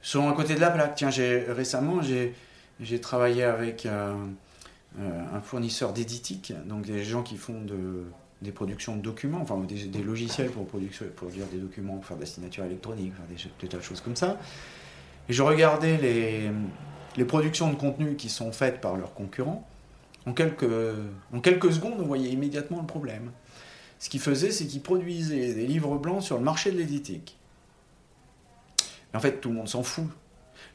sont 0.01 0.27
à 0.31 0.33
côté 0.33 0.55
de 0.55 0.61
la 0.61 0.71
plaque. 0.71 0.95
Tiens, 0.95 1.11
j'ai, 1.11 1.45
récemment, 1.47 2.01
j'ai, 2.01 3.01
travaillé 3.03 3.45
avec 3.45 3.87
un 4.99 5.41
fournisseur 5.41 5.93
d'éditique, 5.93 6.53
donc 6.67 6.87
des 6.87 7.05
gens 7.05 7.23
qui 7.23 7.37
font 7.37 7.61
de, 7.63 8.05
des 8.43 8.53
productions 8.53 8.97
de 8.97 9.03
documents, 9.03 9.41
enfin 9.41 9.59
des, 9.59 10.03
logiciels 10.03 10.51
pour 10.51 10.67
produire, 10.67 10.91
produire 11.17 11.47
des 11.47 11.59
documents, 11.59 11.97
pour 11.97 12.07
faire 12.07 12.17
de 12.17 12.23
la 12.23 12.27
signature 12.27 12.65
électronique, 12.65 13.13
faire 13.15 13.51
des, 13.61 13.69
tas 13.69 13.79
de 13.79 13.83
choses 13.83 14.01
comme 14.01 14.17
ça. 14.17 14.39
Et 15.29 15.33
je 15.33 15.43
regardais 15.43 15.97
les, 17.17 17.25
productions 17.25 17.71
de 17.71 17.77
contenu 17.77 18.15
qui 18.15 18.29
sont 18.29 18.53
faites 18.53 18.81
par 18.81 18.97
leurs 18.97 19.13
concurrents. 19.13 19.67
En 20.27 20.33
quelques, 20.33 20.63
secondes, 20.63 21.95
on 21.99 22.05
voyait 22.05 22.31
immédiatement 22.31 22.81
le 22.81 22.87
problème. 22.87 23.33
Ce 23.99 24.09
qu'ils 24.09 24.21
faisaient, 24.21 24.53
c'est 24.53 24.67
qu'ils 24.67 24.83
produisaient 24.83 25.55
des 25.55 25.67
livres 25.67 25.99
blancs 25.99 26.23
sur 26.23 26.39
le 26.39 26.45
marché 26.45 26.71
de 26.71 26.77
l'éditique. 26.77 27.37
En 29.15 29.21
fait, 29.21 29.41
tout 29.41 29.49
le 29.49 29.57
monde 29.57 29.69
s'en 29.69 29.83
fout. 29.83 30.07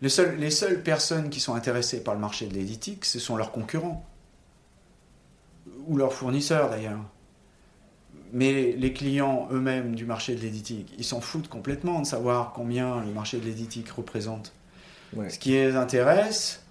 Les 0.01 0.09
les 0.37 0.51
seules 0.51 0.81
personnes 0.81 1.29
qui 1.29 1.39
sont 1.39 1.53
intéressées 1.53 2.03
par 2.03 2.13
le 2.13 2.19
marché 2.19 2.47
de 2.47 2.53
l'éditique, 2.53 3.05
ce 3.05 3.19
sont 3.19 3.37
leurs 3.37 3.51
concurrents. 3.51 4.05
Ou 5.87 5.97
leurs 5.97 6.13
fournisseurs 6.13 6.69
d'ailleurs. 6.69 6.99
Mais 8.31 8.71
les 8.71 8.93
clients 8.93 9.47
eux-mêmes 9.51 9.95
du 9.95 10.05
marché 10.05 10.35
de 10.35 10.41
l'éditique, 10.41 10.93
ils 10.97 11.03
s'en 11.03 11.21
foutent 11.21 11.49
complètement 11.49 12.01
de 12.01 12.05
savoir 12.05 12.51
combien 12.53 13.01
le 13.01 13.11
marché 13.11 13.37
de 13.37 13.45
l'éditique 13.45 13.89
représente. 13.89 14.53
Ouais. 15.15 15.29
Ce 15.29 15.37
qui 15.37 15.51
les 15.51 15.75
intéresse, 15.75 16.63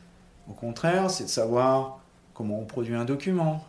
au 0.49 0.53
contraire, 0.53 1.11
c'est 1.11 1.25
de 1.25 1.29
savoir 1.29 2.01
comment 2.35 2.59
on 2.59 2.65
produit 2.65 2.95
un 2.95 3.05
document, 3.05 3.65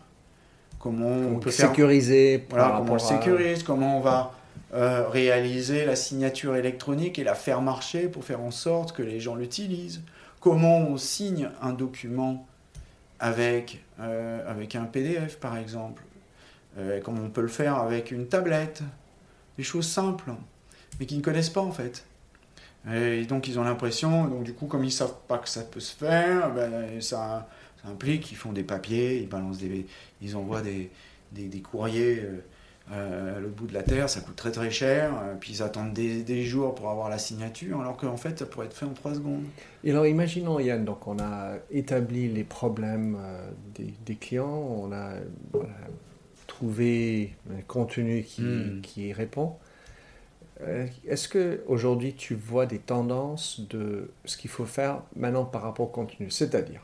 comment 0.80 1.06
on 1.06 1.38
peut 1.38 1.50
faire 1.50 1.70
sécuriser 1.70 2.44
voilà, 2.50 2.74
comment 2.78 2.92
on 2.92 2.96
le 2.96 3.00
à- 3.00 3.04
sécurise, 3.04 3.62
comment 3.62 3.98
on 3.98 4.00
va 4.00 4.32
euh, 4.74 5.08
réaliser 5.08 5.84
la 5.84 5.94
signature 5.94 6.56
électronique 6.56 7.18
et 7.18 7.24
la 7.24 7.34
faire 7.34 7.62
marcher 7.62 8.08
pour 8.08 8.24
faire 8.24 8.40
en 8.40 8.50
sorte 8.50 8.92
que 8.92 9.02
les 9.02 9.20
gens 9.20 9.36
l'utilisent, 9.36 10.02
comment 10.40 10.78
on 10.78 10.96
signe 10.96 11.50
un 11.62 11.72
document 11.72 12.46
avec, 13.24 13.82
euh, 14.00 14.42
avec 14.46 14.76
un 14.76 14.84
PDF 14.84 15.38
par 15.38 15.56
exemple, 15.56 16.02
euh, 16.76 17.00
comment 17.02 17.22
on 17.22 17.30
peut 17.30 17.40
le 17.40 17.48
faire 17.48 17.76
avec 17.76 18.10
une 18.10 18.26
tablette, 18.26 18.82
des 19.56 19.62
choses 19.64 19.88
simples, 19.88 20.30
mais 21.00 21.06
qu'ils 21.06 21.18
ne 21.18 21.22
connaissent 21.22 21.48
pas 21.48 21.62
en 21.62 21.72
fait. 21.72 22.04
Et 22.92 23.24
donc 23.24 23.48
ils 23.48 23.58
ont 23.58 23.64
l'impression, 23.64 24.26
donc 24.26 24.44
du 24.44 24.52
coup 24.52 24.66
comme 24.66 24.84
ils 24.84 24.92
savent 24.92 25.16
pas 25.26 25.38
que 25.38 25.48
ça 25.48 25.62
peut 25.62 25.80
se 25.80 25.96
faire, 25.96 26.52
ben, 26.52 27.00
ça, 27.00 27.48
implique 27.86 28.24
qu'ils 28.24 28.36
font 28.36 28.52
des 28.52 28.62
papiers, 28.62 29.20
ils 29.22 29.28
balancent 29.28 29.58
des, 29.58 29.86
ils 30.20 30.36
envoient 30.36 30.60
des 30.60 31.60
courriers 31.62 32.20
euh, 32.20 32.44
euh, 32.92 33.40
l'autre 33.40 33.54
bout 33.54 33.66
de 33.66 33.72
la 33.74 33.82
terre, 33.82 34.10
ça 34.10 34.20
coûte 34.20 34.36
très 34.36 34.50
très 34.52 34.70
cher, 34.70 35.12
euh, 35.22 35.34
puis 35.40 35.52
ils 35.54 35.62
attendent 35.62 35.94
des, 35.94 36.22
des 36.22 36.44
jours 36.44 36.74
pour 36.74 36.90
avoir 36.90 37.08
la 37.08 37.18
signature, 37.18 37.80
alors 37.80 37.96
qu'en 37.96 38.16
fait 38.18 38.38
ça 38.38 38.46
pourrait 38.46 38.66
être 38.66 38.74
fait 38.76 38.84
en 38.84 38.92
3 38.92 39.14
secondes. 39.14 39.44
Et 39.84 39.90
alors, 39.90 40.06
imaginons, 40.06 40.58
Yann, 40.60 40.84
donc 40.84 41.06
on 41.06 41.18
a 41.18 41.54
établi 41.70 42.28
les 42.28 42.44
problèmes 42.44 43.16
euh, 43.18 43.48
des, 43.74 43.94
des 44.04 44.14
clients, 44.16 44.46
on 44.52 44.92
a 44.92 45.12
voilà, 45.52 45.68
trouvé 46.46 47.34
un 47.50 47.62
contenu 47.62 48.22
qui, 48.22 48.42
Hmm. 48.42 48.80
qui 48.82 49.08
y 49.08 49.12
répond. 49.12 49.54
Est-ce 51.06 51.28
que 51.28 51.62
aujourd'hui 51.66 52.14
tu 52.14 52.34
vois 52.34 52.64
des 52.66 52.78
tendances 52.78 53.60
de 53.70 54.10
ce 54.24 54.36
qu'il 54.36 54.48
faut 54.50 54.64
faire 54.64 55.02
maintenant 55.16 55.44
par 55.44 55.62
rapport 55.62 55.86
au 55.86 55.90
contenu? 55.90 56.30
C'est-à-dire, 56.30 56.80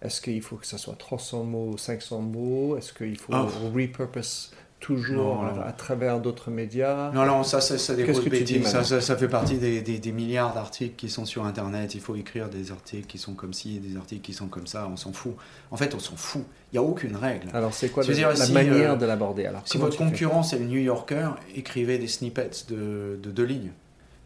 est-ce 0.00 0.20
qu'il 0.22 0.40
faut 0.42 0.56
que 0.56 0.66
ça 0.66 0.78
soit 0.78 0.96
300 0.96 1.44
mots, 1.44 1.76
500 1.76 2.20
mots? 2.22 2.76
Est-ce 2.78 2.92
qu'il 2.94 3.16
faut 3.18 3.32
Oh. 3.34 3.46
repurpose 3.74 4.52
toujours 4.84 5.42
Non, 5.42 5.52
non. 5.54 5.62
à, 5.62 5.72
travers 5.72 6.20
d'autres 6.20 6.50
médias 6.50 7.10
Non, 7.12 7.24
non, 7.24 7.42
ça, 7.42 7.62
ça, 7.62 7.78
ça 7.78 7.94
des 7.94 8.04
grosses 8.04 8.22
bêtises. 8.24 8.66
Ça, 8.66 8.84
ça, 8.84 9.00
ça 9.00 9.16
fait 9.16 9.28
partie 9.28 9.56
des, 9.56 9.80
des- 9.80 9.98
des 9.98 10.12
milliards 10.12 10.52
d'articles 10.52 10.94
qui 10.96 11.08
sont 11.08 11.24
sur 11.24 11.46
Internet. 11.46 11.94
Il 11.94 12.02
faut 12.02 12.14
écrire 12.16 12.50
des 12.50 12.70
articles 12.70 13.06
qui 13.06 13.16
sont 13.16 13.32
comme 13.32 13.54
ci, 13.54 13.78
des 13.78 13.96
articles 13.96 14.20
qui 14.20 14.34
sont 14.34 14.48
comme 14.48 14.66
ça. 14.66 14.86
On 14.92 14.96
s'en 14.96 15.12
fout. 15.14 15.34
En 15.70 15.78
fait, 15.78 15.94
on 15.94 15.98
s'en 15.98 16.16
fout. 16.16 16.44
Il 16.72 16.78
n'y 16.78 16.84
a 16.84 16.88
aucune 16.88 17.16
règle. 17.16 17.48
Alors, 17.54 17.72
c'est 17.72 17.88
quoi 17.88 18.04
la 18.04 18.36
si, 18.36 18.52
manière 18.52 18.92
euh, 18.92 18.96
de 18.96 19.06
l'aborder 19.06 19.46
alors 19.46 19.62
Si 19.64 19.78
votre 19.78 19.96
concurrent, 19.96 20.42
c'est 20.42 20.58
le 20.58 20.66
New 20.66 20.80
Yorker, 20.80 21.30
écrivez 21.54 21.96
des 21.98 22.08
snippets 22.08 22.50
de, 22.68 23.18
de 23.22 23.30
deux 23.30 23.44
lignes. 23.44 23.72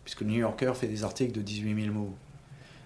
Puisque 0.04 0.22
le 0.22 0.26
New 0.28 0.38
Yorker 0.40 0.72
fait 0.74 0.88
des 0.88 1.04
articles 1.04 1.32
de 1.32 1.40
18 1.42 1.82
000 1.84 1.94
mots. 1.94 2.14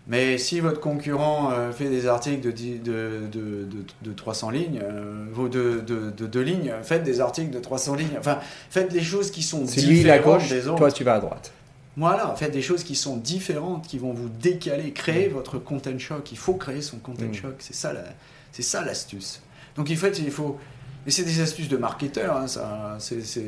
Mais 0.09 0.37
si 0.37 0.59
votre 0.59 0.81
concurrent 0.81 1.53
euh, 1.53 1.71
fait 1.71 1.89
des 1.89 2.07
articles 2.09 2.41
de, 2.41 2.51
de, 2.51 3.27
de, 3.31 3.65
de- 3.65 3.85
de 4.03 4.13
300 4.13 4.51
lignes, 4.51 4.81
euh, 4.83 5.49
de, 5.49 5.81
de 6.11 6.27
deux 6.27 6.41
lignes, 6.43 6.73
faites 6.83 7.05
des 7.05 7.21
articles 7.21 7.51
de 7.51 7.61
300 7.61 7.95
lignes. 7.95 8.17
Enfin, 8.19 8.39
faites 8.69 8.91
des 8.93 9.01
choses 9.03 9.31
qui 9.31 9.43
sont 9.45 9.65
Si 9.67 9.87
lui 9.87 9.99
différentes 9.99 10.41
gauche, 10.41 10.49
des 10.49 10.67
autres. 10.67 10.79
toi 10.79 10.91
tu 10.91 11.05
vas 11.05 11.15
à 11.15 11.21
droite. 11.21 11.53
Voilà, 11.97 12.35
faites 12.37 12.53
des 12.53 12.63
choses 12.63 12.83
qui 12.85 12.97
sont 12.97 13.17
différentes, 13.17 13.87
qui 13.87 13.99
vont 13.99 14.13
vous 14.13 14.29
décaler, 14.29 14.93
créer 14.93 15.29
votre 15.29 15.59
content 15.59 15.97
shock. 15.99 16.33
Il 16.33 16.39
faut 16.39 16.55
créer 16.55 16.81
son 16.83 16.97
content 16.99 17.27
Mm. 17.27 17.35
shock, 17.35 17.55
c'est 17.61 17.75
ça, 17.75 17.93
la- 17.93 18.03
c'est 18.51 18.63
ça 18.63 18.85
l'astuce. 18.85 19.41
Donc 19.77 19.89
en 19.91 19.95
fait, 19.95 20.19
il 20.19 20.31
faut, 20.33 20.59
et 21.07 21.11
c'est 21.13 21.23
des 21.25 21.41
astuces 21.41 21.69
de 21.69 21.77
marketeur, 21.77 22.37
hein, 22.39 22.49
ça, 22.49 22.97
c'est, 22.99 23.23
c'est, 23.23 23.45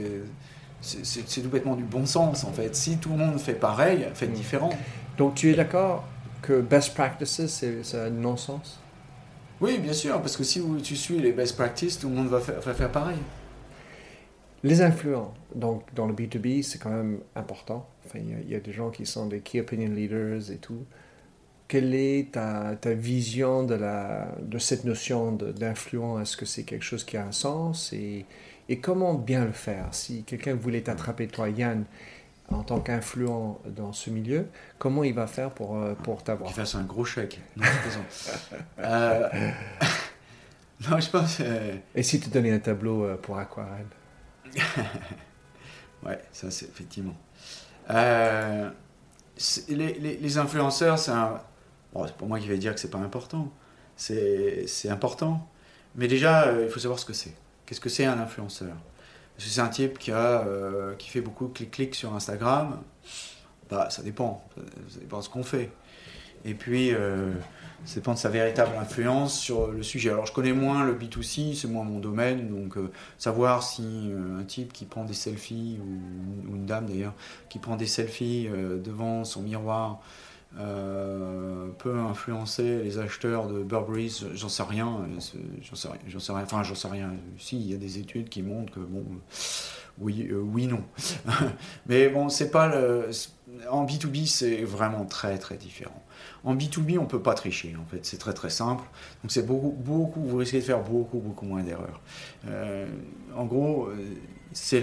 c'est, 0.80 1.04
c'est- 1.04 1.24
c'est 1.26 1.40
tout 1.40 1.48
bêtement 1.48 1.74
du 1.74 1.84
bon 1.84 2.06
sens 2.06 2.44
en 2.44 2.52
fait. 2.52 2.76
Si 2.76 2.98
tout 2.98 3.10
le 3.10 3.16
monde 3.16 3.40
fait 3.40 3.54
pareil, 3.54 4.06
faites 4.14 4.30
Mm. 4.30 4.34
différent. 4.34 4.70
Donc 5.18 5.34
tu 5.34 5.50
es 5.50 5.54
d'accord 5.54 6.04
que 6.46 6.60
best 6.60 6.94
practices 6.94 7.46
c'est 7.46 7.98
un 7.98 8.10
non-sens? 8.10 8.80
Oui, 9.60 9.78
bien 9.78 9.92
sûr, 9.92 10.20
parce 10.20 10.36
que 10.36 10.44
si 10.44 10.62
tu 10.82 10.96
suis 10.96 11.18
les 11.18 11.32
best 11.32 11.56
practices, 11.56 11.98
tout 11.98 12.08
le 12.08 12.14
monde 12.14 12.28
va 12.28 12.40
faire, 12.40 12.60
va 12.60 12.74
faire 12.74 12.90
pareil. 12.92 13.18
Les 14.62 14.80
influents, 14.80 15.34
donc 15.54 15.82
dans 15.94 16.06
le 16.06 16.14
B2B, 16.14 16.62
c'est 16.62 16.78
quand 16.78 16.90
même 16.90 17.20
important. 17.36 17.86
Enfin, 18.06 18.18
il 18.20 18.30
y 18.30 18.34
a- 18.34 18.40
il 18.40 18.48
y, 18.50 18.54
a 18.54 18.60
des 18.60 18.72
gens 18.72 18.90
qui 18.90 19.04
sont 19.06 19.26
des 19.26 19.40
key 19.40 19.60
opinion 19.60 19.90
leaders 19.94 20.50
et 20.50 20.56
tout. 20.56 20.86
Quelle 21.68 21.94
est 21.94 22.32
ta, 22.32 22.76
ta 22.80 22.94
vision 22.94 23.64
de, 23.64 23.74
la, 23.74 24.34
de 24.42 24.58
cette 24.58 24.84
notion 24.84 25.32
d'influent? 25.32 26.20
Est-ce 26.20 26.36
que 26.36 26.46
c'est 26.46 26.64
quelque 26.64 26.84
chose 26.84 27.04
qui 27.04 27.16
a 27.16 27.26
un 27.26 27.32
sens? 27.32 27.92
Et, 27.92 28.26
et 28.68 28.80
comment 28.80 29.14
bien 29.14 29.44
le 29.46 29.52
faire? 29.52 29.88
Si 29.94 30.24
quelqu'un 30.24 30.54
voulait 30.56 30.82
t'attraper, 30.82 31.28
toi, 31.28 31.48
Yann, 31.50 31.84
en 32.50 32.62
tant 32.62 32.80
qu'influent 32.80 33.56
dans 33.66 33.92
ce 33.92 34.10
milieu, 34.10 34.46
comment 34.78 35.02
il 35.04 35.14
va 35.14 35.26
faire 35.26 35.50
pour, 35.50 35.76
euh, 35.76 35.94
pour 35.94 36.22
t'avoir 36.22 36.48
Qu'il 36.48 36.56
fasse 36.56 36.74
un 36.74 36.82
gros 36.84 37.04
chèque. 37.04 37.40
Non. 37.56 37.64
Euh, 38.80 39.28
non, 40.90 41.00
je 41.00 41.10
pense. 41.10 41.38
euh, 41.40 41.76
Et 41.94 42.02
si 42.02 42.20
tu 42.20 42.28
donnais 42.28 42.52
un 42.52 42.58
tableau 42.58 43.16
pour 43.22 43.38
aquarelle 43.38 43.86
Ouais, 46.04 46.18
ça 46.32 46.50
c'est 46.50 46.66
effectivement. 46.66 47.16
Euh, 47.90 48.70
les, 49.68 49.94
les- 49.94 50.16
les 50.18 50.38
influenceurs, 50.38 50.98
c'est 50.98 51.10
un. 51.12 51.40
Bon, 51.92 52.06
c'est 52.06 52.14
pour 52.16 52.28
moi 52.28 52.38
qui 52.38 52.46
vais 52.48 52.58
dire 52.58 52.74
que 52.74 52.80
c'est 52.80 52.90
pas 52.90 52.98
important. 52.98 53.50
C'est 53.96 54.66
important. 54.90 55.48
Mais 55.94 56.08
déjà, 56.08 56.52
il 56.60 56.68
faut 56.68 56.80
savoir 56.80 56.98
ce 56.98 57.04
que 57.04 57.12
c'est. 57.12 57.34
Qu'est-ce 57.64 57.80
que 57.80 57.88
c'est 57.88 58.04
un 58.04 58.18
influenceur? 58.18 58.74
C'est 59.38 59.60
un 59.60 59.68
type 59.68 59.98
qui, 59.98 60.10
a, 60.12 60.46
euh, 60.46 60.94
qui 60.94 61.08
fait 61.10 61.20
beaucoup 61.20 61.48
de 61.48 61.52
clics-clics 61.52 61.94
sur 61.94 62.14
Instagram 62.14 62.80
bah, 63.70 63.88
Ça 63.90 64.02
dépend. 64.02 64.44
Ça, 64.88 65.00
dépend 65.00 65.18
de 65.18 65.24
ce 65.24 65.28
qu'on 65.28 65.42
fait. 65.42 65.70
Et 66.44 66.54
puis, 66.54 66.92
euh, 66.92 67.32
ça 67.84 67.96
dépend 67.96 68.12
de 68.12 68.18
sa 68.18 68.28
véritable 68.28 68.72
influence 68.78 69.38
sur 69.38 69.68
le 69.68 69.82
sujet. 69.82 70.10
Alors, 70.10 70.26
je 70.26 70.32
connais 70.32 70.52
moins 70.52 70.84
le 70.84 70.94
B2C, 70.94 71.54
c'est 71.54 71.68
moins 71.68 71.84
mon 71.84 72.00
domaine, 72.00 72.48
donc 72.48 72.76
euh, 72.76 72.90
savoir 73.16 73.62
si 73.62 74.12
un 74.38 74.44
type 74.44 74.72
qui 74.72 74.84
prend 74.84 75.04
des 75.04 75.14
selfies, 75.14 75.78
ou, 75.80 76.54
une 76.54 76.66
dame 76.66 76.86
d'ailleurs, 76.86 77.14
qui 77.48 77.58
prend 77.58 77.76
des 77.76 77.86
selfies 77.86 78.48
devant 78.84 79.24
son 79.24 79.40
miroir, 79.40 80.00
euh, 80.56 81.66
peut 81.78 81.98
influencer 81.98 82.82
les 82.84 82.98
acheteurs 82.98 83.48
de 83.48 83.64
Burberry, 83.64 84.22
j'en 84.34 84.48
sais 84.48 84.62
rien, 84.62 84.86
euh, 84.86 85.20
j'en 85.62 85.74
sais 85.74 85.88
rien, 85.88 85.98
j'en 86.06 86.20
sais 86.20 86.32
rien, 86.32 86.42
enfin 86.44 86.62
j'en 86.62 86.76
sais 86.76 86.86
rien. 86.86 87.12
Si, 87.38 87.58
il 87.58 87.72
y 87.72 87.74
a 87.74 87.76
des 87.76 87.98
études 87.98 88.28
qui 88.28 88.42
montrent 88.42 88.72
que 88.72 88.78
bon, 88.78 89.04
oui, 89.98 90.28
euh, 90.30 90.40
oui, 90.40 90.68
non. 90.68 90.84
Mais 91.86 92.08
bon, 92.08 92.28
c'est 92.28 92.52
pas 92.52 92.68
le. 92.68 93.10
En 93.68 93.84
B2B, 93.84 94.26
c'est 94.26 94.62
vraiment 94.62 95.04
très 95.04 95.38
très 95.38 95.56
différent. 95.56 96.02
En 96.44 96.54
B2B, 96.54 96.98
on 96.98 97.06
peut 97.06 97.22
pas 97.22 97.34
tricher, 97.34 97.74
en 97.80 97.84
fait, 97.84 98.04
c'est 98.06 98.18
très 98.18 98.32
très 98.32 98.50
simple. 98.50 98.84
Donc 99.22 99.32
c'est 99.32 99.46
beaucoup, 99.46 99.70
beaucoup, 99.76 100.20
vous 100.20 100.36
risquez 100.36 100.58
de 100.58 100.64
faire 100.64 100.82
beaucoup, 100.82 101.18
beaucoup 101.18 101.46
moins 101.46 101.64
d'erreurs. 101.64 102.00
En 103.36 103.44
gros, 103.44 103.88
c'est 104.52 104.80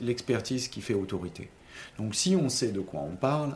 l'expertise 0.00 0.66
qui 0.66 0.80
fait 0.80 0.94
autorité. 0.94 1.50
Donc 1.98 2.14
si 2.14 2.36
on 2.36 2.48
sait 2.48 2.72
de 2.72 2.80
quoi 2.80 3.00
on 3.00 3.16
parle, 3.16 3.54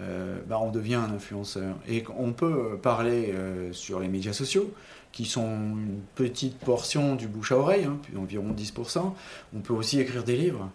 euh, 0.00 0.38
bah, 0.46 0.58
on 0.60 0.70
devient 0.70 0.96
un 0.96 1.12
influenceur. 1.14 1.76
Et 1.88 2.04
on 2.18 2.32
peut 2.32 2.78
parler 2.82 3.32
euh, 3.34 3.72
sur 3.72 4.00
les 4.00 4.08
médias 4.08 4.32
sociaux, 4.32 4.72
qui 5.12 5.24
sont 5.24 5.46
une 5.46 6.00
petite 6.14 6.58
portion 6.58 7.14
du 7.14 7.28
bouche 7.28 7.52
à 7.52 7.56
oreille, 7.56 7.84
hein, 7.84 7.98
environ 8.18 8.52
10%. 8.52 9.12
On 9.54 9.60
peut 9.60 9.72
aussi 9.72 10.00
écrire 10.00 10.24
des 10.24 10.36
livres. 10.36 10.70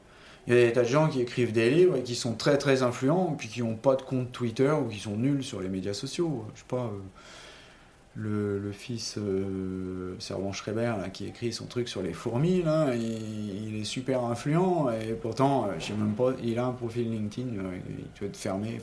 Il 0.47 0.55
y 0.55 0.57
a 0.57 0.65
des 0.65 0.73
tas 0.73 0.81
de 0.81 0.87
gens 0.87 1.07
qui 1.07 1.21
écrivent 1.21 1.51
des 1.51 1.69
livres 1.69 1.97
et 1.97 2.01
qui 2.01 2.15
sont 2.15 2.33
très 2.33 2.57
très 2.57 2.81
influents, 2.81 3.35
puis 3.37 3.47
qui 3.47 3.61
n'ont 3.61 3.75
pas 3.75 3.95
de 3.95 4.01
compte 4.01 4.31
Twitter 4.31 4.71
ou 4.71 4.87
qui 4.87 4.99
sont 4.99 5.15
nuls 5.15 5.43
sur 5.43 5.61
les 5.61 5.69
médias 5.69 5.93
sociaux. 5.93 6.45
Je 6.55 6.61
sais 6.61 6.65
pas, 6.67 6.77
euh, 6.77 6.99
le, 8.15 8.71
fils 8.71 9.15
euh, 9.17 10.15
Servan 10.19 10.51
Schreiber 10.51 10.93
qui 11.13 11.27
écrit 11.27 11.53
son 11.53 11.65
truc 11.65 11.87
sur 11.87 12.01
les 12.01 12.13
fourmis, 12.13 12.61
là, 12.61 12.93
il, 12.95 13.79
est 13.79 13.83
super 13.85 14.23
influent 14.25 14.89
et 14.89 15.13
pourtant, 15.13 15.67
euh, 15.67 15.73
je 15.79 15.93
même 15.93 16.13
pas, 16.13 16.33
il 16.43 16.59
a 16.59 16.65
un 16.65 16.71
profil 16.71 17.09
LinkedIn, 17.09 17.49
euh, 17.57 17.77
il 17.89 18.19
doit 18.19 18.27
être 18.27 18.37
fermé. 18.37 18.79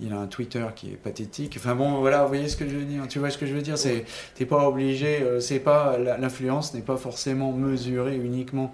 Il 0.00 0.12
a 0.12 0.18
un 0.18 0.26
Twitter 0.26 0.64
qui 0.74 0.90
est 0.90 0.96
pathétique. 0.96 1.54
Enfin 1.56 1.76
bon, 1.76 2.00
voilà, 2.00 2.22
vous 2.22 2.28
voyez 2.28 2.48
ce 2.48 2.56
que 2.56 2.68
je 2.68 2.74
veux 2.74 2.84
dire. 2.84 3.06
Tu 3.06 3.20
vois 3.20 3.30
ce 3.30 3.38
que 3.38 3.46
je 3.46 3.54
veux 3.54 3.62
dire 3.62 3.78
C'est, 3.78 4.04
t'es 4.34 4.44
pas 4.44 4.66
obligé. 4.68 5.22
euh, 5.22 5.38
c'est 5.38 5.60
pas 5.60 5.96
l'influence 5.98 6.74
n'est 6.74 6.80
pas 6.80 6.96
forcément 6.96 7.52
mesurée 7.52 8.16
uniquement 8.16 8.72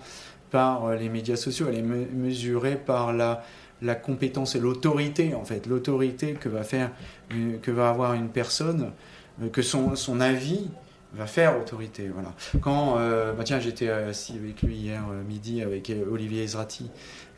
par 0.51 0.87
euh, 0.87 0.97
les 0.97 1.11
médias 1.11 1.37
sociaux. 1.37 1.67
Elle 1.69 1.79
est 1.79 1.83
me- 1.83 2.07
mesurée 2.15 2.77
par 2.77 3.13
la 3.13 3.43
la 3.83 3.95
compétence 3.95 4.57
et 4.57 4.61
l'autorité 4.61 5.35
en 5.35 5.45
fait, 5.47 5.67
l'autorité 5.67 6.35
que 6.35 6.51
va 6.51 6.63
faire, 6.65 6.91
une- 7.31 7.61
que 7.61 7.71
va 7.71 7.89
avoir 7.89 8.13
une 8.13 8.29
personne, 8.29 8.83
euh, 8.83 8.89
que 9.53 9.63
son 9.63 9.97
son 9.97 10.21
avis 10.21 10.69
va 11.15 11.27
faire 11.27 11.59
autorité. 11.59 12.09
Voilà. 12.13 12.33
Quand, 12.61 12.97
euh, 12.99 13.33
bah 13.33 13.43
tiens, 13.45 13.59
j'étais 13.59 13.89
assis 13.89 14.35
avec 14.35 14.63
lui 14.63 14.77
hier 14.77 15.03
euh, 15.11 15.23
midi 15.25 15.63
avec 15.63 15.91
euh, 15.91 16.05
Olivier 16.11 16.45
Ezrati. 16.45 16.91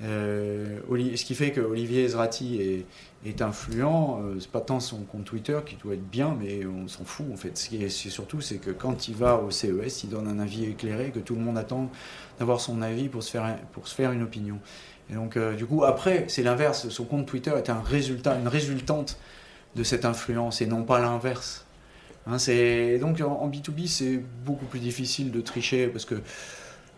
Euh, 0.02 0.78
ce 0.90 1.24
qui 1.24 1.34
fait 1.34 1.52
que 1.52 1.60
Olivier 1.60 2.04
Ezrati 2.04 2.60
est, 2.60 2.86
est 3.24 3.40
influent, 3.40 4.20
euh, 4.22 4.36
c'est 4.40 4.50
pas 4.50 4.60
tant 4.60 4.80
son 4.80 4.98
compte 5.04 5.24
Twitter 5.24 5.58
qui 5.64 5.76
doit 5.76 5.94
être 5.94 6.08
bien, 6.08 6.36
mais 6.40 6.66
on 6.66 6.88
s'en 6.88 7.04
fout 7.04 7.26
en 7.32 7.36
fait. 7.36 7.56
Ce 7.56 7.68
qui 7.68 7.82
est, 7.82 7.88
surtout, 7.88 8.40
c'est 8.40 8.56
que 8.56 8.70
quand 8.70 9.08
il 9.08 9.14
va 9.14 9.36
au 9.36 9.50
CES, 9.50 10.04
il 10.04 10.10
donne 10.10 10.28
un 10.28 10.38
avis 10.38 10.64
éclairé, 10.64 11.10
que 11.10 11.20
tout 11.20 11.34
le 11.34 11.40
monde 11.40 11.56
attend 11.56 11.88
d'avoir 12.38 12.60
son 12.60 12.82
avis 12.82 13.08
pour 13.08 13.22
se 13.22 13.30
faire, 13.30 13.56
pour 13.72 13.86
se 13.86 13.94
faire 13.94 14.12
une 14.12 14.22
opinion. 14.22 14.58
Et 15.10 15.14
donc, 15.14 15.36
euh, 15.36 15.54
du 15.54 15.66
coup, 15.66 15.84
après, 15.84 16.24
c'est 16.28 16.42
l'inverse. 16.42 16.88
Son 16.88 17.04
compte 17.04 17.26
Twitter 17.26 17.52
est 17.56 17.70
un 17.70 17.80
résultat, 17.80 18.36
une 18.38 18.48
résultante 18.48 19.18
de 19.76 19.84
cette 19.84 20.04
influence 20.04 20.60
et 20.60 20.66
non 20.66 20.82
pas 20.82 21.00
l'inverse. 21.00 21.61
Hein, 22.26 22.36
donc 23.00 23.20
en, 23.20 23.32
en 23.32 23.48
B2B, 23.48 23.86
c'est 23.86 24.22
beaucoup 24.44 24.66
plus 24.66 24.80
difficile 24.80 25.30
de 25.30 25.40
tricher 25.40 25.88
parce 25.88 26.04
que 26.04 26.16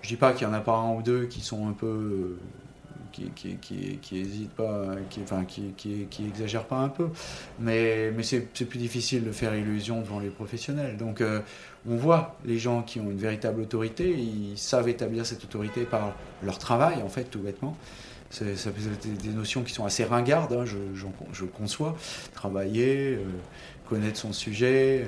je 0.02 0.08
dis 0.08 0.16
pas 0.16 0.32
qu'il 0.32 0.46
y 0.46 0.50
en 0.50 0.52
a 0.52 0.60
pas 0.60 0.76
un 0.76 0.92
ou 0.92 1.02
deux 1.02 1.24
qui 1.24 1.40
sont 1.40 1.66
un 1.66 1.72
peu 1.72 1.86
euh, 1.86 2.38
qui, 3.10 3.56
qui, 3.56 4.18
hésitent 4.18 4.52
pas, 4.52 4.96
qui, 5.08 5.20
enfin, 5.22 5.44
qui, 5.44 5.72
qui, 5.76 6.26
exagèrent 6.26 6.66
pas 6.66 6.76
un 6.76 6.88
peu, 6.88 7.08
mais, 7.58 8.12
c'est 8.22 8.40
plus 8.40 8.78
difficile 8.78 9.24
de 9.24 9.32
faire 9.32 9.54
illusion 9.54 10.00
devant 10.00 10.18
les 10.18 10.30
professionnels. 10.30 10.96
Donc 10.96 11.20
euh, 11.20 11.40
on 11.88 11.96
voit 11.96 12.36
les 12.44 12.58
gens 12.58 12.82
qui 12.82 13.00
ont 13.00 13.10
une 13.10 13.18
véritable 13.18 13.60
autorité, 13.60 14.10
ils 14.10 14.58
savent 14.58 14.88
établir 14.88 15.24
cette 15.24 15.44
autorité 15.44 15.84
par 15.84 16.12
leur 16.42 16.58
travail, 16.58 17.02
en 17.02 17.08
fait, 17.08 17.24
tout 17.24 17.40
bêtement. 17.40 17.76
C'est 18.30 18.56
des, 19.22 19.28
notions 19.28 19.62
qui 19.62 19.72
sont 19.72 19.84
assez 19.84 20.02
ringardes, 20.02 20.52
hein, 20.52 20.64
je 20.64 21.44
conçois. 21.44 21.96
Travailler, 22.34 23.14
euh, 23.14 23.22
connaître 23.88 24.18
son 24.18 24.32
sujet, 24.32 25.06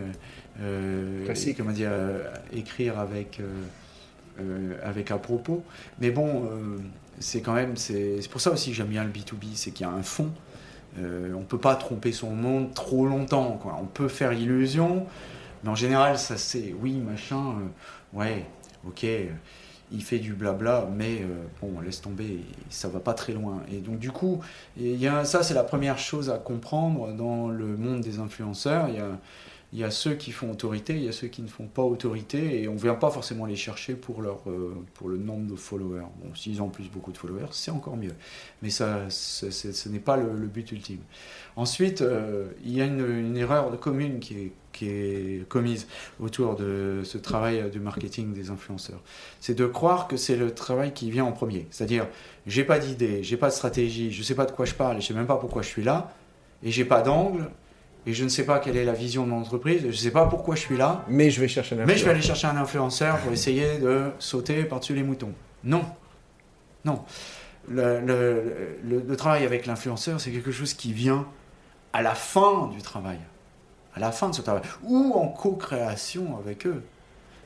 euh, 0.60 1.26
euh, 1.26 1.34
et, 1.34 1.54
comment 1.54 1.72
dire, 1.72 1.90
euh, 1.92 2.24
écrire 2.52 2.98
avec, 2.98 3.40
avec 4.82 5.10
à 5.10 5.18
propos. 5.18 5.64
Mais 6.00 6.10
bon, 6.10 6.48
c'est 7.18 7.40
quand 7.40 7.54
même, 7.54 7.76
c'est 7.76 8.20
pour 8.30 8.40
ça 8.40 8.50
aussi 8.50 8.70
que 8.70 8.76
j'aime 8.76 8.88
bien 8.88 9.04
le 9.04 9.10
B2B, 9.10 9.54
c'est 9.54 9.70
qu'il 9.70 9.86
y 9.86 9.88
a 9.88 9.92
un 9.92 10.02
fond. 10.02 10.30
Euh, 10.98 11.34
on 11.34 11.42
peut 11.42 11.58
pas 11.58 11.74
tromper 11.76 12.12
son 12.12 12.30
monde 12.30 12.72
trop 12.74 13.06
longtemps. 13.06 13.58
Quoi. 13.60 13.78
On 13.80 13.86
peut 13.86 14.08
faire 14.08 14.32
illusion, 14.32 15.06
mais 15.62 15.70
en 15.70 15.74
général, 15.74 16.18
ça 16.18 16.36
c'est 16.36 16.74
oui, 16.80 16.94
machin, 16.94 17.56
euh, 18.14 18.18
ouais, 18.18 18.46
ok, 18.86 19.06
il 19.92 20.02
fait 20.02 20.18
du 20.18 20.34
blabla, 20.34 20.88
mais 20.96 21.22
euh, 21.22 21.44
bon, 21.60 21.80
laisse 21.80 22.00
tomber, 22.00 22.40
ça 22.70 22.88
va 22.88 23.00
pas 23.00 23.14
très 23.14 23.32
loin. 23.32 23.62
Et 23.70 23.78
donc, 23.78 23.98
du 23.98 24.10
coup, 24.10 24.40
il 24.76 24.96
y 24.96 25.06
a, 25.06 25.24
ça 25.24 25.42
c'est 25.42 25.54
la 25.54 25.64
première 25.64 25.98
chose 25.98 26.30
à 26.30 26.38
comprendre 26.38 27.12
dans 27.12 27.48
le 27.48 27.76
monde 27.76 28.00
des 28.00 28.18
influenceurs. 28.18 28.88
Il 29.72 29.78
y 29.78 29.84
a, 29.84 29.90
ceux 29.90 30.14
qui 30.14 30.32
font 30.32 30.50
autorité, 30.50 30.94
il 30.94 31.04
y 31.04 31.08
a 31.08 31.12
ceux 31.12 31.28
qui 31.28 31.42
ne 31.42 31.48
font 31.48 31.66
pas 31.66 31.82
autorité, 31.82 32.62
et 32.62 32.68
on 32.68 32.74
ne 32.74 32.78
vient 32.78 32.94
pas 32.94 33.10
forcément 33.10 33.46
les 33.46 33.56
chercher 33.56 33.94
pour, 33.94 34.22
leur, 34.22 34.40
euh, 34.46 34.74
pour 34.94 35.08
le 35.08 35.18
nombre 35.18 35.50
de 35.50 35.56
followers. 35.56 36.06
Bon, 36.22 36.34
s'ils 36.34 36.62
ont 36.62 36.68
plus 36.68 36.88
beaucoup 36.90 37.12
de 37.12 37.18
followers, 37.18 37.48
c'est 37.52 37.70
encore 37.70 37.96
mieux. 37.96 38.14
Mais 38.62 38.70
ça, 38.70 39.10
ce 39.10 39.88
n'est 39.88 39.98
pas 39.98 40.16
le, 40.16 40.46
but 40.46 40.70
ultime. 40.72 41.00
Ensuite, 41.56 42.02
euh, 42.02 42.48
il 42.64 42.76
y 42.76 42.82
a 42.82 42.84
une, 42.84 43.34
erreur 43.36 43.70
de 43.70 43.76
commune 43.76 44.20
qui 44.20 44.34
est, 44.34 44.52
qui 44.72 44.88
est 44.88 45.48
commise 45.48 45.86
autour 46.20 46.54
de 46.54 47.00
ce 47.02 47.16
travail 47.16 47.70
du 47.70 47.80
marketing 47.80 48.34
des 48.34 48.50
influenceurs. 48.50 49.00
C'est 49.40 49.54
de 49.54 49.64
croire 49.64 50.06
que 50.06 50.18
c'est 50.18 50.36
le 50.36 50.50
travail 50.50 50.92
qui 50.92 51.10
vient 51.10 51.24
en 51.24 51.32
premier. 51.32 51.66
C'est-à-dire, 51.70 52.06
j'ai 52.46 52.62
pas 52.62 52.78
d'idée, 52.78 53.22
j'ai 53.22 53.38
pas 53.38 53.48
de 53.48 53.54
stratégie, 53.54 54.12
je 54.12 54.22
sais 54.22 54.34
pas 54.34 54.44
de 54.44 54.52
quoi 54.52 54.66
je 54.66 54.74
parle, 54.74 55.00
je 55.00 55.06
sais 55.06 55.14
même 55.14 55.26
pas 55.26 55.36
pourquoi 55.36 55.62
je 55.62 55.68
suis 55.68 55.82
là, 55.82 56.12
et 56.62 56.70
j'ai 56.70 56.84
pas 56.84 57.00
d'angle, 57.00 57.50
et 58.06 58.12
je 58.12 58.22
ne 58.22 58.28
sais 58.28 58.44
pas 58.44 58.58
quelle 58.58 58.76
est 58.76 58.84
la 58.84 58.92
vision 58.92 59.24
de 59.24 59.30
mon 59.30 59.40
entreprise, 59.40 59.80
je 59.80 59.86
ne 59.86 59.92
sais 59.92 60.10
pas 60.10 60.26
pourquoi 60.26 60.56
je 60.56 60.60
suis 60.60 60.76
là. 60.76 61.06
Mais 61.08 61.30
je 61.30 61.40
vais 61.40 61.48
chercher 61.48 61.74
un 61.74 61.78
influenceur. 61.78 61.94
Mais 61.94 61.98
je 61.98 62.04
vais 62.04 62.10
aller 62.10 62.22
chercher 62.22 62.46
un 62.48 62.56
influenceur 62.56 63.18
pour 63.18 63.32
essayer 63.32 63.78
de 63.78 64.10
sauter 64.18 64.62
par-dessus 64.64 64.94
les 64.94 65.02
moutons. 65.02 65.32
Non. 65.64 65.84
Non. 66.84 67.02
Le, 67.68 68.00
le, 68.00 69.02
le, 69.04 69.16
travail 69.16 69.44
avec 69.44 69.66
l'influenceur, 69.66 70.20
c'est 70.20 70.30
quelque 70.30 70.52
chose 70.52 70.72
qui 70.74 70.92
vient 70.92 71.26
à 71.96 72.02
la 72.02 72.14
fin 72.14 72.68
du 72.68 72.82
travail. 72.82 73.18
À 73.94 74.00
la 74.00 74.12
fin 74.12 74.28
de 74.28 74.34
ce 74.34 74.42
travail. 74.42 74.60
Ou 74.84 75.14
en 75.14 75.28
co-création 75.28 76.36
avec 76.38 76.66
eux. 76.66 76.82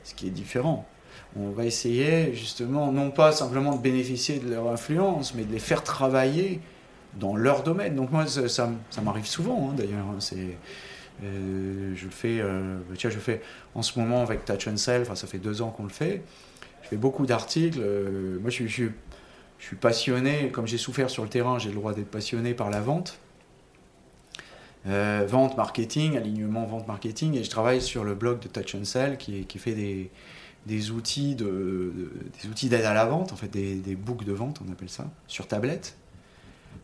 Ce 0.03 0.13
qui 0.13 0.27
est 0.27 0.31
différent. 0.31 0.85
On 1.37 1.51
va 1.51 1.63
essayer 1.63 2.33
justement, 2.33 2.91
non 2.91 3.11
pas 3.11 3.31
simplement 3.31 3.77
de 3.77 3.81
bénéficier 3.81 4.39
de 4.39 4.49
leur 4.49 4.67
influence, 4.67 5.33
mais 5.35 5.45
de 5.45 5.53
les 5.53 5.59
faire 5.59 5.83
travailler 5.83 6.59
dans 7.13 7.37
leur 7.37 7.63
domaine. 7.63 7.95
Donc 7.95 8.11
moi, 8.11 8.27
ça, 8.27 8.69
m'arrive 9.01 9.25
souvent, 9.25 9.69
hein, 9.69 9.73
d'ailleurs. 9.73 10.05
Hein, 10.05 10.17
c'est, 10.19 10.57
euh, 11.23 11.93
je 11.95 12.09
fais, 12.09 12.41
euh, 12.41 12.79
tiens, 12.97 13.09
je 13.09 13.19
fais 13.19 13.41
en 13.73 13.81
ce 13.81 13.97
moment 13.97 14.21
avec 14.21 14.43
Touch 14.43 14.67
and 14.67 14.75
Self, 14.75 15.13
ça 15.13 15.27
fait 15.27 15.37
deux 15.37 15.61
ans 15.61 15.69
qu'on 15.69 15.83
le 15.83 15.89
fait. 15.89 16.23
Je 16.83 16.89
fais 16.89 16.97
beaucoup 16.97 17.25
d'articles. 17.25 17.79
Euh, 17.81 18.37
moi, 18.41 18.49
je, 18.49 18.65
suis 18.65 19.75
passionné, 19.79 20.49
comme 20.49 20.67
j'ai 20.67 20.77
souffert 20.77 21.09
sur 21.09 21.23
le 21.23 21.29
terrain, 21.29 21.57
j'ai 21.57 21.69
le 21.69 21.75
droit 21.75 21.93
d'être 21.93 22.11
passionné 22.11 22.53
par 22.53 22.69
la 22.69 22.81
vente. 22.81 23.17
Vente, 24.85 25.57
marketing, 25.57 26.17
alignement, 26.17 26.65
vente, 26.65 26.87
marketing, 26.87 27.35
et 27.35 27.43
je 27.43 27.49
travaille 27.49 27.81
sur 27.81 28.03
le 28.03 28.15
blog 28.15 28.39
de 28.39 28.47
Touch 28.47 28.75
and 28.75 28.85
Sell 28.85 29.17
qui, 29.17 29.45
fait 29.57 29.73
des, 30.65 30.91
outils 30.91 31.35
de, 31.35 32.11
des 32.41 32.49
outils 32.49 32.69
d'aide 32.69 32.85
à 32.85 32.93
la 32.93 33.05
vente, 33.05 33.31
en 33.31 33.35
fait 33.35 33.49
des, 33.49 33.75
des 33.75 33.95
books 33.95 34.23
de 34.23 34.33
vente, 34.33 34.59
on 34.67 34.71
appelle 34.71 34.89
ça, 34.89 35.09
sur 35.27 35.47
tablette. 35.47 35.95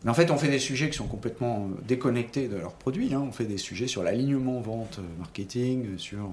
Mais 0.04 0.10
en 0.10 0.14
fait, 0.14 0.30
on 0.30 0.36
fait 0.36 0.48
des 0.48 0.58
sujets 0.58 0.90
qui 0.90 0.96
sont 0.96 1.06
complètement 1.06 1.68
euh, 1.70 1.80
déconnectés 1.86 2.48
de 2.48 2.56
leurs 2.56 2.74
produits. 2.74 3.14
Hein. 3.14 3.24
On 3.26 3.32
fait 3.32 3.44
des 3.44 3.58
sujets 3.58 3.88
sur 3.88 4.02
l'alignement 4.02 4.60
vente 4.60 4.98
euh, 4.98 5.18
marketing, 5.18 5.98
sur 5.98 6.30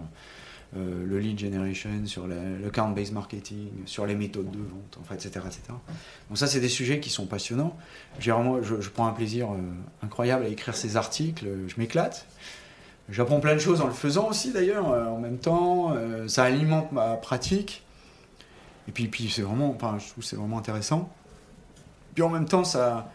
euh, 0.77 1.05
le 1.05 1.19
lead 1.19 1.39
generation, 1.39 2.05
sur 2.05 2.27
le, 2.27 2.69
count-based 2.69 3.13
marketing, 3.13 3.69
sur 3.85 4.05
les 4.05 4.15
méthodes 4.15 4.51
de 4.51 4.57
vente, 4.57 4.97
en 4.99 5.03
fait, 5.03 5.15
etc., 5.15 5.45
etc. 5.45 5.61
Donc 6.29 6.37
ça, 6.37 6.47
c'est 6.47 6.59
des 6.59 6.69
sujets 6.69 6.99
qui 6.99 7.09
sont 7.09 7.25
passionnants. 7.25 7.75
Je, 8.19 8.31
je, 8.61 8.89
prends 8.89 9.07
un 9.07 9.13
plaisir 9.13 9.49
incroyable 10.03 10.45
à 10.45 10.47
écrire 10.47 10.75
ces 10.75 10.97
articles. 10.97 11.45
Je 11.67 11.75
m'éclate. 11.77 12.25
J'apprends 13.09 13.39
plein 13.39 13.53
de 13.53 13.59
choses 13.59 13.81
en 13.81 13.87
le 13.87 13.93
faisant 13.93 14.29
aussi, 14.29 14.51
d'ailleurs, 14.51 14.87
en 14.87 15.19
même 15.19 15.37
temps. 15.37 15.95
ça 16.27 16.43
alimente 16.43 16.91
ma 16.91 17.15
pratique. 17.15 17.83
Et 18.87 18.91
puis, 18.91 19.07
puis 19.07 19.29
c'est 19.29 19.41
vraiment, 19.43 19.69
enfin, 19.69 19.97
je 19.99 20.21
c'est 20.21 20.35
vraiment 20.35 20.57
intéressant. 20.57 21.09
Puis 22.13 22.23
en 22.23 22.29
même 22.29 22.45
temps, 22.45 22.63
ça, 22.63 23.11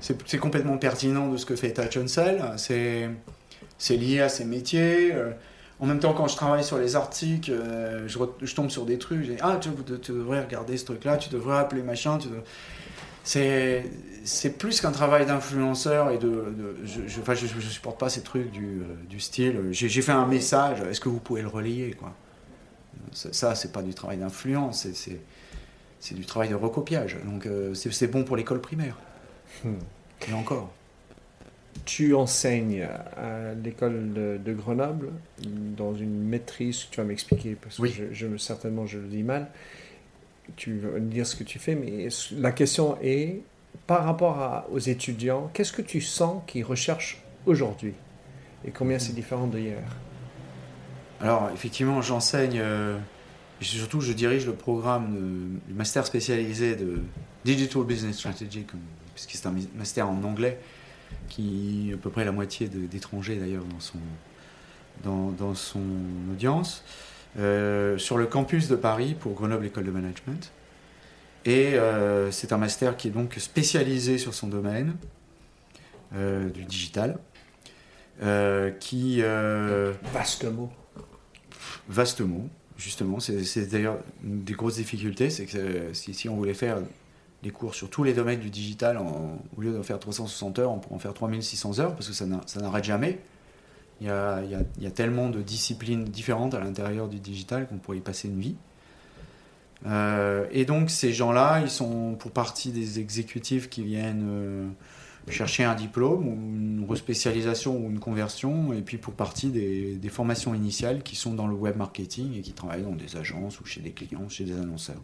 c'est 0.00 0.38
complètement 0.38 0.78
pertinent 0.78 1.28
de 1.28 1.36
ce 1.36 1.46
que 1.46 1.56
fait 1.56 1.72
Touch 1.72 1.98
C'est 2.06 3.96
lié 3.96 4.20
à 4.20 4.28
ses 4.28 4.44
métiers. 4.44 5.12
Euh, 5.80 5.84
en 5.84 5.86
même 5.86 6.00
temps, 6.00 6.12
quand 6.12 6.28
je 6.28 6.36
travaille 6.36 6.64
sur 6.64 6.78
les 6.78 6.96
articles, 6.96 7.50
euh, 7.50 8.08
je, 8.08 8.54
tombe 8.54 8.70
sur 8.70 8.84
des 8.84 8.98
trucs. 8.98 9.24
Je 9.24 9.32
dis, 9.32 9.38
ah, 9.40 9.58
tu, 9.60 9.70
devrais 10.12 10.42
regarder 10.42 10.76
ce 10.76 10.84
truc-là, 10.84 11.16
tu 11.16 11.30
devrais 11.30 11.58
appeler 11.58 11.82
machin. 11.82 12.18
C'est 13.24 14.58
plus 14.58 14.80
qu'un 14.80 14.90
travail 14.90 15.26
d'influenceur 15.26 16.10
et 16.10 16.18
de. 16.18 16.44
je, 16.84 17.02
je, 17.06 17.60
supporte 17.60 17.98
pas 17.98 18.08
ces 18.08 18.22
trucs 18.22 18.50
du, 18.50 18.80
euh, 18.80 18.84
du 19.08 19.20
style. 19.20 19.68
J'ai 19.70 20.02
fait 20.02 20.12
un 20.12 20.26
message, 20.26 20.80
est-ce 20.80 21.00
que 21.00 21.08
vous 21.08 21.20
pouvez 21.20 21.42
le 21.42 21.48
relayer 21.48 21.92
quoi 21.92 22.14
Ça, 23.12 23.54
c'est 23.54 23.72
pas 23.72 23.82
du 23.82 23.94
travail 23.94 24.18
d'influence, 24.18 24.86
c'est 26.00 26.14
du 26.14 26.24
travail 26.24 26.48
de 26.48 26.54
recopiage. 26.54 27.16
Donc, 27.24 27.48
c'est 27.74 28.08
bon 28.08 28.24
pour 28.24 28.36
l'école 28.36 28.60
primaire. 28.60 28.96
Hmm. 29.64 29.74
Et 30.28 30.32
encore. 30.32 30.72
Tu 31.84 32.14
enseignes 32.14 32.86
à 33.16 33.54
l'école 33.54 34.12
de, 34.12 34.52
Grenoble 34.52 35.10
dans 35.76 35.94
une 35.94 36.22
maîtrise, 36.22 36.86
tu 36.90 37.00
vas 37.00 37.06
m'expliquer 37.06 37.56
parce 37.60 37.78
que 37.78 38.12
je, 38.12 38.36
certainement 38.36 38.86
je 38.86 38.98
le 38.98 39.08
dis 39.08 39.22
mal. 39.22 39.48
Tu 40.56 40.78
vas 40.78 40.98
me 40.98 41.10
dire 41.10 41.26
ce 41.26 41.36
que 41.36 41.44
tu 41.44 41.58
fais, 41.58 41.74
mais 41.74 42.08
la 42.36 42.52
question 42.52 42.98
est 43.02 43.40
par 43.86 44.04
rapport 44.04 44.66
aux 44.70 44.78
étudiants, 44.78 45.50
qu'est-ce 45.52 45.72
que 45.72 45.82
tu 45.82 46.00
sens 46.00 46.42
qu'ils 46.46 46.64
recherchent 46.64 47.22
aujourd'hui? 47.46 47.94
Et 48.64 48.70
combien 48.70 48.98
c'est 48.98 49.14
différent 49.14 49.46
d'hier? 49.46 49.82
Alors 51.20 51.50
effectivement, 51.54 52.02
j'enseigne. 52.02 52.58
Euh, 52.60 52.98
surtout, 53.60 54.00
je 54.00 54.12
dirige 54.12 54.46
le 54.46 54.54
programme 54.54 55.58
du 55.66 55.74
master 55.74 56.06
spécialisé 56.06 56.76
de 56.76 57.02
Digital 57.44 57.84
Business 57.84 58.16
Strategy, 58.16 58.64
comme 58.64 58.80
puisque 59.14 59.32
c'est 59.32 59.48
un 59.48 59.54
master 59.76 60.08
en 60.08 60.22
anglais, 60.22 60.60
qui 61.28 61.92
à 61.94 61.96
peu 61.96 62.10
près 62.10 62.24
la 62.24 62.32
moitié 62.32 62.68
d'étrangers 62.68 63.36
d'ailleurs 63.36 63.64
dans 63.64 63.80
son, 63.80 63.98
dans, 65.04 65.30
dans 65.30 65.54
son 65.54 65.82
audience, 66.32 66.84
euh, 67.38 67.98
sur 67.98 68.18
le 68.18 68.26
campus 68.26 68.68
de 68.68 68.76
Paris 68.76 69.14
pour 69.18 69.34
Grenoble 69.34 69.66
École 69.66 69.84
de 69.84 69.90
Management. 69.90 70.50
Et 71.44 71.74
euh, 71.74 72.30
c'est 72.30 72.52
un 72.52 72.58
master 72.58 72.96
qui 72.96 73.08
est 73.08 73.12
donc 73.12 73.34
spécialisé 73.38 74.18
sur 74.18 74.34
son 74.34 74.48
domaine 74.48 74.96
euh, 76.14 76.48
du 76.50 76.64
digital. 76.64 77.18
qui. 78.80 79.22
vaste 80.12 80.44
mot. 80.44 80.70
Vaste 81.88 82.20
mot, 82.22 82.48
justement. 82.76 83.20
C'est 83.20 83.70
d'ailleurs 83.70 83.98
une 84.24 84.42
des 84.42 84.54
grosses 84.54 84.76
difficultés, 84.76 85.30
c'est 85.30 85.46
que 85.46 85.92
si, 85.92 86.14
si, 86.14 86.28
on 86.28 86.36
voulait 86.36 86.54
faire 86.54 86.78
les 87.42 87.50
cours 87.50 87.74
sur 87.74 87.88
tous 87.88 88.02
les 88.02 88.14
domaines 88.14 88.40
du 88.40 88.50
digital, 88.50 88.98
au 89.56 89.60
lieu 89.60 89.72
d'en 89.72 89.82
faire 89.82 89.98
360 89.98 90.58
heures, 90.58 90.72
on 90.72 90.78
pourrait 90.78 90.96
en 90.96 90.98
faire 90.98 91.14
3600 91.14 91.78
heures, 91.78 91.94
parce 91.94 92.08
que 92.08 92.12
ça 92.12 92.26
n'arrête 92.26 92.84
jamais. 92.84 93.20
Il 94.00 94.06
y, 94.06 94.10
a, 94.10 94.42
il, 94.42 94.82
y 94.82 94.86
a, 94.86 94.90
tellement 94.90 95.28
de 95.28 95.42
disciplines 95.42 96.04
différentes 96.04 96.54
à 96.54 96.60
l'intérieur 96.60 97.08
du 97.08 97.18
digital 97.18 97.66
qu'on 97.66 97.78
pourrait 97.78 97.98
y 97.98 98.00
passer 98.00 98.28
une 98.28 98.38
vie. 98.38 98.54
Euh, 99.86 100.46
et 100.52 100.64
donc 100.64 100.90
ces 100.90 101.12
gens-là, 101.12 101.60
ils 101.60 101.70
sont 101.70 102.14
pour 102.14 102.30
partie 102.30 102.70
des 102.70 103.00
exécutifs 103.00 103.68
qui 103.68 103.82
viennent 103.82 104.26
euh, 104.28 104.68
chercher 105.28 105.64
un 105.64 105.74
diplôme 105.74 106.28
ou 106.28 106.32
une 106.32 106.86
respécialisation 106.88 107.76
ou 107.76 107.90
une 107.90 108.00
conversion, 108.00 108.72
et 108.72 108.82
puis 108.82 108.98
pour 108.98 109.14
partie 109.14 109.50
des, 109.50 109.96
des, 109.96 110.08
formations 110.08 110.54
initiales 110.54 111.02
qui 111.02 111.16
sont 111.16 111.34
dans 111.34 111.46
le 111.46 111.54
web 111.54 111.76
marketing 111.76 112.36
et 112.36 112.40
qui 112.40 112.52
travaillent 112.52 112.82
dans 112.82 112.94
des 112.94 113.16
agences 113.16 113.60
ou 113.60 113.64
chez 113.64 113.80
des 113.80 113.92
clients, 113.92 114.28
chez 114.28 114.44
des 114.44 114.54
annonceurs. 114.54 115.02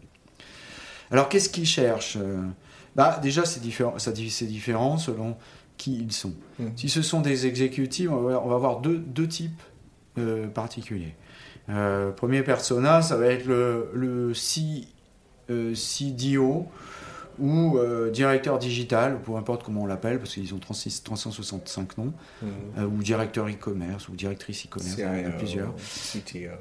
Alors 1.11 1.29
qu'est-ce 1.29 1.49
qu'ils 1.49 1.65
cherchent 1.65 2.17
euh? 2.19 2.41
Bah, 2.95 3.19
Déjà, 3.21 3.45
c'est 3.45 3.61
différent, 3.61 3.95
différent 4.41 4.97
selon 4.97 5.37
qui 5.77 5.97
ils 5.97 6.11
sont. 6.11 6.33
Mmh. 6.59 6.65
Si 6.75 6.89
ce 6.89 7.01
sont 7.01 7.21
des 7.21 7.47
exécutifs, 7.47 8.09
on 8.09 8.21
va, 8.21 8.35
avoir 8.35 8.79
deux, 8.79 8.97
deux 8.97 9.27
types 9.27 9.61
euh, 10.17 10.47
particuliers. 10.47 11.15
Euh, 11.69 12.11
premier 12.11 12.43
persona, 12.43 13.01
ça 13.01 13.17
va 13.17 13.27
être 13.27 13.45
le, 13.45 13.89
le 13.93 14.33
C, 14.33 14.87
CDO 15.49 16.67
ou 17.39 17.77
euh, 17.77 18.11
directeur 18.11 18.59
digital, 18.59 19.19
peu 19.21 19.35
importe 19.35 19.63
comment 19.63 19.83
on 19.83 19.85
l'appelle, 19.85 20.19
parce 20.19 20.33
qu'ils 20.33 20.53
ont 20.53 20.59
365 20.59 21.97
noms, 21.97 22.13
mhm. 22.41 22.49
euh, 22.77 22.85
ou 22.85 23.03
directeur 23.03 23.47
e-commerce, 23.47 24.09
ou 24.09 24.15
directrice 24.15 24.65
e-commerce, 24.65 24.95
il 24.97 25.03
y 25.03 25.05
en 25.05 25.29
a 25.29 25.31
plusieurs. 25.31 25.73
CTO. 25.75 26.51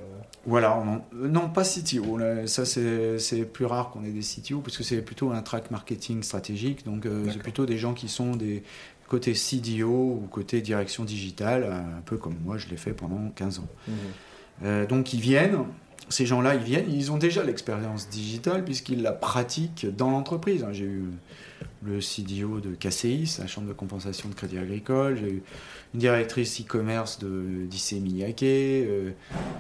Voilà, 0.47 0.77
euh, 1.15 1.29
non, 1.29 1.49
pas 1.49 1.65
CTO, 1.65 2.19
ça 2.47 2.65
c'est 2.65 3.45
plus 3.45 3.67
rare 3.67 3.91
qu'on 3.91 4.05
ait 4.05 4.11
des 4.11 4.21
CTO, 4.21 4.61
parce 4.61 4.77
que 4.77 4.85
c'est 4.85 5.03
plutôt 5.03 5.31
un 5.31 5.43
track 5.43 5.71
marketing 5.71 6.23
stratégique, 6.23 6.85
donc 6.85 7.07
c'est 7.33 7.39
plutôt 7.39 7.67
des 7.67 7.79
gens 7.79 7.95
qui 7.95 8.09
sont 8.09 8.37
des 8.37 8.63
côté 9.07 9.35
CDO 9.35 9.87
ou 9.87 10.29
côté 10.31 10.63
direction 10.63 11.05
digitale, 11.05 11.65
un 11.65 12.01
peu 12.07 12.17
comme 12.17 12.37
moi 12.43 12.57
je 12.57 12.69
l'ai 12.69 12.79
fait 12.79 12.93
pendant 12.95 13.31
15 13.37 13.59
ans. 13.59 13.69
Mhm. 13.87 14.87
donc 14.87 15.13
ils 15.13 15.21
viennent, 15.21 15.59
ces 16.09 16.27
gens-là, 16.27 16.55
ils 16.55 16.63
viennent, 16.63 16.91
ils 16.93 17.13
ont 17.13 17.17
déjà 17.17 17.43
l'expérience 17.43 18.09
digitale 18.09 18.65
puisqu'ils 18.65 19.03
la 19.03 19.13
pratiquent 19.13 19.87
dans 19.97 20.11
l'entreprise. 20.11 20.65
Hein, 20.65 20.73
j'ai 20.73 20.85
eu 20.85 21.05
le 21.85 22.01
CDO 22.01 22.61
de 22.61 22.75
KCIS, 22.75 23.39
la 23.41 23.47
Chambre 23.47 23.69
de 23.69 23.73
compensation 23.73 24.29
de 24.29 24.35
crédit 24.35 24.59
agricole, 24.59 25.17
j'ai 25.17 25.31
eu 25.31 25.43
une 25.93 26.01
directrice 26.01 26.61
e-commerce 26.61 27.19
d'IC 27.23 28.03
Miyake. 28.03 28.43
Euh, 28.43 29.11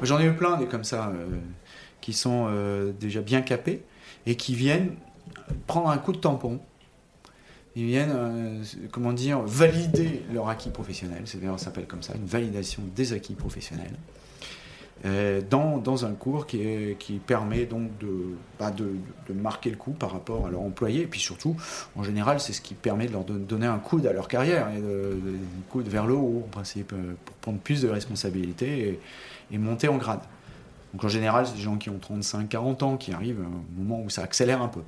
j'en 0.03 0.18
ai 0.20 0.26
eu 0.26 0.34
plein 0.34 0.57
des 0.57 0.66
comme 0.66 0.84
ça 0.84 1.09
euh, 1.09 1.26
qui 2.01 2.12
sont 2.12 2.47
euh, 2.49 2.92
déjà 2.99 3.20
bien 3.20 3.42
capés 3.42 3.82
et 4.26 4.36
qui 4.36 4.55
viennent 4.55 4.95
prendre 5.66 5.88
un 5.88 5.99
coup 5.99 6.12
de 6.12 6.18
tampon 6.18 6.61
ils 7.76 7.86
viennent, 7.86 8.62
comment 8.92 9.12
dire, 9.12 9.40
valider 9.40 10.22
leur 10.32 10.49
acquis 10.49 10.70
professionnel. 10.70 11.22
C'est 11.24 11.40
d'ailleurs, 11.40 11.59
ça 11.59 11.64
s'appelle 11.64 11.88
comme 11.88 12.05
ça, 12.05 12.14
une 12.14 12.24
validation 12.24 12.84
des 12.95 13.12
acquis 13.12 13.34
professionnels. 13.34 13.97
Euh, 15.05 15.43
dans, 15.43 16.07
un 16.07 16.13
cours 16.13 16.47
qui, 16.47 16.97
qui 16.99 17.19
permet 17.19 17.67
donc 17.67 17.99
de, 17.99 18.37
bah 18.59 18.71
de, 18.71 19.35
marquer 19.35 19.69
le 19.69 19.77
coup 19.77 19.91
par 19.91 20.13
rapport 20.13 20.47
à 20.47 20.51
leur 20.51 20.63
employé. 20.63 21.03
Et 21.03 21.07
puis 21.07 21.21
surtout, 21.21 21.57
en 21.95 22.03
général, 22.03 22.41
c'est 22.41 22.55
ce 22.55 22.63
qui 22.63 22.73
permet 22.73 23.07
de 23.07 23.13
leur 23.13 23.25
donner 23.25 23.67
un 23.67 23.79
coude 23.79 24.07
à 24.07 24.15
leur 24.15 24.29
carrière, 24.29 24.69
et 24.75 24.81
de, 24.81 25.13
un 25.13 25.71
coude 25.71 25.89
vers 25.89 26.07
le 26.07 26.15
haut, 26.15 26.45
en 26.47 26.49
principe, 26.49 26.93
euh, 26.95 27.15
pour 27.25 27.37
prendre 27.37 27.59
plus 27.59 27.83
de 27.83 27.89
responsabilités 27.89 28.99
et, 29.53 29.59
monter 29.59 29.89
en 29.89 29.99
grade. 29.99 30.21
Donc 30.95 31.05
en 31.05 31.09
général, 31.09 31.47
c'est 31.47 31.55
des 31.55 31.61
gens 31.61 31.77
qui 31.77 31.91
ont 31.91 31.99
35-40 31.99 32.83
ans 32.83 32.97
qui 32.97 33.13
arrivent 33.13 33.41
au 33.41 33.83
moment 33.83 34.03
où 34.03 34.11
ça 34.11 34.23
accélère 34.23 34.63
un 34.63 34.69
peu. 34.69 34.81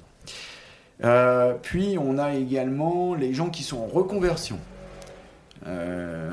Euh, 1.04 1.54
puis 1.60 1.98
on 2.00 2.18
a 2.18 2.34
également 2.34 3.14
les 3.14 3.34
gens 3.34 3.50
qui 3.50 3.62
sont 3.62 3.78
en 3.78 3.86
reconversion. 3.86 4.58
Euh, 5.66 6.25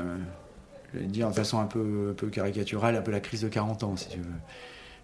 je 0.94 1.00
vais 1.00 1.06
dire 1.06 1.28
de 1.28 1.34
façon 1.34 1.58
un 1.58 1.66
peu, 1.66 2.08
un 2.10 2.14
peu 2.14 2.28
caricaturale, 2.28 2.96
un 2.96 3.02
peu 3.02 3.10
la 3.10 3.20
crise 3.20 3.42
de 3.42 3.48
40 3.48 3.82
ans, 3.82 3.96
si 3.96 4.08
tu 4.08 4.18
veux. 4.18 4.24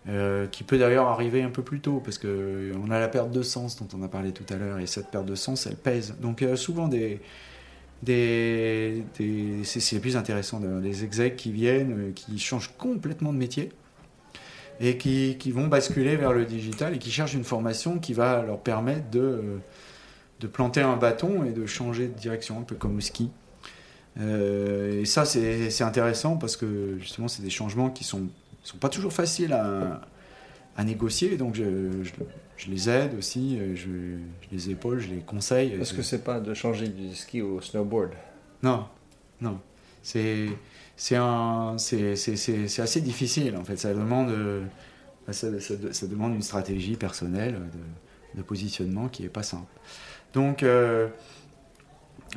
Euh, 0.09 0.47
qui 0.47 0.65
peut 0.65 0.79
d'ailleurs 0.79 1.09
arriver 1.09 1.43
un 1.43 1.51
peu 1.51 1.63
plus 1.63 1.81
tôt, 1.81 2.01
parce 2.03 2.17
qu'on 2.17 2.91
a 2.91 2.99
la 2.99 3.09
perte 3.09 3.31
de 3.31 3.43
sens 3.43 3.77
dont 3.77 3.89
on 3.95 4.03
a 4.03 4.09
parlé 4.09 4.33
tout 4.33 4.47
à 4.49 4.57
l'heure, 4.57 4.79
et 4.79 4.87
cette 4.87 5.11
perte 5.11 5.27
de 5.27 5.35
sens, 5.35 5.67
elle 5.67 5.77
pèse. 5.77 6.15
Donc 6.21 6.41
euh, 6.43 6.57
souvent, 6.57 6.89
des, 6.89 7.21
des, 8.03 9.05
c'est 9.65 10.01
plus 10.01 10.17
intéressant, 10.17 10.61
des 10.61 11.05
execs 11.05 11.37
qui 11.37 11.53
viennent, 11.53 11.93
euh, 11.93 12.13
qui 12.13 12.39
changent 12.39 12.73
complètement 12.79 13.33
de 13.33 13.39
métier, 13.39 13.71
et 14.81 14.97
qui, 14.97 15.37
qui, 15.39 15.53
vont 15.53 15.67
basculer 15.67 16.17
vers 16.17 16.33
le 16.33 16.47
digital, 16.47 16.95
et 16.95 16.99
qui 16.99 17.11
cherchent 17.11 17.35
une 17.35 17.45
formation 17.45 17.99
qui 17.99 18.15
va 18.15 18.43
leur 18.43 18.61
permettre 18.61 19.11
de, 19.11 19.61
de 20.41 20.47
planter 20.47 20.81
un 20.81 20.97
bâton 20.97 21.45
et 21.45 21.51
de 21.51 21.67
changer 21.67 22.09
de 22.09 22.19
direction, 22.19 22.59
un 22.59 22.63
peu 22.63 22.75
comme 22.75 22.97
au 22.97 23.01
ski. 23.01 23.31
Euh, 24.19 25.01
et 25.01 25.05
ça, 25.05 25.25
c'est 25.25 25.83
intéressant 25.83 26.37
parce 26.37 26.57
que 26.57 26.99
justement, 26.99 27.29
c'est 27.29 27.43
des 27.43 27.51
changements 27.51 27.91
qui 27.91 28.05
sont, 28.05 28.29
sont 28.63 28.79
pas 28.79 28.89
toujours 28.89 29.13
faciles 29.13 29.53
à, 29.53 30.01
à 30.77 30.85
négocier. 30.85 31.37
Donc, 31.37 31.55
je, 31.55 32.03
je, 32.57 32.71
les 32.71 32.89
aide 32.89 33.15
aussi, 33.17 33.59
je, 33.75 33.89
je, 33.91 34.49
les 34.53 34.71
épaule, 34.71 35.01
je 35.01 35.09
les 35.09 35.21
conseille. 35.21 35.77
Parce 35.77 35.93
que 35.93 36.03
c'est 36.03 36.25
pas 36.25 36.41
de 36.41 36.55
changer 36.55 36.89
du 36.89 37.15
ski 37.15 37.43
au 37.43 37.61
snowboard. 37.61 38.11
Non, 38.63 38.87
non. 39.41 39.61
C'est 40.03 40.49
assez 41.17 43.01
difficile 43.01 43.57
en 43.57 43.65
fait. 43.65 43.77
Ça 43.77 43.95
demande, 43.95 44.35
ça, 45.31 45.49
ça, 45.61 46.07
demande 46.07 46.35
une 46.35 46.43
stratégie 46.43 46.97
personnelle 46.97 47.55
de, 48.35 48.39
de, 48.39 48.43
positionnement 48.43 49.09
qui 49.09 49.25
est 49.25 49.29
pas 49.29 49.43
simple. 49.43 49.73
Donc, 50.33 50.63
euh, 50.63 51.09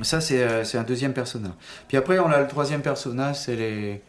ça, 0.02 0.20
euh, 0.32 0.64
c'est 0.64 0.78
un 0.78 0.84
deuxième 0.84 1.14
persona. 1.14 1.56
Puis 1.88 1.98
après, 1.98 2.20
on 2.20 2.28
a 2.28 2.40
le 2.42 2.48
troisième 2.48 2.82
persona, 2.82 3.34
c'est 3.34 3.56
les, 3.56 4.02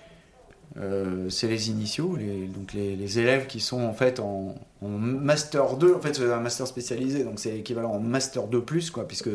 euh, 0.78 1.28
les 1.42 1.70
initiaux, 1.70 2.16
les, 2.16 2.46
donc 2.46 2.72
les, 2.72 3.18
élèves 3.18 3.46
qui 3.46 3.60
sont 3.60 3.82
en 3.82 3.92
fait 3.92 4.18
en, 4.18 4.54
Master 4.82 5.76
2. 5.76 5.94
En 5.94 6.00
fait, 6.00 6.14
c'est 6.14 6.32
un 6.32 6.40
Master 6.40 6.66
spécialisé, 6.66 7.24
donc 7.24 7.38
c'est 7.38 7.58
équivalent 7.58 7.92
en 7.92 8.00
Master 8.00 8.46
2, 8.46 8.64
quoi, 8.92 9.06
puisque 9.06 9.30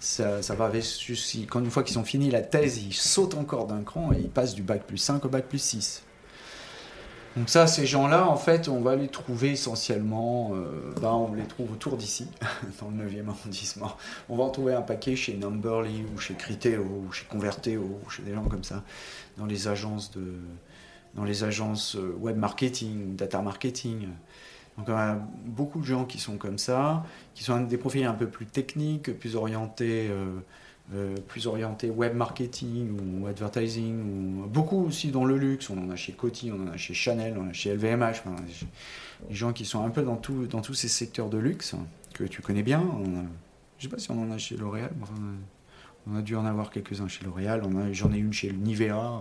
ça, 0.00 0.42
ça 0.42 0.54
va 0.54 0.70
jusqu'à. 0.72 1.38
Quand 1.48 1.60
une 1.60 1.70
fois 1.70 1.82
qu'ils 1.82 1.98
ont 1.98 2.04
fini 2.04 2.30
la 2.30 2.42
thèse, 2.42 2.78
ils 2.78 2.92
sautent 2.92 3.34
encore 3.34 3.66
d'un 3.66 3.82
cran 3.82 4.12
et 4.12 4.18
ils 4.18 4.30
passent 4.30 4.54
du 4.54 4.62
bac 4.62 4.82
plus 4.86 4.98
5 4.98 5.24
au 5.24 5.28
bac 5.28 5.46
plus 5.46 5.62
6. 5.62 6.03
Donc 7.36 7.48
ça, 7.48 7.66
ces 7.66 7.84
gens-là, 7.84 8.28
en 8.28 8.36
fait, 8.36 8.68
on 8.68 8.80
va 8.80 8.94
les 8.94 9.08
trouver 9.08 9.52
essentiellement, 9.52 10.52
euh, 10.54 10.92
ben, 11.00 11.10
on 11.10 11.34
les 11.34 11.42
trouve 11.44 11.72
autour 11.72 11.96
d'ici, 11.96 12.28
dans 12.80 12.90
le 12.90 13.04
9e 13.04 13.28
arrondissement. 13.28 13.96
On 14.28 14.36
va 14.36 14.44
en 14.44 14.50
trouver 14.50 14.74
un 14.74 14.82
paquet 14.82 15.16
chez 15.16 15.34
Numberly 15.34 16.04
ou 16.14 16.18
chez 16.18 16.34
Criteo 16.34 16.82
ou 16.82 17.12
chez 17.12 17.26
Converteo 17.26 17.82
ou 17.82 18.08
chez 18.08 18.22
des 18.22 18.34
gens 18.34 18.44
comme 18.44 18.62
ça, 18.62 18.84
dans 19.36 19.46
les 19.46 19.66
agences 19.66 20.12
de, 20.12 20.34
dans 21.14 21.24
les 21.24 21.42
agences 21.42 21.96
euh, 21.96 22.14
web 22.20 22.36
marketing, 22.36 23.16
data 23.16 23.42
marketing. 23.42 24.08
Donc 24.78 24.88
on 24.88 24.96
a 24.96 25.14
beaucoup 25.44 25.80
de 25.80 25.86
gens 25.86 26.04
qui 26.04 26.18
sont 26.18 26.36
comme 26.36 26.58
ça, 26.58 27.04
qui 27.34 27.42
sont 27.42 27.60
des 27.60 27.78
profils 27.78 28.04
un 28.04 28.14
peu 28.14 28.28
plus 28.28 28.46
techniques, 28.46 29.18
plus 29.18 29.34
orientés. 29.34 30.08
Euh, 30.08 30.38
euh, 30.92 31.16
plus 31.28 31.46
orienté 31.46 31.88
web 31.88 32.14
marketing 32.14 32.98
ou 33.00 33.26
advertising, 33.26 34.42
ou 34.44 34.46
beaucoup 34.46 34.84
aussi 34.84 35.10
dans 35.10 35.24
le 35.24 35.38
luxe. 35.38 35.70
On 35.70 35.78
en 35.78 35.90
a 35.90 35.96
chez 35.96 36.12
Coty, 36.12 36.52
on 36.52 36.62
en 36.62 36.72
a 36.72 36.76
chez 36.76 36.92
Chanel, 36.92 37.36
on 37.38 37.44
en 37.44 37.48
a 37.48 37.52
chez 37.54 37.74
LVMH. 37.74 38.22
Des 39.28 39.34
gens 39.34 39.54
qui 39.54 39.64
sont 39.64 39.84
un 39.84 39.88
peu 39.88 40.02
dans, 40.02 40.16
tous 40.16 40.74
ces 40.74 40.88
secteurs 40.88 41.30
de 41.30 41.38
luxe 41.38 41.74
que 42.12 42.24
tu 42.24 42.42
connais 42.42 42.62
bien. 42.62 42.80
On 42.80 43.20
a, 43.20 43.22
je 43.78 43.84
sais 43.84 43.88
pas 43.88 43.98
si 43.98 44.10
on 44.10 44.22
en 44.22 44.30
a 44.30 44.36
chez 44.36 44.56
L'Oréal, 44.56 44.92
enfin, 45.00 45.14
on 46.06 46.16
a 46.16 46.22
dû 46.22 46.36
en 46.36 46.44
avoir 46.44 46.70
quelques-uns 46.70 47.08
chez 47.08 47.24
L'Oréal. 47.24 47.62
J'en 47.92 48.12
ai 48.12 48.18
une 48.18 48.34
chez 48.34 48.52
Nivea. 48.52 49.20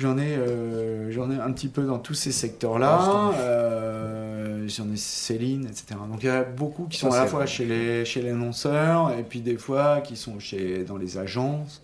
J'en 0.00 0.16
ai, 0.16 0.34
euh, 0.34 1.10
j'en 1.10 1.30
ai 1.30 1.34
un 1.34 1.52
petit 1.52 1.68
peu 1.68 1.84
dans 1.84 1.98
tous 1.98 2.14
ces 2.14 2.32
secteurs-là. 2.32 3.32
Euh, 3.34 4.66
j'en 4.66 4.90
ai 4.90 4.96
Céline, 4.96 5.66
etc. 5.66 6.00
Donc 6.10 6.22
il 6.22 6.26
y 6.26 6.30
a 6.30 6.42
beaucoup 6.42 6.86
qui 6.86 6.96
sont 6.96 7.10
à 7.10 7.18
la 7.18 7.26
fois 7.26 7.44
chez 7.44 7.66
les, 7.66 8.06
chez 8.06 8.22
les 8.22 8.30
annonceurs 8.30 9.12
et 9.12 9.22
puis 9.22 9.42
des 9.42 9.58
fois 9.58 10.00
qui 10.00 10.16
sont 10.16 10.38
chez, 10.38 10.84
dans 10.84 10.96
les 10.96 11.18
agences 11.18 11.82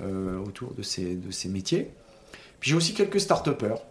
euh, 0.00 0.38
autour 0.38 0.74
de 0.74 0.82
ces, 0.82 1.16
de 1.16 1.32
ces 1.32 1.48
métiers. 1.48 1.90
Puis 2.60 2.70
j'ai 2.70 2.76
aussi 2.76 2.94
quelques 2.94 3.20
start-upers. 3.20 3.82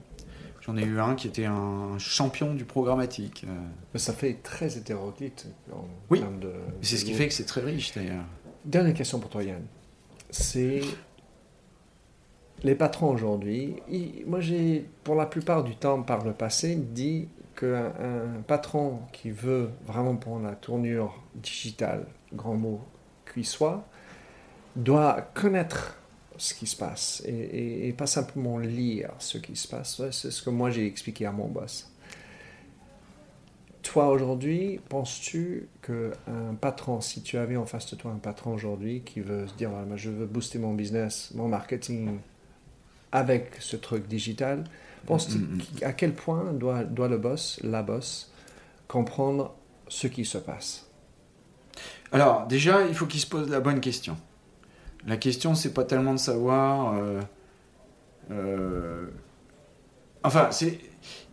J'en 0.61 0.77
ai 0.77 0.83
eu 0.83 1.01
un 1.01 1.15
qui 1.15 1.27
était 1.27 1.45
un 1.45 1.97
champion 1.97 2.53
du 2.53 2.63
programmatique. 2.63 3.45
Ça 3.95 4.13
fait 4.13 4.35
très 4.41 4.77
hétéroclite 4.77 5.47
en 5.73 5.85
oui. 6.09 6.21
de. 6.39 6.53
C'est 6.81 6.95
ce 6.95 7.03
qui 7.03 7.13
fait 7.13 7.27
que 7.27 7.33
c'est 7.33 7.45
très 7.45 7.61
riche 7.61 7.93
d'ailleurs. 7.93 8.23
Dernière 8.63 8.93
question 8.93 9.19
pour 9.19 9.29
toi, 9.29 9.43
Yann. 9.43 9.63
C'est 10.29 10.81
les 12.63 12.75
patrons 12.75 13.11
aujourd'hui, 13.11 13.77
moi 14.25 14.39
j'ai 14.39 14.85
pour 15.03 15.15
la 15.15 15.25
plupart 15.25 15.63
du 15.63 15.75
temps 15.75 16.01
par 16.01 16.23
le 16.23 16.33
passé 16.33 16.75
dit 16.75 17.29
qu'un 17.55 17.93
un 17.99 18.41
patron 18.47 18.99
qui 19.11 19.31
veut 19.31 19.69
vraiment 19.85 20.15
prendre 20.15 20.45
la 20.45 20.55
tournure 20.55 21.21
digitale, 21.35 22.05
grand 22.33 22.55
mot 22.55 22.81
qu'il 23.33 23.45
soit, 23.45 23.85
doit 24.75 25.21
connaître 25.33 25.97
ce 26.37 26.53
qui 26.53 26.67
se 26.67 26.77
passe 26.77 27.21
et, 27.25 27.89
et, 27.89 27.93
pas 27.93 28.07
simplement 28.07 28.57
lire 28.57 29.11
ce 29.19 29.37
qui 29.37 29.57
se 29.57 29.67
passe. 29.67 30.01
C'est 30.11 30.31
ce 30.31 30.41
que 30.41 30.49
moi 30.49 30.71
j'ai 30.71 30.85
expliqué 30.85 31.25
à 31.25 31.31
mon 31.31 31.47
boss. 31.47 31.91
Toi 33.81 34.09
aujourd'hui, 34.09 34.79
penses-tu 34.89 35.67
qu'un 35.81 36.53
patron, 36.61 37.01
si 37.01 37.23
tu 37.23 37.37
avais 37.37 37.57
en 37.57 37.65
face 37.65 37.91
de 37.91 37.95
toi 37.95 38.11
un 38.11 38.19
patron 38.19 38.53
aujourd'hui 38.53 39.01
qui 39.01 39.19
veut 39.19 39.47
se 39.47 39.53
dire 39.53 39.71
je 39.95 40.09
veux 40.09 40.25
booster 40.25 40.59
mon 40.59 40.73
business, 40.73 41.31
mon 41.33 41.47
marketing, 41.47 42.19
avec 43.11 43.55
ce 43.59 43.75
truc 43.75 44.07
digital, 44.07 44.63
pense 45.09 45.29
mm, 45.29 45.39
mm, 45.39 45.57
mm. 45.57 45.83
à 45.83 45.93
quel 45.93 46.13
point 46.13 46.53
doit, 46.53 46.83
doit 46.83 47.07
le 47.07 47.17
boss, 47.17 47.59
la 47.63 47.81
boss, 47.81 48.31
comprendre 48.87 49.55
ce 49.87 50.07
qui 50.07 50.23
se 50.23 50.37
passe? 50.37 50.87
Alors, 52.11 52.47
déjà, 52.47 52.85
il 52.85 52.93
faut 52.93 53.05
qu'il 53.05 53.19
se 53.19 53.27
pose 53.27 53.49
la 53.49 53.59
bonne 53.59 53.81
question. 53.81 54.17
La 55.07 55.17
question, 55.17 55.55
c'est 55.55 55.73
pas 55.73 55.83
tellement 55.83 56.13
de 56.13 56.19
savoir. 56.19 56.95
Euh, 56.97 57.21
euh, 58.31 59.07
enfin, 60.23 60.49
c'est 60.51 60.79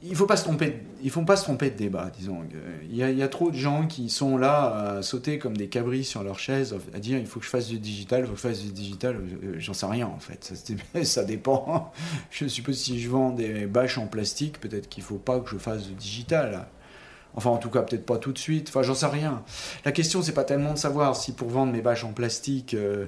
il 0.02 0.14
faut 0.14 0.26
pas 0.26 0.36
se 0.36 0.44
tromper, 0.44 0.82
faut 1.08 1.22
pas 1.22 1.36
se 1.36 1.44
tromper 1.44 1.70
de 1.70 1.76
débat, 1.76 2.10
disons. 2.16 2.44
Il 2.88 2.96
y, 2.96 3.22
a, 3.22 3.28
trop 3.28 3.50
de 3.50 3.56
gens 3.56 3.86
qui 3.86 4.08
sont 4.10 4.36
là 4.36 4.96
à 4.98 5.02
sauter 5.02 5.38
comme 5.38 5.56
des 5.56 5.68
cabris 5.68 6.04
sur 6.04 6.22
leur 6.22 6.38
chaise, 6.38 6.76
à 6.94 6.98
dire 6.98 7.18
il 7.18 7.26
faut 7.26 7.40
que 7.40 7.46
je 7.46 7.50
fasse 7.50 7.68
du 7.68 7.78
digital, 7.78 8.20
il 8.20 8.26
faut 8.26 8.32
que 8.32 8.38
je 8.38 8.48
fasse 8.48 8.62
du 8.62 8.72
digital. 8.72 9.16
Euh, 9.16 9.54
j'en 9.58 9.72
sais 9.72 9.86
rien 9.86 10.06
en 10.06 10.18
fait, 10.18 10.44
ça, 10.44 11.04
ça, 11.04 11.24
dépend. 11.24 11.92
Je 12.30 12.46
suppose 12.46 12.78
si 12.78 13.00
je 13.00 13.08
vends 13.08 13.30
des 13.30 13.66
bâches 13.66 13.98
en 13.98 14.06
plastique, 14.06 14.60
peut-être 14.60 14.88
qu'il 14.88 15.02
faut 15.02 15.18
pas 15.18 15.40
que 15.40 15.50
je 15.50 15.56
fasse 15.56 15.86
du 15.86 15.94
digital. 15.94 16.66
Enfin, 17.34 17.50
en 17.50 17.58
tout 17.58 17.70
cas, 17.70 17.82
peut-être 17.82 18.06
pas 18.06 18.16
tout 18.16 18.32
de 18.32 18.38
suite. 18.38 18.68
Enfin, 18.70 18.82
j'en 18.82 18.94
sais 18.94 19.06
rien. 19.06 19.42
La 19.84 19.92
question, 19.92 20.22
c'est 20.22 20.32
pas 20.32 20.44
tellement 20.44 20.72
de 20.72 20.78
savoir 20.78 21.16
si 21.16 21.32
pour 21.32 21.50
vendre 21.50 21.72
mes 21.72 21.82
bâches 21.82 22.04
en 22.04 22.12
plastique. 22.12 22.72
Euh, 22.74 23.06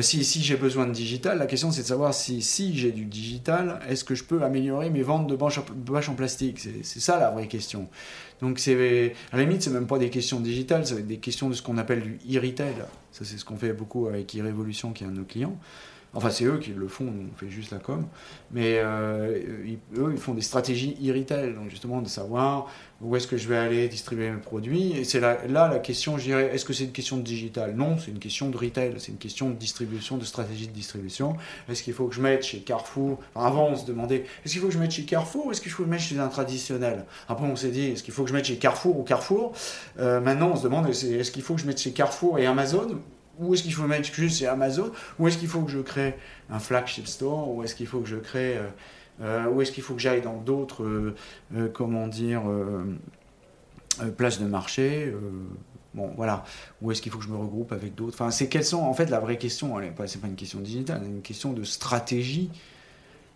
si, 0.00 0.24
si 0.24 0.42
j'ai 0.42 0.56
besoin 0.56 0.86
de 0.86 0.92
digital, 0.92 1.38
la 1.38 1.46
question 1.46 1.72
c'est 1.72 1.82
de 1.82 1.86
savoir 1.86 2.14
si, 2.14 2.42
si 2.42 2.76
j'ai 2.76 2.92
du 2.92 3.04
digital, 3.04 3.80
est-ce 3.88 4.04
que 4.04 4.14
je 4.14 4.22
peux 4.22 4.42
améliorer 4.42 4.88
mes 4.90 5.02
ventes 5.02 5.26
de 5.26 5.34
bâches 5.34 6.08
en, 6.08 6.14
plastique? 6.14 6.60
C'est 6.60 7.00
ça 7.00 7.18
la 7.18 7.30
vraie 7.30 7.48
question. 7.48 7.88
Donc 8.40 8.58
c'est 8.58 9.14
à 9.32 9.36
la 9.36 9.42
limite, 9.42 9.62
c'est 9.62 9.70
même 9.70 9.86
pas 9.86 9.98
des 9.98 10.10
questions 10.10 10.40
digitales, 10.40 10.86
ça 10.86 10.94
va 10.94 11.00
des 11.00 11.18
questions 11.18 11.48
de 11.48 11.54
ce 11.54 11.62
qu'on 11.62 11.76
appelle 11.76 12.02
du 12.02 12.38
e-retail. 12.38 12.74
Ça 13.10 13.24
c'est 13.24 13.36
ce 13.36 13.44
qu'on 13.44 13.56
fait 13.56 13.72
beaucoup 13.72 14.06
avec 14.06 14.34
e-révolution 14.36 14.92
qui 14.92 15.04
est 15.04 15.06
un 15.06 15.10
de 15.10 15.16
nos 15.16 15.24
clients. 15.24 15.58
Enfin, 16.12 16.30
c'est 16.30 16.44
eux 16.44 16.58
qui 16.58 16.70
le 16.70 16.88
font, 16.88 17.06
on 17.06 17.38
fait 17.38 17.48
juste 17.48 17.70
la 17.70 17.78
com. 17.78 18.04
Mais 18.50 18.78
euh, 18.78 19.38
eux, 19.96 20.10
ils 20.12 20.18
font 20.20 20.34
des 20.34 20.42
stratégies 20.42 20.96
e-retail, 21.06 21.54
donc 21.54 21.70
justement 21.70 22.02
de 22.02 22.08
savoir 22.08 22.68
où 23.00 23.16
est-ce 23.16 23.26
que 23.26 23.36
je 23.36 23.48
vais 23.48 23.56
aller 23.56 23.88
distribuer 23.88 24.30
mes 24.30 24.40
produits. 24.40 24.92
Et 24.92 25.04
c'est 25.04 25.20
là, 25.20 25.38
la 25.48 25.78
question, 25.78 26.18
je 26.18 26.24
dirais, 26.24 26.50
est-ce 26.52 26.64
que 26.64 26.72
c'est 26.72 26.84
une 26.84 26.92
question 26.92 27.16
de 27.16 27.22
digital? 27.22 27.74
Non, 27.74 27.96
c'est 27.98 28.10
une 28.10 28.18
question 28.18 28.50
de 28.50 28.56
retail, 28.56 28.94
c'est 28.98 29.12
une 29.12 29.18
question 29.18 29.50
de 29.50 29.54
distribution, 29.54 30.16
de 30.18 30.24
stratégie 30.24 30.66
de 30.66 30.72
distribution. 30.72 31.36
Est-ce 31.68 31.82
qu'il 31.82 31.94
faut 31.94 32.06
que 32.08 32.14
je 32.14 32.20
mette 32.20 32.44
chez 32.44 32.58
Carrefour? 32.58 33.20
Avant, 33.34 33.68
on 33.68 33.76
se 33.76 33.86
demandait, 33.86 34.26
est-ce 34.44 34.52
qu'il 34.52 34.60
faut 34.60 34.68
que 34.68 34.74
je 34.74 34.78
mette 34.78 34.90
chez 34.90 35.04
Carrefour 35.04 35.46
ou 35.46 35.52
est-ce 35.52 35.60
qu'il 35.60 35.70
faut 35.70 35.84
que 35.84 35.88
je 35.88 35.92
mette 35.92 36.00
chez 36.00 36.18
un 36.18 36.28
traditionnel? 36.28 37.04
Après, 37.28 37.46
on 37.46 37.56
s'est 37.56 37.70
dit, 37.70 37.86
est-ce 37.86 38.02
qu'il 38.02 38.12
faut 38.12 38.24
que 38.24 38.28
je 38.28 38.34
mette 38.34 38.46
chez 38.46 38.56
Carrefour 38.56 38.98
ou 38.98 39.02
Carrefour? 39.02 39.52
Euh, 39.98 40.20
Maintenant, 40.20 40.50
on 40.52 40.56
se 40.56 40.64
demande, 40.64 40.88
est-ce 40.88 41.30
qu'il 41.30 41.42
faut 41.42 41.54
que 41.54 41.60
je 41.60 41.66
mette 41.66 41.80
chez 41.80 41.92
Carrefour 41.92 42.38
et 42.38 42.46
Amazon? 42.46 43.00
Ou 43.40 43.54
est-ce 43.54 43.62
qu'il 43.62 43.72
faut 43.72 43.86
mettre 43.86 44.12
juste 44.12 44.38
chez 44.38 44.46
Amazon. 44.46 44.92
Ou 45.18 45.28
est-ce 45.28 45.38
qu'il 45.38 45.48
faut 45.48 45.62
que 45.62 45.70
je 45.70 45.78
crée 45.78 46.14
un 46.50 46.58
flagship 46.58 47.06
store? 47.06 47.48
Ou 47.48 47.64
est-ce 47.64 47.74
qu'il 47.74 47.86
faut 47.86 48.00
que 48.00 48.08
je 48.08 48.16
crée... 48.16 48.56
euh, 48.56 48.68
euh, 49.22 49.50
ou 49.50 49.60
est-ce 49.60 49.72
qu'il 49.72 49.82
faut 49.82 49.94
que 49.94 50.00
j'aille 50.00 50.22
dans 50.22 50.38
d'autres, 50.38 50.82
euh, 50.84 51.68
comment 51.74 52.06
dire, 52.06 52.42
places 54.16 54.40
de 54.40 54.46
marché 54.46 55.14
Bon, 55.92 56.12
voilà. 56.16 56.44
Ou 56.80 56.92
est-ce 56.92 57.02
qu'il 57.02 57.10
faut 57.12 57.18
que 57.18 57.24
je 57.24 57.30
me 57.30 57.36
regroupe 57.36 57.72
avec 57.72 57.94
d'autres? 57.94 58.14
Enfin, 58.14 58.30
c'est 58.30 58.48
quelles 58.48 58.64
sont... 58.64 58.80
En 58.80 58.94
fait, 58.94 59.10
la 59.10 59.20
vraie 59.20 59.36
question, 59.36 59.74
c'est 60.06 60.20
pas 60.20 60.28
une 60.28 60.36
question 60.36 60.60
digitale, 60.60 61.00
c'est 61.02 61.10
une 61.10 61.22
question 61.22 61.52
de 61.52 61.64
stratégie 61.64 62.50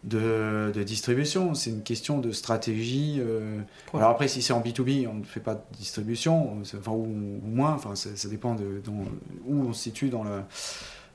de, 0.05 0.71
de 0.75 0.83
distribution. 0.83 1.55
C'est 1.55 1.71
une 1.71 1.83
question 1.83 2.19
de 2.19 2.31
stratégie. 2.33 3.17
euh. 3.19 3.59
Alors 3.99 4.11
après, 4.11 4.29
si 4.29 4.43
c'est 4.43 4.53
en 4.53 4.61
B2B, 4.61 5.09
on 5.09 5.15
ne 5.15 5.25
fait 5.25 5.41
pas 5.41 5.55
de 5.55 5.63
distribution, 5.79 6.59
enfin, 6.63 6.93
ou, 6.93 7.05
ou 7.45 7.47
moins, 7.49 7.73
enfin, 7.75 7.95
ça, 7.95 8.11
ça 8.15 8.29
dépend 8.29 8.55
de 8.55 8.81
dans- 8.85 9.05
où 9.47 9.63
on 9.69 9.73
se 9.73 9.83
situe 9.85 10.09
dans 10.11 10.23
le, 10.25 10.43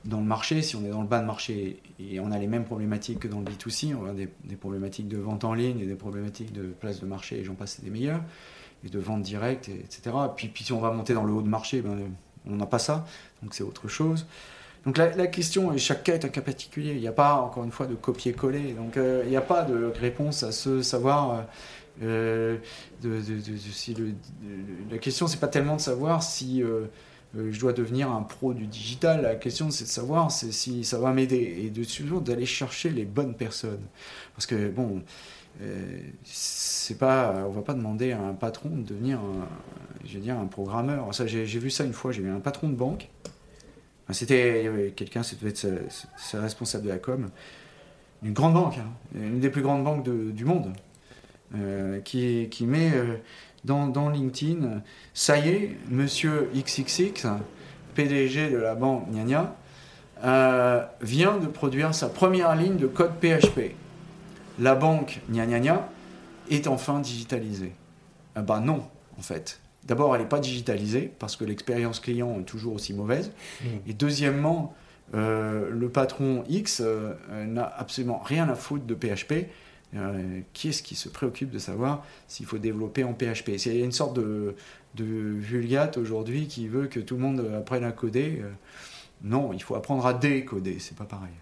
dans 0.05 0.19
le 0.19 0.25
marché. 0.25 0.61
Si 0.61 0.75
on 0.75 0.83
est 0.85 0.89
dans 0.89 1.01
le 1.01 1.07
bas 1.07 1.19
de 1.21 1.25
marché 1.25 1.79
et 1.99 2.19
on 2.19 2.31
a 2.31 2.37
les 2.39 2.47
mêmes 2.47 2.65
problématiques 2.65 3.19
que 3.19 3.27
dans 3.27 3.39
le 3.39 3.45
B2C, 3.45 3.95
on 3.95 4.05
a 4.07 4.13
des, 4.13 4.29
des 4.45 4.55
problématiques 4.55 5.07
de 5.07 5.17
vente 5.17 5.43
en 5.43 5.53
ligne 5.53 5.79
et 5.79 5.85
des 5.85 5.95
problématiques 5.95 6.51
de 6.53 6.63
place 6.63 6.99
de 6.99 7.05
marché, 7.05 7.39
et 7.39 7.43
j'en 7.43 7.55
passe, 7.55 7.75
c'est 7.77 7.83
des 7.85 7.91
meilleurs, 7.91 8.21
et 8.83 8.89
de 8.89 8.99
vente 8.99 9.21
directe, 9.21 9.69
et- 9.69 9.79
etc. 9.79 10.11
Puis, 10.35 10.47
puis 10.47 10.63
si 10.63 10.73
on 10.73 10.79
va 10.79 10.91
monter 10.91 11.13
dans 11.13 11.23
le 11.23 11.33
haut 11.33 11.41
de 11.41 11.49
marché, 11.49 11.81
ben, 11.81 11.97
on 12.47 12.55
n'a 12.55 12.65
pas 12.65 12.79
ça, 12.79 13.05
donc 13.43 13.53
c'est 13.53 13.63
autre 13.63 13.87
chose. 13.87 14.25
Donc 14.85 14.97
la, 14.97 15.27
question, 15.27 15.73
et 15.73 15.77
chaque 15.77 16.03
cas 16.03 16.13
est 16.13 16.25
un 16.25 16.29
cas 16.29 16.41
particulier, 16.41 16.91
il 16.93 17.01
n'y 17.01 17.07
a 17.07 17.11
pas, 17.11 17.35
encore 17.35 17.63
une 17.65 17.71
fois, 17.71 17.85
de 17.85 17.95
copier-coller, 17.95 18.73
donc 18.73 18.95
euh, 18.95 19.21
il 19.25 19.29
n'y 19.29 19.35
a 19.35 19.41
pas 19.41 19.63
de 19.63 19.91
réponse 19.99 20.43
à 20.43 20.51
ce 20.51 20.81
savoir... 20.81 21.45
la 22.01 22.57
question, 25.01 25.27
c'est 25.27 25.39
pas 25.39 25.49
tellement 25.49 25.75
de 25.75 25.81
savoir 25.81 26.23
si 26.23 26.63
euh, 26.63 26.85
euh, 27.37 27.51
je 27.51 27.59
dois 27.59 27.73
devenir 27.73 28.11
un 28.11 28.23
pro 28.23 28.53
du 28.53 28.65
digital. 28.67 29.21
La 29.21 29.35
question, 29.35 29.69
c'est 29.69 29.83
de 29.83 29.89
savoir 29.89 30.31
si 30.31 30.83
ça 30.83 30.99
va 30.99 31.13
m'aider 31.13 31.61
et 31.63 31.69
de 31.69 31.83
toujours 31.83 32.21
d'aller 32.21 32.45
chercher 32.45 32.89
les 32.89 33.05
bonnes 33.05 33.35
personnes. 33.35 33.85
Parce 34.33 34.45
que 34.45 34.69
bon, 34.69 35.01
euh, 35.61 35.99
c'est 36.23 36.97
pas, 36.97 37.45
on 37.47 37.51
va 37.51 37.61
pas 37.61 37.73
demander 37.73 38.11
à 38.13 38.21
un 38.21 38.33
patron 38.33 38.69
de 38.69 38.81
devenir, 38.81 39.19
un, 39.19 39.47
je 40.05 40.15
veux 40.15 40.21
dire, 40.21 40.37
un 40.37 40.47
programmeur. 40.47 41.11
J'ai 41.11 41.45
vu 41.45 41.69
ça 41.69 41.83
une 41.83 41.93
fois. 41.93 42.11
J'ai 42.11 42.21
vu 42.21 42.31
un 42.31 42.39
patron 42.39 42.69
de 42.69 42.75
banque. 42.75 43.09
C'était 44.11 44.91
quelqu'un, 44.95 45.21
être 45.21 45.57
sa, 45.57 45.67
sa 46.17 46.41
responsable 46.41 46.85
de 46.85 46.89
la 46.89 46.97
com, 46.97 47.29
une 48.23 48.33
grande 48.33 48.53
banque, 48.53 48.77
hein, 48.77 48.89
une 49.15 49.39
des 49.39 49.49
plus 49.49 49.61
grandes 49.61 49.83
banques 49.83 50.03
du 50.03 50.45
monde 50.45 50.73
euh, 51.55 51.99
qui, 52.01 52.47
met 52.61 52.91
euh, 52.93 53.15
dans, 53.63 54.09
LinkedIn, 54.09 54.81
ça 55.13 55.37
y 55.37 55.49
est, 55.49 55.77
monsieur 55.89 56.49
XXX, 56.55 57.27
PDG 57.95 58.49
de 58.49 58.57
la 58.57 58.75
banque 58.75 59.09
gna 59.11 59.23
gna, 59.23 59.55
euh, 60.23 60.85
vient 61.01 61.37
de 61.37 61.47
produire 61.47 61.95
sa 61.95 62.09
première 62.09 62.55
ligne 62.55 62.77
de 62.77 62.87
code 62.87 63.13
PHP. 63.19 63.73
La 64.59 64.75
banque 64.75 65.21
gna 65.29 65.45
gna 65.45 65.89
est 66.51 66.67
enfin 66.67 66.99
digitalisée. 66.99 67.73
Bah 68.35 68.59
non, 68.59 68.87
en 69.17 69.21
fait. 69.21 69.59
D'abord, 69.85 70.15
elle 70.15 70.21
n'est 70.21 70.27
pas 70.27 70.39
digitalisée 70.39 71.11
parce 71.19 71.35
que 71.35 71.45
l'expérience 71.45 71.99
client 71.99 72.39
est 72.39 72.43
toujours 72.43 72.73
aussi 72.73 72.93
mauvaise. 72.93 73.31
Et 73.87 73.93
deuxièmement, 73.93 74.75
euh, 75.15 75.69
le 75.71 75.89
patron 75.89 76.43
X 76.47 76.81
euh, 76.83 77.13
n'a 77.45 77.65
absolument 77.65 78.19
rien 78.23 78.47
à 78.49 78.55
foutre 78.55 78.85
de 78.85 78.95
PHP. 78.95 79.47
Euh, 79.95 80.41
qui 80.53 80.69
est-ce 80.69 80.83
qui 80.83 80.93
se 80.93 81.09
préoccupe 81.09 81.49
de 81.49 81.57
savoir 81.57 82.05
s'il 82.27 82.45
faut 82.45 82.59
développer 82.59 83.03
en 83.03 83.13
PHP 83.13 83.57
C'est 83.57 83.71
il 83.71 83.77
y 83.77 83.81
a 83.81 83.85
une 83.85 83.91
sorte 83.91 84.15
de, 84.15 84.53
de 84.93 85.03
vulgate 85.03 85.97
aujourd'hui 85.97 86.47
qui 86.47 86.67
veut 86.67 86.85
que 86.85 86.99
tout 86.99 87.15
le 87.15 87.21
monde 87.21 87.51
apprenne 87.57 87.83
à 87.83 87.91
coder. 87.91 88.43
Non, 89.23 89.51
il 89.51 89.63
faut 89.63 89.73
apprendre 89.73 90.05
à 90.05 90.13
décoder, 90.13 90.77
c'est 90.77 90.95
pas 90.95 91.05
pareil. 91.05 91.33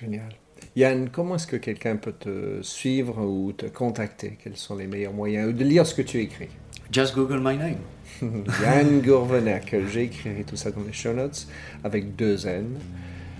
Génial. 0.00 0.34
Yann, 0.74 1.10
comment 1.10 1.34
est-ce 1.34 1.46
que 1.46 1.56
quelqu'un 1.56 1.96
peut 1.96 2.14
te 2.18 2.62
suivre 2.62 3.22
ou 3.22 3.52
te 3.52 3.66
contacter? 3.66 4.38
Quels 4.42 4.56
sont 4.56 4.76
les 4.76 4.86
meilleurs 4.86 5.12
moyens? 5.12 5.54
De 5.54 5.64
lire 5.64 5.86
ce 5.86 5.94
que 5.94 6.02
tu 6.02 6.18
écris? 6.18 6.48
Just 6.92 7.14
Google 7.14 7.40
my 7.40 7.56
name. 7.56 7.78
Yann 8.62 9.00
Gourvenac, 9.00 9.74
j'écrirai 9.90 10.44
tout 10.44 10.56
ça 10.56 10.70
dans 10.70 10.82
les 10.86 10.92
show 10.92 11.12
notes 11.12 11.46
avec 11.82 12.14
deux 12.16 12.46
N. 12.46 12.66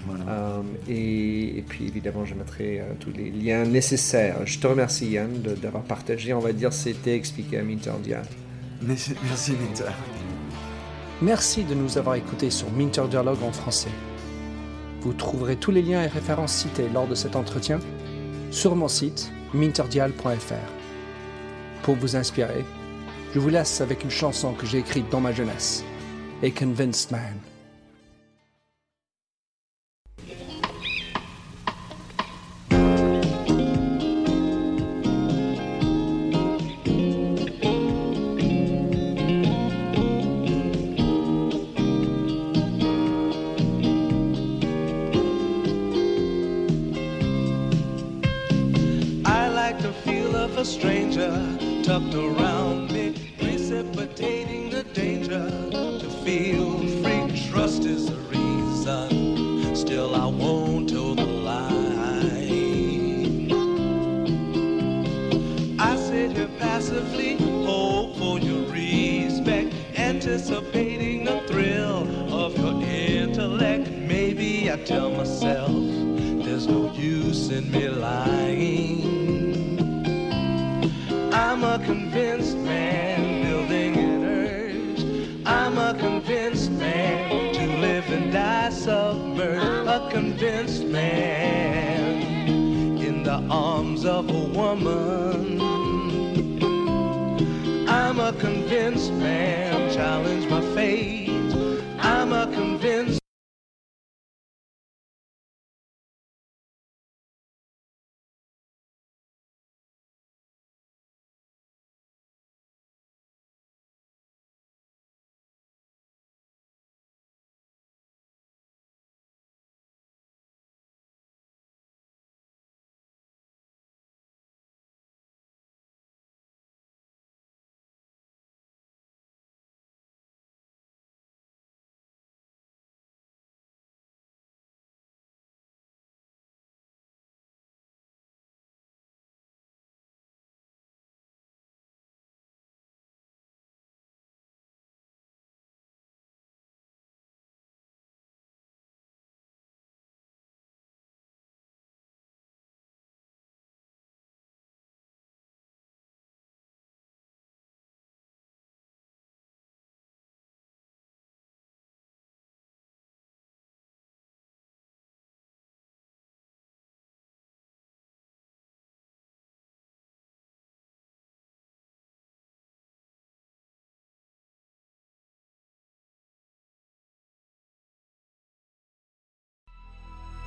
Voilà. 0.06 0.24
Euh, 0.32 0.62
et, 0.88 1.58
et 1.58 1.62
puis 1.62 1.86
évidemment, 1.86 2.24
je 2.24 2.34
mettrai 2.34 2.80
euh, 2.80 2.84
tous 2.98 3.12
les 3.12 3.30
liens 3.30 3.64
nécessaires. 3.64 4.38
Je 4.46 4.58
te 4.58 4.66
remercie 4.66 5.06
Yann 5.10 5.40
de- 5.42 5.54
d'avoir 5.54 5.84
partagé, 5.84 6.32
on 6.32 6.40
va 6.40 6.52
dire, 6.52 6.72
c'était 6.72 7.14
expliqué 7.14 7.58
à 7.58 7.62
Minter 7.62 7.92
Dial. 8.02 8.24
Merci, 8.80 9.14
merci 9.28 9.52
Minter. 9.52 9.92
Merci 11.20 11.62
de 11.62 11.74
nous 11.74 11.98
avoir 11.98 12.16
écoutés 12.16 12.50
sur 12.50 12.68
Minter 12.72 13.04
Dialogue 13.08 13.42
en 13.44 13.52
français. 13.52 13.90
Vous 15.02 15.12
trouverez 15.12 15.54
tous 15.56 15.70
les 15.70 15.82
liens 15.82 16.02
et 16.02 16.08
références 16.08 16.52
cités 16.54 16.88
lors 16.92 17.06
de 17.06 17.14
cet 17.14 17.36
entretien 17.36 17.78
sur 18.50 18.74
mon 18.74 18.88
site 18.88 19.30
minterdial.fr. 19.54 20.72
Pour 21.84 21.94
vous 21.96 22.16
inspirer, 22.16 22.64
je 23.34 23.38
vous 23.38 23.48
laisse 23.48 23.80
avec 23.80 24.04
une 24.04 24.10
chanson 24.10 24.52
que 24.52 24.66
j'ai 24.66 24.78
écrite 24.78 25.08
dans 25.10 25.20
ma 25.20 25.32
jeunesse, 25.32 25.84
A 26.42 26.50
Convinced 26.50 27.10
Man. 27.10 27.51